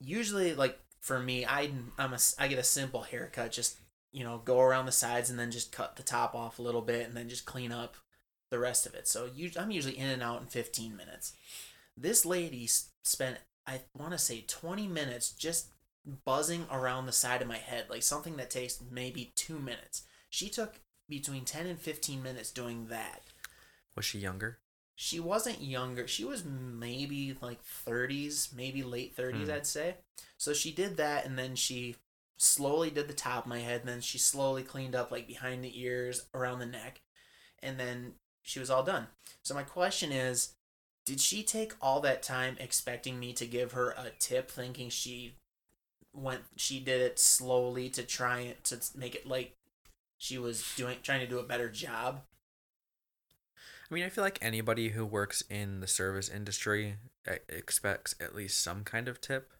usually 0.00 0.54
like 0.54 0.78
for 1.00 1.18
me 1.18 1.44
I 1.44 1.70
I'm 1.98 2.12
a 2.12 2.18
I 2.38 2.48
get 2.48 2.58
a 2.58 2.64
simple 2.64 3.02
haircut 3.02 3.52
just 3.52 3.78
you 4.12 4.24
know 4.24 4.40
go 4.44 4.60
around 4.60 4.86
the 4.86 4.92
sides 4.92 5.30
and 5.30 5.38
then 5.38 5.50
just 5.50 5.72
cut 5.72 5.96
the 5.96 6.02
top 6.02 6.34
off 6.34 6.58
a 6.58 6.62
little 6.62 6.82
bit 6.82 7.06
and 7.06 7.16
then 7.16 7.28
just 7.28 7.44
clean 7.44 7.72
up 7.72 7.96
the 8.50 8.58
rest 8.58 8.86
of 8.86 8.94
it. 8.94 9.08
So 9.08 9.28
you, 9.34 9.50
I'm 9.58 9.70
usually 9.70 9.96
in 9.96 10.08
and 10.08 10.22
out 10.22 10.40
in 10.40 10.46
15 10.48 10.96
minutes. 10.96 11.32
This 11.96 12.26
lady 12.26 12.66
spent, 12.66 13.38
I 13.66 13.80
want 13.96 14.12
to 14.12 14.18
say, 14.18 14.44
20 14.46 14.86
minutes 14.86 15.30
just 15.30 15.68
buzzing 16.24 16.66
around 16.70 17.06
the 17.06 17.12
side 17.12 17.42
of 17.42 17.48
my 17.48 17.58
head, 17.58 17.86
like 17.88 18.02
something 18.02 18.36
that 18.36 18.50
takes 18.50 18.80
maybe 18.90 19.32
two 19.36 19.58
minutes. 19.58 20.02
She 20.28 20.48
took 20.48 20.80
between 21.08 21.44
10 21.44 21.66
and 21.66 21.78
15 21.78 22.22
minutes 22.22 22.50
doing 22.50 22.86
that. 22.86 23.22
Was 23.96 24.04
she 24.04 24.18
younger? 24.18 24.58
She 25.02 25.18
wasn't 25.18 25.62
younger. 25.62 26.06
She 26.06 26.26
was 26.26 26.44
maybe 26.44 27.34
like 27.40 27.60
30s, 27.64 28.54
maybe 28.54 28.82
late 28.82 29.16
30s, 29.16 29.46
Hmm. 29.46 29.50
I'd 29.50 29.66
say. 29.66 29.94
So 30.36 30.52
she 30.52 30.72
did 30.72 30.98
that 30.98 31.24
and 31.24 31.38
then 31.38 31.56
she 31.56 31.96
slowly 32.36 32.90
did 32.90 33.08
the 33.08 33.14
top 33.14 33.44
of 33.44 33.48
my 33.48 33.60
head 33.60 33.80
and 33.80 33.88
then 33.88 34.02
she 34.02 34.18
slowly 34.18 34.62
cleaned 34.62 34.94
up 34.94 35.10
like 35.10 35.26
behind 35.26 35.64
the 35.64 35.80
ears, 35.80 36.26
around 36.34 36.58
the 36.58 36.66
neck. 36.66 37.00
And 37.62 37.80
then 37.80 38.16
she 38.42 38.60
was 38.60 38.68
all 38.68 38.82
done. 38.82 39.06
So 39.42 39.54
my 39.54 39.62
question 39.62 40.12
is, 40.12 40.52
did 41.06 41.18
she 41.18 41.42
take 41.44 41.72
all 41.80 42.00
that 42.02 42.22
time 42.22 42.58
expecting 42.60 43.18
me 43.18 43.32
to 43.32 43.46
give 43.46 43.72
her 43.72 43.92
a 43.92 44.10
tip 44.18 44.50
thinking 44.50 44.90
she 44.90 45.32
went 46.12 46.42
she 46.56 46.78
did 46.78 47.00
it 47.00 47.18
slowly 47.18 47.88
to 47.88 48.02
try 48.02 48.40
it 48.40 48.64
to 48.64 48.78
make 48.94 49.14
it 49.14 49.26
like 49.26 49.56
she 50.18 50.36
was 50.36 50.62
doing 50.76 50.98
trying 51.02 51.20
to 51.20 51.26
do 51.26 51.38
a 51.38 51.42
better 51.42 51.70
job? 51.70 52.20
I 53.90 53.94
mean, 53.94 54.04
I 54.04 54.08
feel 54.08 54.22
like 54.22 54.38
anybody 54.40 54.90
who 54.90 55.04
works 55.04 55.42
in 55.50 55.80
the 55.80 55.86
service 55.86 56.28
industry 56.28 56.96
e- 57.28 57.36
expects 57.48 58.14
at 58.20 58.34
least 58.34 58.62
some 58.62 58.84
kind 58.84 59.08
of 59.08 59.20
tip, 59.20 59.52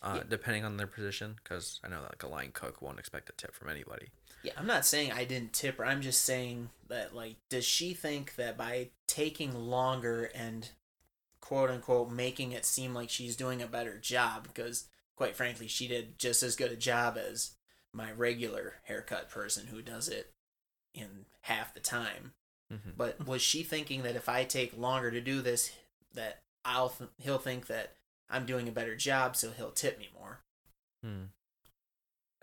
uh, 0.00 0.18
Yeah. 0.18 0.24
depending 0.28 0.64
on 0.64 0.76
their 0.76 0.86
position. 0.86 1.36
Because 1.42 1.80
I 1.82 1.88
know 1.88 2.02
that 2.02 2.10
like 2.12 2.22
a 2.22 2.28
line 2.28 2.52
cook 2.52 2.80
won't 2.80 2.98
expect 3.00 3.28
a 3.30 3.32
tip 3.32 3.54
from 3.54 3.68
anybody. 3.68 4.10
Yeah, 4.44 4.52
I'm 4.56 4.66
not 4.66 4.86
saying 4.86 5.10
I 5.10 5.24
didn't 5.24 5.52
tip 5.52 5.78
her. 5.78 5.84
I'm 5.84 6.00
just 6.02 6.24
saying 6.24 6.70
that, 6.86 7.12
like, 7.14 7.36
does 7.48 7.64
she 7.64 7.92
think 7.94 8.36
that 8.36 8.56
by 8.56 8.90
taking 9.08 9.52
longer 9.52 10.24
and 10.34 10.70
quote 11.40 11.70
unquote 11.70 12.10
making 12.10 12.52
it 12.52 12.64
seem 12.64 12.94
like 12.94 13.10
she's 13.10 13.36
doing 13.36 13.60
a 13.60 13.66
better 13.66 13.98
job, 13.98 14.44
because 14.46 14.86
quite 15.16 15.34
frankly, 15.34 15.66
she 15.66 15.88
did 15.88 16.16
just 16.18 16.44
as 16.44 16.54
good 16.54 16.70
a 16.70 16.76
job 16.76 17.18
as 17.18 17.56
my 17.92 18.12
regular 18.12 18.74
haircut 18.84 19.28
person 19.28 19.66
who 19.66 19.82
does 19.82 20.08
it 20.08 20.32
in 20.94 21.24
half 21.40 21.74
the 21.74 21.80
time. 21.80 22.34
Hmm 22.70 22.90
But 22.96 23.26
was 23.26 23.42
she 23.42 23.62
thinking 23.62 24.02
that 24.02 24.16
if 24.16 24.28
I 24.28 24.44
take 24.44 24.76
longer 24.76 25.10
to 25.10 25.20
do 25.20 25.40
this, 25.42 25.72
that 26.14 26.38
I'll 26.64 26.90
th- 26.90 27.10
he'll 27.18 27.38
think 27.38 27.66
that 27.66 27.94
I'm 28.30 28.46
doing 28.46 28.68
a 28.68 28.72
better 28.72 28.94
job, 28.94 29.36
so 29.36 29.50
he'll 29.50 29.70
tip 29.70 29.98
me 29.98 30.08
more? 30.18 30.40
Hmm. 31.02 31.24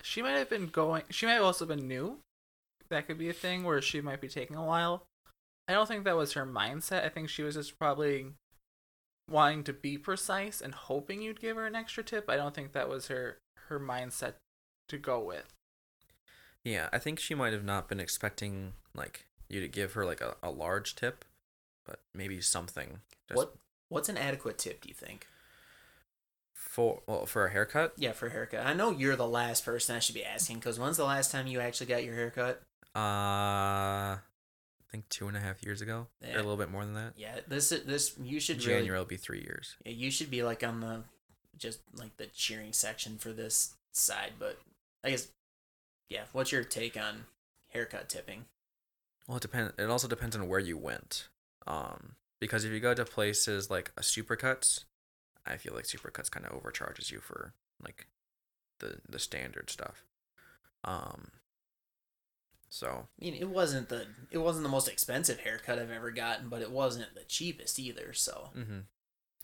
She 0.02 0.22
might 0.22 0.32
have 0.32 0.50
been 0.50 0.68
going. 0.68 1.04
She 1.10 1.26
might 1.26 1.34
have 1.34 1.44
also 1.44 1.66
been 1.66 1.88
new. 1.88 2.20
That 2.90 3.08
could 3.08 3.18
be 3.18 3.30
a 3.30 3.34
thing 3.34 3.64
where 3.64 3.82
she 3.82 4.02
might 4.02 4.22
be 4.22 4.28
taking 4.28 4.56
a 4.56 4.64
while. 4.64 5.06
I 5.68 5.74
don't 5.74 5.88
think 5.88 6.04
that 6.04 6.16
was 6.16 6.34
her 6.34 6.46
mindset. 6.46 7.04
I 7.04 7.10
think 7.10 7.30
she 7.30 7.42
was 7.42 7.56
just 7.56 7.80
probably 7.80 8.28
wanting 9.30 9.64
to 9.64 9.74
be 9.74 9.98
precise 9.98 10.62
and 10.62 10.74
hoping 10.74 11.22
you'd 11.22 11.42
give 11.42 11.58
her 11.58 11.66
an 11.66 11.76
extra 11.76 12.04
tip. 12.04 12.30
I 12.30 12.36
don't 12.36 12.54
think 12.54 12.74
that 12.74 12.90
was 12.90 13.08
her 13.08 13.40
her 13.68 13.80
mindset 13.80 14.34
to 14.90 14.98
go 14.98 15.20
with. 15.20 15.54
Yeah, 16.64 16.90
I 16.94 17.00
think 17.00 17.20
she 17.20 17.36
might 17.36 17.54
have 17.54 17.64
not 17.64 17.88
been 17.88 18.00
expecting 18.00 18.74
like 18.94 19.26
you 19.50 19.62
to 19.62 19.68
give 19.68 19.94
her 19.94 20.06
like 20.06 20.22
a, 20.22 20.36
a 20.42 20.52
large 20.52 20.96
tip, 20.96 21.26
but 21.86 22.00
maybe 22.14 22.42
something. 22.42 23.00
Just 23.28 23.38
What 23.38 23.56
What's 23.90 24.10
an 24.10 24.18
adequate 24.18 24.58
tip? 24.58 24.82
Do 24.82 24.90
you 24.90 24.96
think? 24.96 25.28
for 26.76 27.02
well 27.08 27.26
for 27.26 27.46
a 27.46 27.52
haircut? 27.52 27.94
Yeah, 27.96 28.12
for 28.12 28.28
a 28.28 28.32
haircut. 28.32 28.66
I 28.66 28.74
know 28.74 28.92
you're 28.92 29.16
the 29.16 29.28
last 29.28 29.64
person 29.64 29.96
I 29.96 30.00
should 30.00 30.16
be 30.16 30.26
asking 30.26 30.58
because 30.58 30.78
when's 30.78 30.98
the 30.98 31.06
last 31.06 31.32
time 31.32 31.48
you 31.48 31.62
actually 31.62 31.88
got 31.88 32.04
your 32.04 32.16
haircut? 32.16 32.62
Uh, 32.94 34.20
I 34.20 34.20
think 34.92 35.08
two 35.08 35.30
and 35.30 35.38
a 35.38 35.40
half 35.40 35.64
years 35.64 35.82
ago, 35.82 36.08
or 36.22 36.34
a 36.34 36.36
little 36.36 36.58
bit 36.58 36.70
more 36.70 36.84
than 36.84 36.94
that. 36.96 37.14
Yeah, 37.16 37.40
this 37.48 37.72
is 37.72 37.86
this 37.86 38.18
you 38.22 38.42
should 38.42 38.60
January 38.60 38.90
really 38.90 39.00
will 39.00 39.06
be 39.06 39.16
three 39.16 39.40
years. 39.40 39.78
yeah, 39.86 39.94
you 39.94 40.12
should 40.12 40.30
be 40.30 40.44
like 40.44 40.66
on 40.66 40.82
the 40.82 41.04
just 41.58 41.80
like 41.94 42.18
the 42.18 42.26
cheering 42.26 42.74
section 42.74 43.18
for 43.18 43.32
this 43.32 43.76
side, 43.94 44.34
but 44.38 44.60
I 45.02 45.12
guess 45.12 45.30
yeah. 46.10 46.24
What's 46.34 46.52
your 46.52 46.66
take 46.66 46.98
on 46.98 47.26
haircut 47.70 48.10
tipping? 48.10 48.46
Well, 49.28 49.38
it 49.38 49.42
depends. 49.42 49.74
It 49.78 49.90
also 49.90 50.08
depends 50.08 50.36
on 50.36 50.48
where 50.48 50.60
you 50.60 50.78
went. 50.78 51.30
Um, 51.68 52.16
because 52.40 52.64
if 52.64 52.72
you 52.72 52.80
go 52.80 52.94
to 52.94 53.06
places 53.06 53.70
like 53.70 53.92
a 53.98 54.02
Supercuts, 54.02 54.84
I 55.46 55.58
feel 55.58 55.74
like 55.74 55.86
Supercuts 55.86 56.30
kind 56.30 56.46
of 56.46 56.54
overcharges 56.54 57.12
you 57.12 57.20
for 57.20 57.54
like 57.84 58.08
the 58.80 58.98
the 59.08 59.20
standard 59.20 59.70
stuff. 59.70 60.04
Um. 60.84 61.32
So 62.70 63.08
I 63.20 63.24
mean, 63.24 63.36
it 63.36 63.50
wasn't 63.50 63.90
the 63.90 64.06
it 64.32 64.38
wasn't 64.40 64.64
the 64.64 64.70
most 64.70 64.90
expensive 64.90 65.40
haircut 65.40 65.80
I've 65.80 65.92
ever 65.92 66.12
gotten, 66.12 66.50
but 66.50 66.62
it 66.62 66.72
wasn't 66.72 67.16
the 67.16 67.24
cheapest 67.24 67.80
either. 67.80 68.14
So 68.14 68.50
Mm-hmm. 68.56 68.80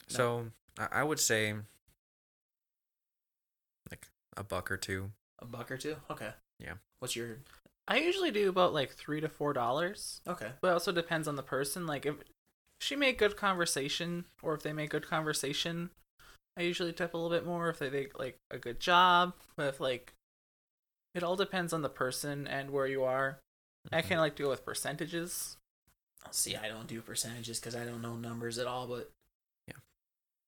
So 0.08 0.48
I, 0.78 0.88
I 0.92 1.04
would 1.04 1.20
say 1.20 1.54
like 3.90 4.08
a 4.38 4.44
buck 4.44 4.70
or 4.70 4.78
two. 4.78 5.12
A 5.40 5.46
buck 5.46 5.72
or 5.72 5.78
two? 5.78 5.96
Okay. 6.10 6.32
Yeah. 6.60 6.74
What's 7.00 7.16
your 7.16 7.38
I 7.88 7.98
usually 7.98 8.32
do 8.32 8.50
about 8.50 8.74
like 8.74 8.92
three 8.92 9.22
to 9.22 9.30
four 9.30 9.54
dollars, 9.54 10.22
Okay. 10.28 10.52
but 10.62 10.70
it 10.70 10.74
also 10.74 10.92
depends 10.92 11.28
on 11.28 11.36
the 11.36 11.44
person. 11.44 11.86
Like 11.86 12.06
if 12.06 12.16
she 12.80 12.96
made 12.96 13.18
good 13.18 13.36
conversation, 13.36 14.26
or 14.42 14.54
if 14.54 14.64
they 14.64 14.74
make 14.74 14.90
good 14.92 15.08
conversation, 15.08 15.90
I 16.58 16.62
usually 16.62 16.94
tip 16.94 17.14
a 17.14 17.18
little 17.18 17.36
bit 17.36 17.46
more 17.46 17.70
if 17.70 17.80
they 17.80 17.90
make 17.90 18.18
like 18.18 18.38
a 18.50 18.58
good 18.58 18.80
job. 18.80 19.34
But 19.56 19.68
if 19.68 19.80
like, 19.80 20.14
it 21.14 21.24
all 21.24 21.36
depends 21.36 21.74
on 21.74 21.82
the 21.82 21.90
person 21.90 22.48
and 22.48 22.72
where 22.72 22.88
you 22.88 23.04
are. 23.04 23.40
I 23.92 23.98
Mhm. 23.98 24.04
kind 24.04 24.14
of 24.14 24.20
like 24.20 24.36
to 24.38 24.44
go 24.44 24.50
with 24.50 24.64
percentages. 24.66 25.58
See, 26.32 26.56
I 26.56 26.68
don't 26.68 26.88
do 26.88 27.02
percentages 27.02 27.60
because 27.60 27.76
I 27.76 27.84
don't 27.84 28.02
know 28.02 28.16
numbers 28.16 28.58
at 28.58 28.68
all. 28.68 28.88
But 28.88 29.12
Yeah. 29.68 29.80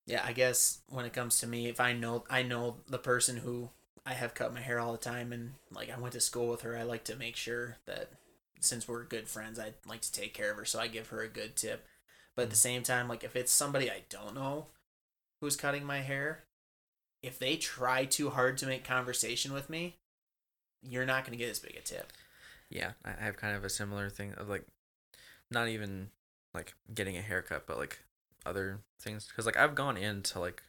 yeah, 0.06 0.24
I 0.24 0.32
guess 0.32 0.80
when 0.88 1.04
it 1.04 1.12
comes 1.12 1.40
to 1.40 1.46
me, 1.46 1.68
if 1.68 1.80
I 1.80 1.92
know 1.92 2.24
I 2.30 2.42
know 2.42 2.80
the 2.86 2.98
person 2.98 3.38
who 3.38 3.70
I 4.06 4.12
have 4.12 4.34
cut 4.34 4.52
my 4.52 4.60
hair 4.60 4.78
all 4.78 4.92
the 4.92 4.98
time, 4.98 5.32
and 5.32 5.54
like 5.70 5.90
I 5.90 5.98
went 5.98 6.12
to 6.12 6.20
school 6.20 6.48
with 6.48 6.62
her, 6.62 6.76
I 6.76 6.82
like 6.82 7.04
to 7.04 7.16
make 7.16 7.36
sure 7.36 7.76
that 7.86 8.10
since 8.60 8.86
we're 8.86 9.04
good 9.04 9.28
friends, 9.28 9.58
I'd 9.58 9.74
like 9.86 10.00
to 10.02 10.12
take 10.12 10.34
care 10.34 10.50
of 10.50 10.56
her, 10.56 10.64
so 10.64 10.78
I 10.78 10.88
give 10.88 11.08
her 11.08 11.22
a 11.22 11.28
good 11.28 11.56
tip. 11.56 11.86
But 12.36 12.42
at 12.42 12.50
the 12.50 12.56
mm. 12.56 12.58
same 12.58 12.82
time, 12.82 13.08
like 13.08 13.24
if 13.24 13.36
it's 13.36 13.52
somebody 13.52 13.90
I 13.90 14.02
don't 14.08 14.34
know 14.34 14.66
who's 15.40 15.56
cutting 15.56 15.84
my 15.84 16.00
hair, 16.00 16.44
if 17.22 17.38
they 17.38 17.56
try 17.56 18.04
too 18.04 18.30
hard 18.30 18.58
to 18.58 18.66
make 18.66 18.84
conversation 18.84 19.52
with 19.52 19.70
me, 19.70 19.96
you're 20.82 21.06
not 21.06 21.24
gonna 21.24 21.36
get 21.36 21.50
as 21.50 21.58
big 21.58 21.76
a 21.76 21.80
tip. 21.80 22.12
Yeah, 22.68 22.92
I 23.04 23.10
I 23.10 23.24
have 23.24 23.36
kind 23.36 23.56
of 23.56 23.64
a 23.64 23.70
similar 23.70 24.10
thing 24.10 24.32
of 24.34 24.48
like, 24.48 24.66
not 25.50 25.68
even 25.68 26.10
like 26.52 26.74
getting 26.92 27.16
a 27.16 27.22
haircut, 27.22 27.66
but 27.66 27.78
like 27.78 28.00
other 28.44 28.80
things. 29.00 29.26
Because 29.26 29.46
like 29.46 29.56
I've 29.56 29.74
gone 29.74 29.96
into 29.96 30.38
like 30.40 30.62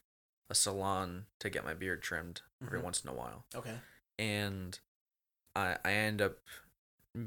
a 0.49 0.55
salon 0.55 1.25
to 1.39 1.49
get 1.49 1.63
my 1.65 1.73
beard 1.73 2.01
trimmed 2.03 2.41
every 2.61 2.79
Mhm. 2.79 2.83
once 2.83 3.03
in 3.03 3.09
a 3.09 3.13
while, 3.13 3.45
Okay. 3.55 3.79
and 4.19 4.79
I 5.55 5.77
I 5.83 5.91
end 5.93 6.21
up 6.21 6.37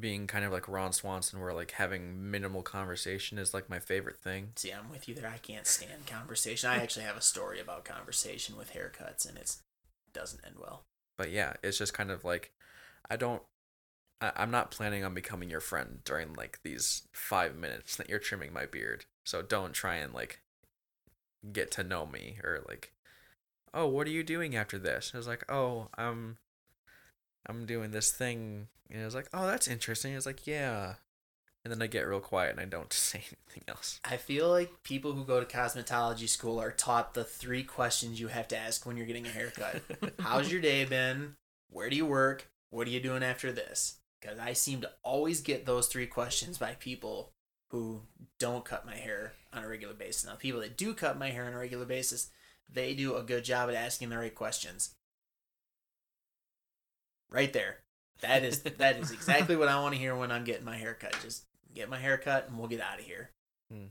being 0.01 0.27
kind 0.27 0.45
of 0.45 0.53
like 0.53 0.69
Ron 0.69 0.93
Swanson, 0.93 1.41
where 1.41 1.55
like 1.55 1.71
having 1.73 2.31
minimal 2.31 2.63
conversation 2.63 3.39
is 3.39 3.55
like 3.55 3.71
my 3.71 3.81
favorite 3.81 4.21
thing. 4.21 4.53
See, 4.57 4.71
I'm 4.71 4.91
with 4.91 5.09
you 5.09 5.15
there. 5.15 5.29
I 5.29 5.39
can't 5.39 5.67
stand 5.67 6.07
conversation. 6.07 6.69
I 6.69 6.83
actually 6.83 7.07
have 7.07 7.17
a 7.17 7.23
story 7.23 7.59
about 7.59 7.85
conversation 7.87 8.57
with 8.57 8.73
haircuts, 8.73 9.27
and 9.27 9.39
it's 9.39 9.63
doesn't 10.13 10.45
end 10.45 10.57
well. 10.59 10.85
But 11.17 11.31
yeah, 11.31 11.55
it's 11.63 11.79
just 11.79 11.95
kind 11.95 12.11
of 12.11 12.25
like 12.25 12.53
I 13.11 13.17
don't. 13.17 13.43
I, 14.21 14.33
I'm 14.37 14.51
not 14.51 14.71
planning 14.71 15.05
on 15.05 15.15
becoming 15.15 15.49
your 15.49 15.61
friend 15.61 16.03
during 16.05 16.35
like 16.35 16.61
these 16.63 17.09
five 17.13 17.57
minutes 17.57 17.97
that 17.97 18.09
you're 18.11 18.19
trimming 18.19 18.53
my 18.53 18.67
beard. 18.67 19.07
So 19.25 19.41
don't 19.43 19.73
try 19.73 19.97
and 19.97 20.13
like 20.13 20.43
get 21.53 21.71
to 21.73 21.85
know 21.85 22.05
me 22.05 22.39
or 22.43 22.63
like, 22.69 22.93
oh, 23.75 23.87
what 23.87 24.07
are 24.07 24.11
you 24.11 24.23
doing 24.23 24.57
after 24.57 24.79
this? 24.79 25.13
I 25.15 25.17
was 25.17 25.27
like, 25.27 25.45
oh, 25.51 25.89
I'm, 25.97 26.39
I'm 27.47 27.67
doing 27.67 27.91
this 27.91 28.11
thing. 28.11 28.69
And 28.91 29.03
I 29.03 29.05
was 29.05 29.15
like, 29.15 29.29
oh, 29.33 29.47
that's 29.47 29.69
interesting. 29.69 30.13
I 30.13 30.17
was 30.17 30.27
like, 30.27 30.47
yeah. 30.47 30.95
And 31.65 31.73
then 31.73 31.83
I 31.83 31.87
get 31.87 32.07
real 32.07 32.21
quiet 32.21 32.53
and 32.53 32.61
I 32.61 32.65
don't 32.65 32.93
say 32.93 33.19
anything 33.19 33.65
else. 33.69 34.01
I 34.05 34.17
feel 34.17 34.49
like 34.49 34.83
people 34.83 35.13
who 35.13 35.25
go 35.25 35.41
to 35.41 35.47
cosmetology 35.47 36.29
school 36.29 36.61
are 36.61 36.71
taught 36.71 37.15
the 37.15 37.25
three 37.25 37.63
questions 37.63 38.21
you 38.21 38.29
have 38.29 38.49
to 38.49 38.59
ask 38.59 38.87
when 38.87 38.97
you're 38.97 39.07
getting 39.07 39.27
a 39.27 39.31
haircut. 39.31 39.83
How's 40.21 40.51
your 40.51 40.61
day 40.61 40.85
been? 40.85 41.37
Where 41.71 41.91
do 41.91 41.97
you 41.97 42.07
work? 42.07 42.49
What 42.71 42.87
are 42.87 42.91
you 42.91 43.01
doing 43.01 43.23
after 43.23 43.53
this? 43.53 43.97
Because 44.21 44.39
I 44.39 44.53
seem 44.53 44.81
to 44.81 44.91
always 45.03 45.41
get 45.41 45.67
those 45.67 45.87
three 45.87 46.07
questions 46.07 46.59
by 46.59 46.75
people 46.79 47.33
who 47.69 48.01
don't 48.39 48.65
cut 48.65 48.87
my 48.87 48.97
hair 48.97 49.33
on 49.53 49.63
a 49.63 49.69
regular 49.69 49.95
basis. 49.95 50.25
Now, 50.25 50.35
people 50.35 50.61
that 50.61 50.77
do 50.77 50.95
cut 50.95 51.19
my 51.19 51.31
hair 51.31 51.47
on 51.47 51.53
a 51.53 51.59
regular 51.59 51.85
basis, 51.85 52.31
they 52.73 52.95
do 52.95 53.17
a 53.17 53.23
good 53.23 53.45
job 53.45 53.69
at 53.69 53.75
asking 53.75 54.11
the 54.11 54.19
right 54.19 54.35
questions. 54.35 54.91
Right 57.31 57.53
there. 57.53 57.79
That 58.21 58.45
is 58.45 58.61
that 58.79 58.97
is 58.99 59.11
exactly 59.11 59.57
what 59.57 59.69
I 59.69 59.81
want 59.81 59.95
to 59.95 60.01
hear 60.01 60.15
when 60.17 60.31
I'm 60.33 60.45
getting 60.45 60.65
my 60.65 60.77
hair 60.77 60.95
cut. 60.99 61.17
Just 61.23 61.45
get 61.75 61.89
my 61.89 61.99
hair 61.99 62.19
cut 62.19 62.49
and 62.49 62.59
we'll 62.59 62.69
get 62.69 62.81
out 62.81 62.99
of 62.99 63.05
here. 63.05 63.31
Hmm. 63.71 63.87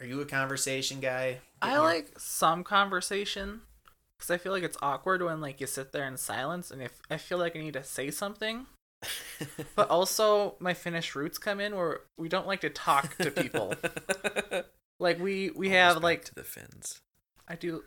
Are 0.00 0.06
you 0.06 0.20
a 0.20 0.26
conversation 0.26 1.00
guy? 1.00 1.38
I 1.62 1.66
Getting 1.68 1.74
your- 1.82 1.84
like 1.92 2.18
some 2.18 2.64
conversation 2.64 3.62
because 4.18 4.30
I 4.30 4.38
feel 4.38 4.52
like 4.52 4.62
it's 4.62 4.76
awkward 4.82 5.22
when 5.22 5.40
like 5.40 5.60
you 5.60 5.66
sit 5.66 5.92
there 5.92 6.06
in 6.06 6.16
silence, 6.16 6.70
and 6.70 6.82
if 6.82 7.00
I 7.10 7.16
feel 7.16 7.38
like 7.38 7.56
I 7.56 7.60
need 7.60 7.74
to 7.74 7.84
say 7.84 8.10
something, 8.10 8.66
but 9.76 9.88
also 9.90 10.56
my 10.58 10.74
Finnish 10.74 11.14
roots 11.14 11.38
come 11.38 11.60
in 11.60 11.74
where 11.76 12.00
we 12.18 12.28
don't 12.28 12.46
like 12.46 12.60
to 12.62 12.70
talk 12.70 13.16
to 13.18 13.30
people. 13.30 13.74
like 15.00 15.18
we 15.18 15.50
we 15.50 15.66
Almost 15.68 15.72
have 15.78 15.94
back 15.96 16.02
like 16.02 16.24
to 16.26 16.34
the 16.34 16.44
Finns. 16.44 17.00
I 17.48 17.56
do. 17.56 17.84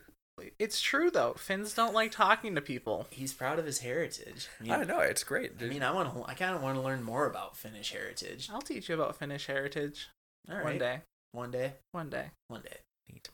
It's 0.59 0.79
true 0.79 1.09
though. 1.09 1.33
Finns 1.33 1.73
don't 1.73 1.95
like 1.95 2.11
talking 2.11 2.53
to 2.55 2.61
people. 2.61 3.07
He's 3.09 3.33
proud 3.33 3.57
of 3.57 3.65
his 3.65 3.79
heritage. 3.79 4.47
I 4.59 4.63
mean, 4.63 4.71
I 4.71 4.83
know 4.83 4.99
it's 4.99 5.23
great. 5.23 5.53
I 5.59 5.65
mean, 5.65 5.81
I 5.81 5.91
want 5.91 6.13
to. 6.13 6.23
I 6.29 6.35
kind 6.35 6.55
of 6.55 6.61
want 6.61 6.75
to 6.75 6.81
learn 6.81 7.01
more 7.03 7.25
about 7.25 7.57
Finnish 7.57 7.91
heritage. 7.91 8.47
I'll 8.53 8.61
teach 8.61 8.87
you 8.89 8.95
about 8.95 9.17
Finnish 9.17 9.47
heritage 9.47 10.09
All 10.49 10.55
right, 10.57 10.63
one 10.63 10.77
day. 10.77 11.01
one 11.31 11.49
day, 11.51 11.73
One 11.91 12.09
day. 12.09 12.25
one 12.49 12.61
day. 12.61 12.77
Neat. 13.11 13.29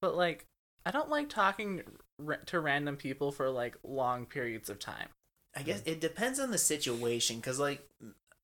But 0.00 0.16
like, 0.16 0.46
I 0.86 0.90
don't 0.92 1.10
like 1.10 1.28
talking 1.28 1.82
to 2.46 2.60
random 2.60 2.96
people 2.96 3.32
for 3.32 3.50
like 3.50 3.76
long 3.84 4.24
periods 4.24 4.70
of 4.70 4.78
time. 4.78 5.08
I 5.54 5.62
guess 5.62 5.82
it 5.84 6.00
depends 6.00 6.40
on 6.40 6.50
the 6.50 6.58
situation, 6.58 7.40
cause 7.42 7.58
like 7.58 7.86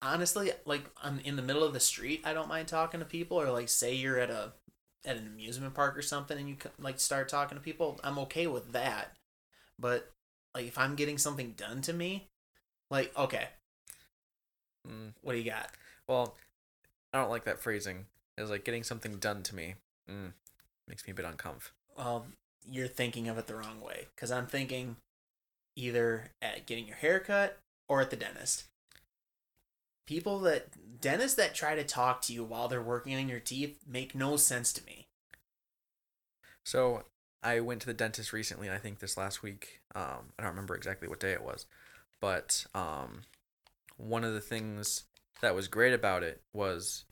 honestly, 0.02 0.52
like 0.66 0.82
I'm 1.02 1.18
in 1.20 1.36
the 1.36 1.42
middle 1.42 1.64
of 1.64 1.72
the 1.72 1.80
street, 1.80 2.20
I 2.24 2.34
don't 2.34 2.48
mind 2.48 2.68
talking 2.68 3.00
to 3.00 3.06
people, 3.06 3.40
or 3.40 3.50
like 3.50 3.70
say 3.70 3.94
you're 3.94 4.18
at 4.18 4.28
a 4.30 4.52
at 5.04 5.16
an 5.16 5.26
amusement 5.26 5.74
park 5.74 5.96
or 5.96 6.02
something, 6.02 6.38
and 6.38 6.48
you 6.48 6.56
like 6.78 7.00
start 7.00 7.28
talking 7.28 7.56
to 7.58 7.62
people, 7.62 7.98
I'm 8.04 8.18
okay 8.20 8.46
with 8.46 8.72
that. 8.72 9.16
But 9.78 10.10
like 10.54 10.66
if 10.66 10.78
I'm 10.78 10.94
getting 10.94 11.18
something 11.18 11.52
done 11.56 11.80
to 11.82 11.92
me, 11.92 12.28
like 12.90 13.16
okay, 13.16 13.48
Mm. 14.88 15.12
what 15.22 15.32
do 15.32 15.38
you 15.38 15.50
got? 15.50 15.70
Well, 16.08 16.34
I 17.12 17.18
don't 17.18 17.30
like 17.30 17.44
that 17.44 17.60
phrasing. 17.60 18.06
It's 18.36 18.50
like 18.50 18.64
getting 18.64 18.82
something 18.82 19.16
done 19.18 19.42
to 19.44 19.54
me. 19.54 19.74
Mm, 20.10 20.32
makes 20.88 21.06
me 21.06 21.12
a 21.12 21.14
bit 21.14 21.24
uncomfortable. 21.24 21.76
well, 21.96 22.26
you're 22.64 22.88
thinking 22.88 23.28
of 23.28 23.38
it 23.38 23.46
the 23.46 23.54
wrong 23.54 23.80
way. 23.80 24.06
Because 24.14 24.30
I'm 24.32 24.46
thinking 24.46 24.96
either 25.76 26.30
at 26.40 26.66
getting 26.66 26.86
your 26.86 26.96
hair 26.96 27.18
cut 27.20 27.58
or 27.88 28.00
at 28.00 28.10
the 28.10 28.16
dentist. 28.16 28.64
People 30.06 30.40
that, 30.40 31.00
dentists 31.00 31.36
that 31.36 31.54
try 31.54 31.74
to 31.74 31.84
talk 31.84 32.22
to 32.22 32.32
you 32.32 32.44
while 32.44 32.68
they're 32.68 32.82
working 32.82 33.14
on 33.14 33.28
your 33.28 33.40
teeth 33.40 33.80
make 33.86 34.14
no 34.14 34.36
sense 34.36 34.72
to 34.72 34.84
me. 34.84 35.08
So 36.64 37.04
I 37.42 37.60
went 37.60 37.80
to 37.80 37.86
the 37.86 37.94
dentist 37.94 38.32
recently. 38.32 38.70
I 38.70 38.78
think 38.78 38.98
this 38.98 39.16
last 39.16 39.42
week. 39.42 39.80
Um, 39.94 40.32
I 40.38 40.42
don't 40.42 40.52
remember 40.52 40.74
exactly 40.74 41.08
what 41.08 41.20
day 41.20 41.32
it 41.32 41.42
was, 41.42 41.66
but 42.20 42.66
um, 42.74 43.22
one 43.96 44.24
of 44.24 44.32
the 44.32 44.40
things 44.40 45.04
that 45.40 45.54
was 45.54 45.68
great 45.68 45.92
about 45.92 46.22
it 46.22 46.40
was, 46.52 47.04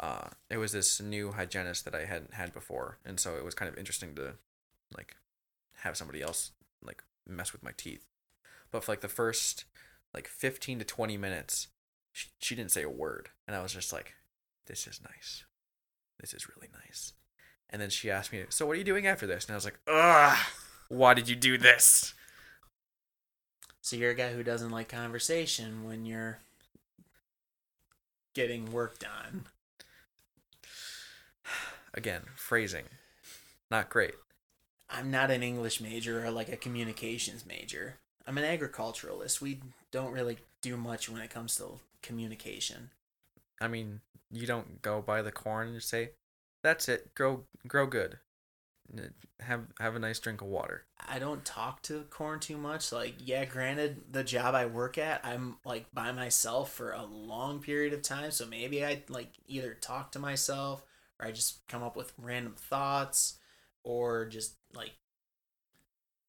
uh, 0.00 0.28
it 0.50 0.56
was 0.56 0.72
this 0.72 1.00
new 1.00 1.32
hygienist 1.32 1.84
that 1.84 1.94
I 1.94 2.04
hadn't 2.04 2.34
had 2.34 2.52
before, 2.52 2.98
and 3.04 3.20
so 3.20 3.36
it 3.36 3.44
was 3.44 3.54
kind 3.54 3.70
of 3.70 3.78
interesting 3.78 4.14
to, 4.16 4.34
like, 4.96 5.16
have 5.76 5.96
somebody 5.96 6.22
else 6.22 6.52
like 6.84 7.02
mess 7.28 7.52
with 7.52 7.62
my 7.62 7.72
teeth. 7.76 8.04
But 8.70 8.84
for 8.84 8.92
like 8.92 9.00
the 9.00 9.08
first 9.08 9.64
like 10.12 10.28
fifteen 10.28 10.78
to 10.78 10.84
twenty 10.84 11.16
minutes, 11.16 11.68
she, 12.12 12.28
she 12.38 12.54
didn't 12.54 12.70
say 12.70 12.82
a 12.82 12.90
word, 12.90 13.30
and 13.46 13.56
I 13.56 13.62
was 13.62 13.72
just 13.72 13.92
like, 13.92 14.14
"This 14.66 14.86
is 14.86 15.00
nice. 15.02 15.44
This 16.20 16.34
is 16.34 16.48
really 16.48 16.68
nice." 16.72 17.12
And 17.70 17.80
then 17.80 17.90
she 17.90 18.10
asked 18.10 18.32
me, 18.32 18.44
"So 18.50 18.66
what 18.66 18.74
are 18.74 18.78
you 18.78 18.84
doing 18.84 19.06
after 19.06 19.26
this?" 19.26 19.46
And 19.46 19.52
I 19.52 19.56
was 19.56 19.64
like, 19.64 19.78
"Ugh, 19.88 20.38
why 20.88 21.14
did 21.14 21.28
you 21.28 21.36
do 21.36 21.58
this?" 21.58 22.14
So 23.80 23.96
you're 23.96 24.10
a 24.10 24.14
guy 24.14 24.32
who 24.32 24.44
doesn't 24.44 24.70
like 24.70 24.88
conversation 24.88 25.84
when 25.84 26.06
you're 26.06 26.38
getting 28.34 28.70
work 28.70 28.98
done. 28.98 29.46
Again, 31.94 32.22
phrasing, 32.36 32.84
not 33.70 33.90
great. 33.90 34.14
I'm 34.88 35.10
not 35.10 35.30
an 35.30 35.42
English 35.42 35.80
major 35.80 36.24
or 36.24 36.30
like 36.30 36.50
a 36.50 36.56
communications 36.56 37.44
major. 37.44 37.96
I'm 38.26 38.38
an 38.38 38.44
agriculturalist. 38.44 39.42
We 39.42 39.60
don't 39.90 40.12
really 40.12 40.38
do 40.60 40.76
much 40.76 41.08
when 41.08 41.20
it 41.20 41.30
comes 41.30 41.56
to 41.56 41.80
communication. 42.02 42.90
I 43.60 43.68
mean, 43.68 44.00
you 44.30 44.46
don't 44.46 44.82
go 44.82 45.00
buy 45.00 45.22
the 45.22 45.32
corn 45.32 45.68
and 45.68 45.82
say, 45.82 46.12
"That's 46.62 46.88
it. 46.88 47.14
Grow, 47.14 47.44
grow 47.66 47.86
good. 47.86 48.18
Have 49.40 49.66
have 49.78 49.94
a 49.94 50.00
nice 50.00 50.18
drink 50.18 50.40
of 50.40 50.48
water." 50.48 50.86
I 50.98 51.18
don't 51.18 51.44
talk 51.44 51.82
to 51.82 52.04
corn 52.10 52.40
too 52.40 52.56
much. 52.56 52.92
Like, 52.92 53.14
yeah, 53.18 53.44
granted, 53.44 54.12
the 54.12 54.24
job 54.24 54.54
I 54.54 54.66
work 54.66 54.98
at, 54.98 55.24
I'm 55.24 55.56
like 55.64 55.86
by 55.92 56.12
myself 56.12 56.72
for 56.72 56.92
a 56.92 57.04
long 57.04 57.60
period 57.60 57.92
of 57.92 58.02
time. 58.02 58.30
So 58.30 58.46
maybe 58.46 58.84
I 58.84 59.02
like 59.08 59.32
either 59.46 59.74
talk 59.74 60.12
to 60.12 60.18
myself 60.18 60.84
or 61.18 61.26
I 61.26 61.32
just 61.32 61.66
come 61.68 61.82
up 61.82 61.96
with 61.96 62.12
random 62.16 62.54
thoughts 62.56 63.38
or 63.84 64.26
just 64.26 64.56
like 64.74 64.92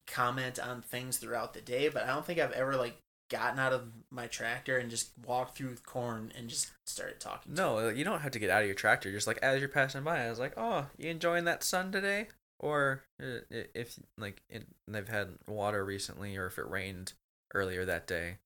comment 0.06 0.58
on 0.58 0.82
things 0.82 1.18
throughout 1.18 1.54
the 1.54 1.60
day. 1.60 1.88
But 1.88 2.04
I 2.04 2.08
don't 2.08 2.24
think 2.24 2.38
I've 2.38 2.52
ever 2.52 2.76
like 2.76 2.96
gotten 3.30 3.58
out 3.58 3.72
of 3.72 3.88
my 4.10 4.26
tractor 4.26 4.78
and 4.78 4.90
just 4.90 5.10
walked 5.26 5.56
through 5.56 5.76
corn 5.86 6.32
and 6.36 6.48
just 6.48 6.70
started 6.86 7.20
talking. 7.20 7.54
No, 7.54 7.88
you 7.88 8.04
don't 8.04 8.20
have 8.20 8.32
to 8.32 8.38
get 8.38 8.50
out 8.50 8.62
of 8.62 8.66
your 8.66 8.74
tractor. 8.74 9.10
Just 9.10 9.26
like 9.26 9.38
as 9.38 9.60
you're 9.60 9.68
passing 9.68 10.02
by, 10.04 10.24
I 10.24 10.30
was 10.30 10.38
like, 10.38 10.54
"Oh, 10.56 10.86
you 10.98 11.10
enjoying 11.10 11.44
that 11.44 11.62
sun 11.64 11.90
today?" 11.92 12.28
Or 12.58 13.02
uh, 13.22 13.40
if 13.50 13.98
like 14.18 14.42
it, 14.48 14.66
they've 14.86 15.08
had 15.08 15.30
water 15.46 15.84
recently, 15.84 16.36
or 16.36 16.46
if 16.46 16.58
it 16.58 16.68
rained 16.68 17.12
earlier 17.54 17.84
that 17.84 18.06
day, 18.06 18.36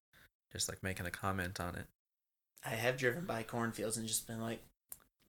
just 0.53 0.69
like 0.69 0.83
making 0.83 1.07
a 1.07 1.11
comment 1.11 1.61
on 1.61 1.75
it. 1.77 1.87
I 2.65 2.71
have 2.71 2.97
driven 2.97 3.25
by 3.25 3.43
cornfields 3.45 3.97
and 3.97 4.09
just 4.09 4.27
been 4.27 4.41
like, 4.41 4.61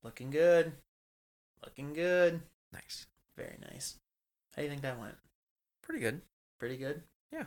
looking 0.03 0.31
good, 0.31 0.71
looking 1.63 1.93
good. 1.93 2.41
Nice, 2.73 3.05
Very 3.37 3.57
nice. 3.71 3.95
How 4.55 4.61
do 4.61 4.63
you 4.63 4.69
think 4.69 4.81
that 4.81 4.99
went? 4.99 5.15
pretty 5.81 6.01
good. 6.01 6.21
Pretty 6.59 6.77
good. 6.77 7.01
Yeah. 7.31 7.45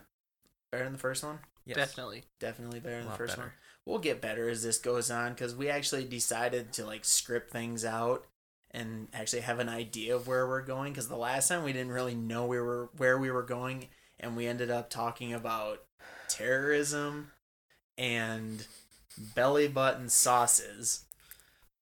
Better 0.71 0.85
than 0.85 0.93
the 0.95 0.99
first 0.99 1.23
one. 1.23 1.39
Yes, 1.65 1.77
Definitely. 1.77 2.25
Definitely 2.41 2.81
better 2.81 2.97
a 2.97 3.01
than 3.01 3.11
the 3.11 3.17
first 3.17 3.37
better. 3.37 3.49
one. 3.49 3.53
We'll 3.85 3.99
get 3.99 4.21
better 4.21 4.49
as 4.49 4.63
this 4.63 4.79
goes 4.79 5.11
on 5.11 5.33
because 5.33 5.55
we 5.55 5.69
actually 5.69 6.05
decided 6.05 6.73
to 6.75 6.87
like 6.87 7.05
script 7.05 7.51
things 7.51 7.85
out 7.85 8.27
and 8.71 9.09
actually 9.13 9.43
have 9.43 9.59
an 9.59 9.69
idea 9.69 10.15
of 10.15 10.27
where 10.27 10.47
we're 10.47 10.63
going. 10.63 10.93
Because 10.93 11.09
the 11.09 11.17
last 11.17 11.49
time 11.49 11.65
we 11.65 11.73
didn't 11.73 11.93
really 11.93 12.15
know 12.15 12.47
we 12.47 12.61
were 12.61 12.91
where 12.97 13.19
we 13.19 13.31
were 13.31 13.43
going, 13.43 13.89
and 14.21 14.37
we 14.37 14.47
ended 14.47 14.71
up 14.71 14.89
talking 14.91 15.33
about 15.33 15.85
terrorism 16.29 17.33
and 17.99 18.67
belly 19.35 19.69
button 19.69 20.09
sauces. 20.09 21.05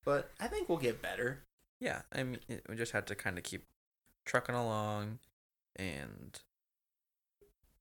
But 0.04 0.30
I 0.40 0.46
think 0.46 0.68
we'll 0.68 0.78
get 0.78 1.02
better. 1.02 1.44
Yeah, 1.78 2.02
I 2.12 2.22
mean, 2.22 2.38
we 2.68 2.76
just 2.76 2.92
had 2.92 3.06
to 3.06 3.14
kind 3.14 3.38
of 3.38 3.44
keep 3.44 3.64
trucking 4.24 4.54
along, 4.54 5.18
and 5.76 6.38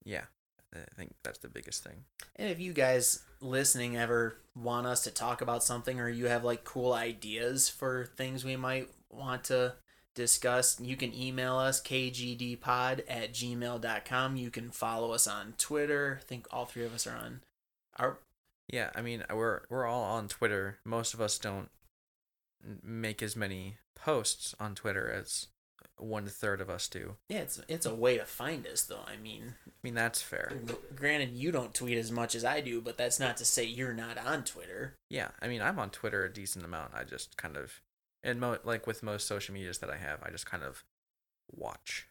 yeah, 0.03 0.25
I 0.73 0.95
think 0.95 1.15
that's 1.23 1.39
the 1.39 1.49
biggest 1.49 1.83
thing. 1.83 2.05
And 2.35 2.49
if 2.49 2.59
you 2.59 2.73
guys 2.73 3.23
listening 3.41 3.97
ever 3.97 4.37
want 4.55 4.87
us 4.87 5.03
to 5.03 5.11
talk 5.11 5.41
about 5.41 5.63
something 5.63 5.99
or 5.99 6.09
you 6.09 6.25
have 6.27 6.43
like 6.43 6.63
cool 6.63 6.93
ideas 6.93 7.69
for 7.69 8.05
things 8.17 8.43
we 8.43 8.55
might 8.55 8.89
want 9.09 9.45
to 9.45 9.73
discuss, 10.13 10.79
you 10.79 10.95
can 10.95 11.13
email 11.13 11.57
us 11.57 11.81
kgdpod 11.81 13.01
at 13.07 13.33
gmail.com. 13.33 14.35
You 14.35 14.51
can 14.51 14.69
follow 14.71 15.11
us 15.11 15.27
on 15.27 15.53
Twitter. 15.57 16.19
I 16.21 16.25
think 16.25 16.47
all 16.51 16.65
three 16.65 16.85
of 16.85 16.93
us 16.93 17.07
are 17.07 17.15
on 17.15 17.41
our 17.97 18.19
Yeah, 18.67 18.91
I 18.95 19.01
mean, 19.01 19.23
we're 19.33 19.61
we're 19.69 19.87
all 19.87 20.03
on 20.03 20.27
Twitter. 20.27 20.79
Most 20.85 21.13
of 21.13 21.21
us 21.21 21.39
don't 21.39 21.69
make 22.83 23.23
as 23.23 23.35
many 23.35 23.77
posts 23.95 24.53
on 24.59 24.75
Twitter 24.75 25.09
as 25.09 25.47
one 26.01 26.27
third 26.27 26.61
of 26.61 26.69
us 26.69 26.87
do. 26.87 27.15
yeah, 27.27 27.39
it's 27.39 27.61
it's 27.67 27.85
a 27.85 27.93
way 27.93 28.17
to 28.17 28.25
find 28.25 28.65
us 28.67 28.83
though. 28.83 29.03
I 29.07 29.17
mean, 29.17 29.55
I 29.67 29.71
mean, 29.83 29.93
that's 29.95 30.21
fair. 30.21 30.53
granted 30.95 31.31
you 31.31 31.51
don't 31.51 31.73
tweet 31.73 31.97
as 31.97 32.11
much 32.11 32.35
as 32.35 32.43
I 32.45 32.61
do, 32.61 32.81
but 32.81 32.97
that's 32.97 33.19
not 33.19 33.37
to 33.37 33.45
say 33.45 33.63
you're 33.63 33.93
not 33.93 34.17
on 34.17 34.43
Twitter. 34.43 34.95
Yeah, 35.09 35.29
I 35.41 35.47
mean, 35.47 35.61
I'm 35.61 35.79
on 35.79 35.89
Twitter 35.89 36.23
a 36.25 36.33
decent 36.33 36.65
amount. 36.65 36.93
I 36.93 37.03
just 37.03 37.37
kind 37.37 37.57
of, 37.57 37.81
and 38.23 38.39
mo- 38.39 38.59
like 38.63 38.87
with 38.87 39.03
most 39.03 39.27
social 39.27 39.53
medias 39.53 39.79
that 39.79 39.89
I 39.89 39.97
have, 39.97 40.19
I 40.23 40.29
just 40.29 40.45
kind 40.45 40.63
of 40.63 40.83
watch. 41.51 42.07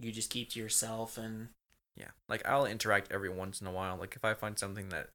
You 0.00 0.12
just 0.12 0.30
keep 0.30 0.50
to 0.50 0.60
yourself 0.60 1.16
and 1.16 1.48
Yeah, 1.96 2.10
like 2.28 2.46
I'll 2.46 2.66
interact 2.66 3.12
every 3.12 3.28
once 3.30 3.60
in 3.60 3.66
a 3.66 3.72
while. 3.72 3.96
Like 3.96 4.14
if 4.16 4.24
I 4.24 4.34
find 4.34 4.58
something 4.58 4.88
that 4.90 5.10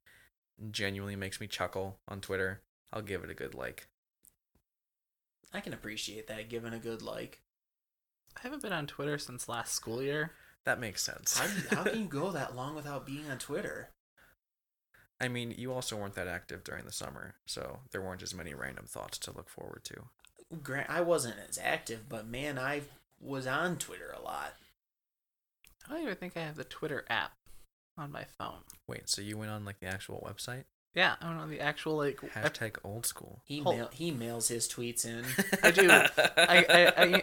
genuinely 0.70 1.16
makes 1.16 1.40
me 1.40 1.46
chuckle 1.46 1.98
on 2.08 2.20
Twitter, 2.20 2.62
I'll 2.92 3.02
give 3.02 3.22
it 3.24 3.30
a 3.30 3.34
good 3.34 3.54
like. 3.54 3.88
I 5.52 5.60
can 5.60 5.72
appreciate 5.72 6.26
that 6.28 6.48
given 6.50 6.74
a 6.74 6.78
good 6.78 7.00
like. 7.02 7.40
I 8.38 8.42
haven't 8.42 8.62
been 8.62 8.72
on 8.72 8.86
Twitter 8.86 9.18
since 9.18 9.48
last 9.48 9.74
school 9.74 10.02
year. 10.02 10.32
That 10.64 10.80
makes 10.80 11.02
sense. 11.02 11.38
How, 11.38 11.46
do 11.46 11.76
how 11.76 11.82
can 11.90 12.00
you 12.00 12.06
go 12.06 12.30
that 12.32 12.54
long 12.56 12.74
without 12.74 13.06
being 13.06 13.30
on 13.30 13.38
Twitter? 13.38 13.90
I 15.20 15.28
mean, 15.28 15.54
you 15.58 15.72
also 15.72 15.96
weren't 15.96 16.14
that 16.14 16.28
active 16.28 16.62
during 16.62 16.84
the 16.84 16.92
summer, 16.92 17.34
so 17.46 17.80
there 17.90 18.00
weren't 18.00 18.22
as 18.22 18.34
many 18.34 18.54
random 18.54 18.84
thoughts 18.86 19.18
to 19.18 19.32
look 19.32 19.48
forward 19.48 19.82
to. 19.84 20.04
Grant, 20.62 20.88
I 20.88 21.00
wasn't 21.00 21.36
as 21.48 21.58
active, 21.62 22.08
but 22.08 22.26
man, 22.28 22.58
I 22.58 22.82
was 23.20 23.46
on 23.46 23.76
Twitter 23.78 24.14
a 24.16 24.22
lot. 24.22 24.54
I 25.88 25.94
don't 25.94 26.02
even 26.02 26.14
think 26.16 26.36
I 26.36 26.40
have 26.40 26.54
the 26.56 26.64
Twitter 26.64 27.04
app 27.10 27.32
on 27.96 28.12
my 28.12 28.24
phone. 28.38 28.60
Wait, 28.86 29.08
so 29.08 29.20
you 29.20 29.36
went 29.36 29.50
on 29.50 29.64
like 29.64 29.80
the 29.80 29.86
actual 29.86 30.24
website? 30.30 30.64
Yeah, 30.94 31.16
I 31.20 31.26
don't 31.26 31.36
know 31.36 31.48
the 31.48 31.60
actual 31.60 31.96
like. 31.96 32.20
Hashtag 32.34 32.76
old 32.84 33.04
school. 33.04 33.42
He 33.44 33.60
mail, 33.60 33.90
he 33.92 34.10
mails 34.12 34.48
his 34.48 34.68
tweets 34.68 35.04
in. 35.04 35.24
I 35.62 35.70
do. 35.72 35.90
I- 35.90 36.06
I- 36.36 36.92
I- 37.16 37.22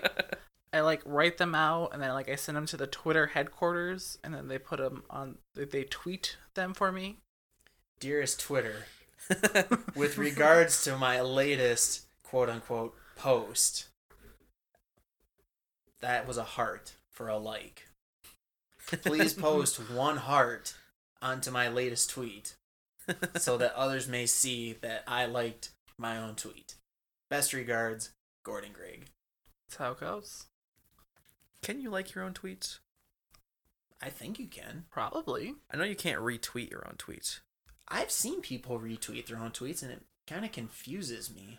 I 0.75 0.81
like 0.81 1.01
write 1.05 1.37
them 1.37 1.55
out 1.55 1.93
and 1.93 2.01
then 2.01 2.11
like 2.11 2.27
I 2.27 2.35
send 2.35 2.57
them 2.57 2.65
to 2.65 2.75
the 2.75 2.85
Twitter 2.85 3.27
headquarters 3.27 4.17
and 4.25 4.33
then 4.33 4.49
they 4.49 4.57
put 4.57 4.79
them 4.79 5.03
on. 5.09 5.37
They, 5.55 5.85
tweet 5.85 6.35
them 6.53 6.73
for 6.73 6.91
me. 6.91 7.19
Dearest 8.01 8.41
Twitter, 8.41 8.87
with 9.95 10.17
regards 10.17 10.83
to 10.83 10.97
my 10.97 11.21
latest 11.21 12.07
quote 12.23 12.49
unquote 12.49 12.93
post, 13.15 13.87
that 16.01 16.27
was 16.27 16.37
a 16.37 16.43
heart 16.43 16.95
for 17.09 17.29
a 17.29 17.37
like. 17.37 17.87
Please 18.85 19.33
post 19.47 19.89
one 19.89 20.17
heart 20.17 20.75
onto 21.21 21.51
my 21.51 21.69
latest 21.69 22.09
tweet 22.09 22.55
so 23.37 23.57
that 23.57 23.73
others 23.75 24.09
may 24.09 24.25
see 24.25 24.73
that 24.81 25.05
I 25.07 25.25
liked 25.25 25.69
my 25.97 26.17
own 26.17 26.35
tweet. 26.35 26.75
Best 27.29 27.53
regards, 27.53 28.09
Gordon 28.43 28.71
Grigg. 28.73 29.05
That's 29.69 29.77
how 29.77 29.91
it 29.91 30.01
goes. 30.01 30.47
Can 31.65 31.81
you 31.81 31.89
like 31.89 32.13
your 32.13 32.23
own 32.23 32.33
tweets? 32.33 32.77
I 33.99 34.09
think 34.09 34.37
you 34.37 34.45
can. 34.45 34.85
Probably. 34.91 35.55
I 35.73 35.77
know 35.77 35.83
you 35.83 35.95
can't 35.95 36.21
retweet 36.21 36.69
your 36.69 36.85
own 36.87 36.93
tweets. 36.97 37.39
I've 37.87 38.11
seen 38.11 38.41
people 38.41 38.79
retweet 38.79 39.25
their 39.25 39.39
own 39.39 39.49
tweets 39.49 39.81
and 39.81 39.91
it 39.91 40.03
kind 40.27 40.45
of 40.45 40.51
confuses 40.51 41.33
me. 41.33 41.57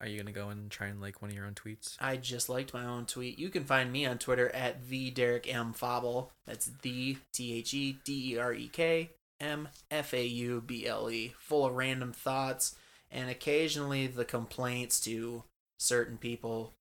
Are 0.00 0.06
you 0.06 0.16
gonna 0.16 0.30
go 0.30 0.50
and 0.50 0.70
try 0.70 0.86
and 0.86 1.00
like 1.00 1.20
one 1.20 1.32
of 1.32 1.36
your 1.36 1.44
own 1.44 1.54
tweets? 1.54 1.96
I 1.98 2.16
just 2.16 2.48
liked 2.48 2.72
my 2.72 2.84
own 2.84 3.06
tweet. 3.06 3.36
You 3.36 3.48
can 3.48 3.64
find 3.64 3.90
me 3.90 4.06
on 4.06 4.18
Twitter 4.18 4.48
at 4.54 4.88
the 4.88 5.10
Derek 5.10 5.52
M 5.52 5.72
Fauble. 5.72 6.30
That's 6.46 6.70
the 6.82 7.18
T 7.32 7.52
H 7.52 7.74
E 7.74 7.98
D 8.04 8.34
E 8.34 8.38
R 8.38 8.54
E 8.54 8.68
K 8.68 9.10
M 9.40 9.70
F 9.90 10.14
A 10.14 10.24
U 10.24 10.62
B 10.64 10.86
L 10.86 11.10
E. 11.10 11.34
Full 11.40 11.66
of 11.66 11.74
random 11.74 12.12
thoughts 12.12 12.76
and 13.10 13.28
occasionally 13.28 14.06
the 14.06 14.24
complaints 14.24 15.00
to 15.00 15.42
certain 15.78 16.16
people. 16.16 16.74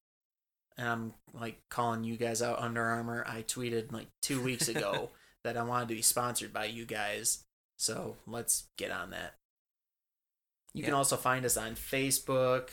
And 0.77 0.87
I'm 0.87 1.13
like 1.33 1.61
calling 1.69 2.03
you 2.03 2.17
guys 2.17 2.41
out 2.41 2.59
Under 2.59 2.81
Armour. 2.83 3.25
I 3.27 3.43
tweeted 3.43 3.91
like 3.91 4.07
two 4.21 4.41
weeks 4.41 4.67
ago 4.67 5.11
that 5.43 5.57
I 5.57 5.63
wanted 5.63 5.89
to 5.89 5.95
be 5.95 6.01
sponsored 6.01 6.53
by 6.53 6.65
you 6.65 6.85
guys. 6.85 7.43
So 7.77 8.17
let's 8.25 8.67
get 8.77 8.91
on 8.91 9.11
that. 9.11 9.35
You 10.73 10.83
can 10.83 10.93
also 10.93 11.15
find 11.17 11.45
us 11.45 11.55
on 11.55 11.75
Facebook. 11.75 12.69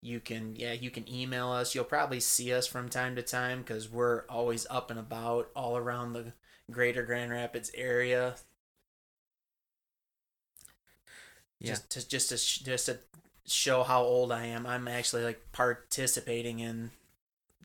You 0.00 0.20
can, 0.20 0.54
yeah, 0.54 0.72
you 0.72 0.90
can 0.90 1.10
email 1.12 1.50
us. 1.50 1.74
You'll 1.74 1.84
probably 1.84 2.20
see 2.20 2.52
us 2.52 2.66
from 2.66 2.88
time 2.88 3.16
to 3.16 3.22
time 3.22 3.62
because 3.62 3.90
we're 3.90 4.22
always 4.28 4.66
up 4.70 4.90
and 4.90 5.00
about 5.00 5.48
all 5.56 5.76
around 5.76 6.12
the 6.12 6.32
greater 6.70 7.02
Grand 7.02 7.32
Rapids 7.32 7.70
area. 7.74 8.36
Yeah. 11.58 11.70
Just 11.70 11.90
to 11.90 12.08
just 12.08 12.28
to 12.28 12.36
sh- 12.36 12.58
just 12.58 12.86
to 12.86 12.98
show 13.46 13.82
how 13.82 14.02
old 14.02 14.30
I 14.32 14.46
am. 14.46 14.66
I'm 14.66 14.86
actually 14.88 15.24
like 15.24 15.40
participating 15.52 16.60
in 16.60 16.90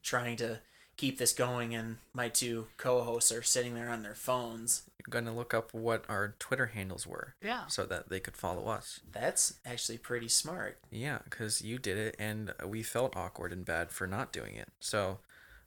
trying 0.03 0.37
to 0.37 0.59
keep 0.97 1.17
this 1.17 1.31
going, 1.33 1.73
and 1.73 1.97
my 2.13 2.27
two 2.29 2.67
co-hosts 2.77 3.31
are 3.31 3.41
sitting 3.41 3.73
there 3.73 3.89
on 3.89 4.03
their 4.03 4.15
phones. 4.15 4.83
You're 4.99 5.11
gonna 5.21 5.33
look 5.35 5.53
up 5.53 5.73
what 5.73 6.03
our 6.09 6.35
Twitter 6.39 6.67
handles 6.67 7.07
were 7.07 7.35
Yeah. 7.41 7.67
so 7.67 7.85
that 7.85 8.09
they 8.09 8.19
could 8.19 8.35
follow 8.35 8.67
us. 8.67 8.99
That's 9.09 9.59
actually 9.65 9.97
pretty 9.97 10.27
smart. 10.27 10.77
Yeah, 10.91 11.19
because 11.23 11.61
you 11.61 11.79
did 11.79 11.97
it, 11.97 12.15
and 12.19 12.53
we 12.65 12.83
felt 12.83 13.15
awkward 13.15 13.53
and 13.53 13.63
bad 13.63 13.91
for 13.91 14.07
not 14.07 14.33
doing 14.33 14.55
it. 14.55 14.69
So, 14.81 15.19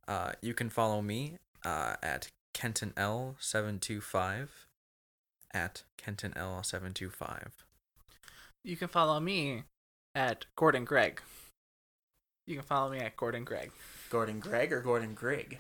uh, 0.06 0.32
you 0.42 0.52
can 0.52 0.68
follow 0.68 1.00
me 1.00 1.38
uh, 1.64 1.96
at 2.02 2.28
Kenton 2.52 2.92
L 2.96 3.36
seven 3.40 3.78
two 3.80 4.00
five, 4.02 4.66
at 5.54 5.84
Kenton 5.96 6.34
L 6.36 6.62
seven 6.62 6.92
two 6.92 7.08
five. 7.08 7.64
You 8.62 8.76
can 8.76 8.88
follow 8.88 9.18
me 9.18 9.62
at 10.14 10.44
Gordon 10.56 10.84
Gregg. 10.84 11.22
You 12.46 12.56
can 12.56 12.64
follow 12.64 12.90
me 12.90 12.98
at 12.98 13.16
Gordon 13.16 13.44
Gregg. 13.44 13.70
Gordon 14.12 14.40
Greg 14.40 14.74
or 14.74 14.82
Gordon 14.82 15.14
Grigg? 15.14 15.58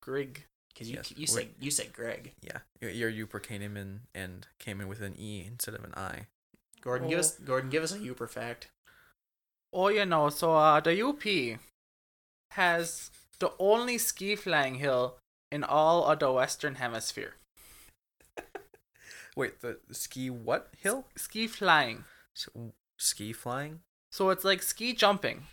Grig. 0.00 0.44
Because 0.72 0.88
you 0.88 0.96
Yes, 0.96 1.10
you 1.10 1.16
we're- 1.16 1.26
said 1.26 1.54
you 1.58 1.70
said 1.72 1.92
Greg. 1.92 2.32
Yeah, 2.40 2.60
your 2.80 2.90
your 2.90 3.10
Yooper 3.10 3.42
came 3.42 3.76
in 3.76 4.02
and 4.14 4.46
came 4.60 4.80
in 4.80 4.86
with 4.86 5.00
an 5.02 5.14
E 5.18 5.44
instead 5.44 5.74
of 5.74 5.82
an 5.82 5.92
I. 5.96 6.26
Gordon, 6.80 7.08
give 7.08 7.18
us 7.18 7.32
Gordon, 7.38 7.70
give 7.70 7.82
us 7.82 7.90
a 7.92 7.98
Yooper 7.98 8.28
fact. 8.30 8.68
Oh, 9.72 9.88
you 9.88 10.04
know, 10.06 10.28
so 10.30 10.54
uh, 10.54 10.78
the 10.80 10.94
UP 11.02 11.58
has 12.52 13.10
the 13.40 13.50
only 13.58 13.98
ski 13.98 14.36
flying 14.36 14.76
hill 14.76 15.18
in 15.50 15.64
all 15.64 16.04
of 16.04 16.20
the 16.20 16.30
Western 16.30 16.76
Hemisphere. 16.76 17.34
Wait, 19.36 19.60
the 19.62 19.78
ski 19.90 20.30
what 20.30 20.70
hill? 20.78 21.06
Ski 21.16 21.48
flying. 21.48 22.04
S 22.36 22.48
ski 22.98 23.32
flying? 23.32 23.80
So 24.12 24.30
it's 24.30 24.44
like 24.44 24.62
ski 24.62 24.92
jumping, 24.92 25.46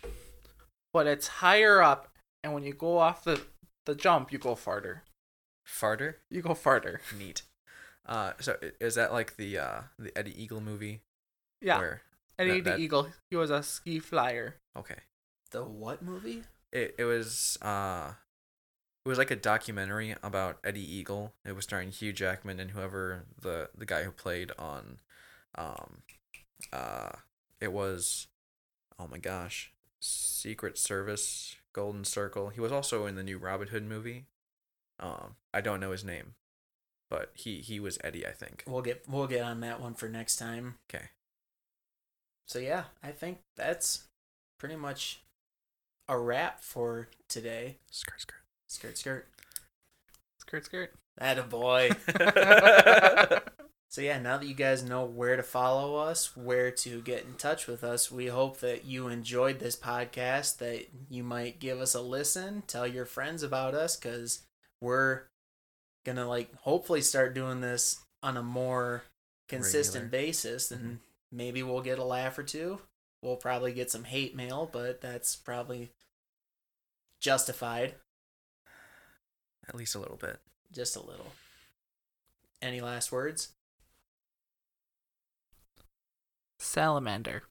but 0.92 1.06
it's 1.08 1.26
higher 1.42 1.82
up, 1.82 2.08
and 2.42 2.52
when 2.54 2.62
you 2.64 2.72
go 2.72 2.98
off 2.98 3.24
the, 3.24 3.40
the 3.86 3.94
jump, 3.94 4.32
you 4.32 4.38
go 4.38 4.54
farther. 4.54 5.02
Farther? 5.64 6.18
You 6.30 6.42
go 6.42 6.54
farther. 6.54 7.00
Neat. 7.16 7.42
Uh, 8.06 8.32
so 8.40 8.56
is 8.80 8.96
that 8.96 9.12
like 9.12 9.36
the 9.36 9.58
uh 9.58 9.80
the 9.98 10.16
Eddie 10.18 10.40
Eagle 10.42 10.60
movie? 10.60 11.02
Yeah. 11.60 11.78
Where, 11.78 12.02
Eddie 12.38 12.60
that- 12.60 12.64
the 12.64 12.70
that- 12.70 12.80
Eagle, 12.80 13.08
he 13.30 13.36
was 13.36 13.50
a 13.50 13.62
ski 13.62 13.98
flyer. 14.00 14.56
okay. 14.76 14.96
The 15.52 15.62
what 15.64 16.02
movie? 16.02 16.42
it, 16.72 16.94
it 16.98 17.04
was 17.04 17.58
uh 17.62 18.12
it 19.04 19.08
was 19.08 19.18
like 19.18 19.30
a 19.30 19.36
documentary 19.36 20.14
about 20.22 20.58
Eddie 20.64 20.80
Eagle. 20.96 21.32
It 21.44 21.54
was 21.54 21.64
starring 21.64 21.90
Hugh 21.90 22.12
Jackman 22.12 22.58
and 22.58 22.70
whoever 22.70 23.26
the 23.40 23.68
the 23.76 23.84
guy 23.86 24.02
who 24.04 24.10
played 24.12 24.50
on 24.58 24.98
um 25.56 25.98
uh 26.72 27.10
it 27.60 27.72
was 27.72 28.26
oh 28.98 29.06
my 29.06 29.18
gosh 29.18 29.72
Secret 30.02 30.76
Service 30.76 31.56
Golden 31.72 32.04
Circle. 32.04 32.48
He 32.48 32.60
was 32.60 32.72
also 32.72 33.06
in 33.06 33.14
the 33.14 33.22
new 33.22 33.38
Robin 33.38 33.68
Hood 33.68 33.84
movie. 33.84 34.26
Um 34.98 35.36
I 35.54 35.60
don't 35.60 35.80
know 35.80 35.92
his 35.92 36.04
name, 36.04 36.34
but 37.08 37.30
he 37.34 37.58
he 37.60 37.80
was 37.80 37.98
Eddie, 38.02 38.26
I 38.26 38.32
think. 38.32 38.64
We'll 38.66 38.82
get 38.82 39.04
we'll 39.08 39.26
get 39.26 39.42
on 39.42 39.60
that 39.60 39.80
one 39.80 39.94
for 39.94 40.08
next 40.08 40.36
time. 40.36 40.74
Okay. 40.92 41.06
So 42.46 42.58
yeah, 42.58 42.84
I 43.02 43.12
think 43.12 43.38
that's 43.56 44.04
pretty 44.58 44.76
much 44.76 45.22
a 46.08 46.18
wrap 46.18 46.62
for 46.62 47.08
today. 47.28 47.78
Skirt 47.90 48.20
skirt. 48.20 48.42
Skirt 48.68 48.98
skirt. 48.98 49.28
Skirt, 50.38 50.64
skirt. 50.64 50.92
That 51.16 51.38
a 51.38 51.42
boy. 51.44 51.90
So 53.92 54.00
yeah, 54.00 54.18
now 54.18 54.38
that 54.38 54.46
you 54.46 54.54
guys 54.54 54.82
know 54.82 55.04
where 55.04 55.36
to 55.36 55.42
follow 55.42 55.96
us, 55.96 56.34
where 56.34 56.70
to 56.70 57.02
get 57.02 57.26
in 57.26 57.34
touch 57.34 57.66
with 57.66 57.84
us, 57.84 58.10
we 58.10 58.28
hope 58.28 58.60
that 58.60 58.86
you 58.86 59.08
enjoyed 59.08 59.58
this 59.58 59.76
podcast, 59.76 60.56
that 60.58 60.86
you 61.10 61.22
might 61.22 61.60
give 61.60 61.78
us 61.78 61.94
a 61.94 62.00
listen, 62.00 62.62
tell 62.66 62.86
your 62.86 63.04
friends 63.04 63.42
about 63.42 63.74
us 63.74 63.94
cuz 63.96 64.44
we're 64.80 65.24
going 66.04 66.16
to 66.16 66.24
like 66.24 66.54
hopefully 66.60 67.02
start 67.02 67.34
doing 67.34 67.60
this 67.60 68.00
on 68.22 68.38
a 68.38 68.42
more 68.42 69.02
consistent 69.46 70.04
Regular. 70.04 70.24
basis 70.24 70.70
and 70.70 70.82
mm-hmm. 70.82 70.96
maybe 71.30 71.62
we'll 71.62 71.82
get 71.82 71.98
a 71.98 72.04
laugh 72.04 72.38
or 72.38 72.44
two. 72.44 72.80
We'll 73.20 73.36
probably 73.36 73.74
get 73.74 73.90
some 73.90 74.04
hate 74.04 74.34
mail, 74.34 74.70
but 74.72 75.02
that's 75.02 75.36
probably 75.36 75.90
justified 77.20 77.96
At 79.68 79.74
least 79.74 79.94
a 79.94 79.98
little 79.98 80.16
bit. 80.16 80.40
just 80.72 80.96
a 80.96 81.04
little. 81.04 81.32
Any 82.62 82.80
last 82.80 83.12
words? 83.12 83.50
Salamander. 86.62 87.42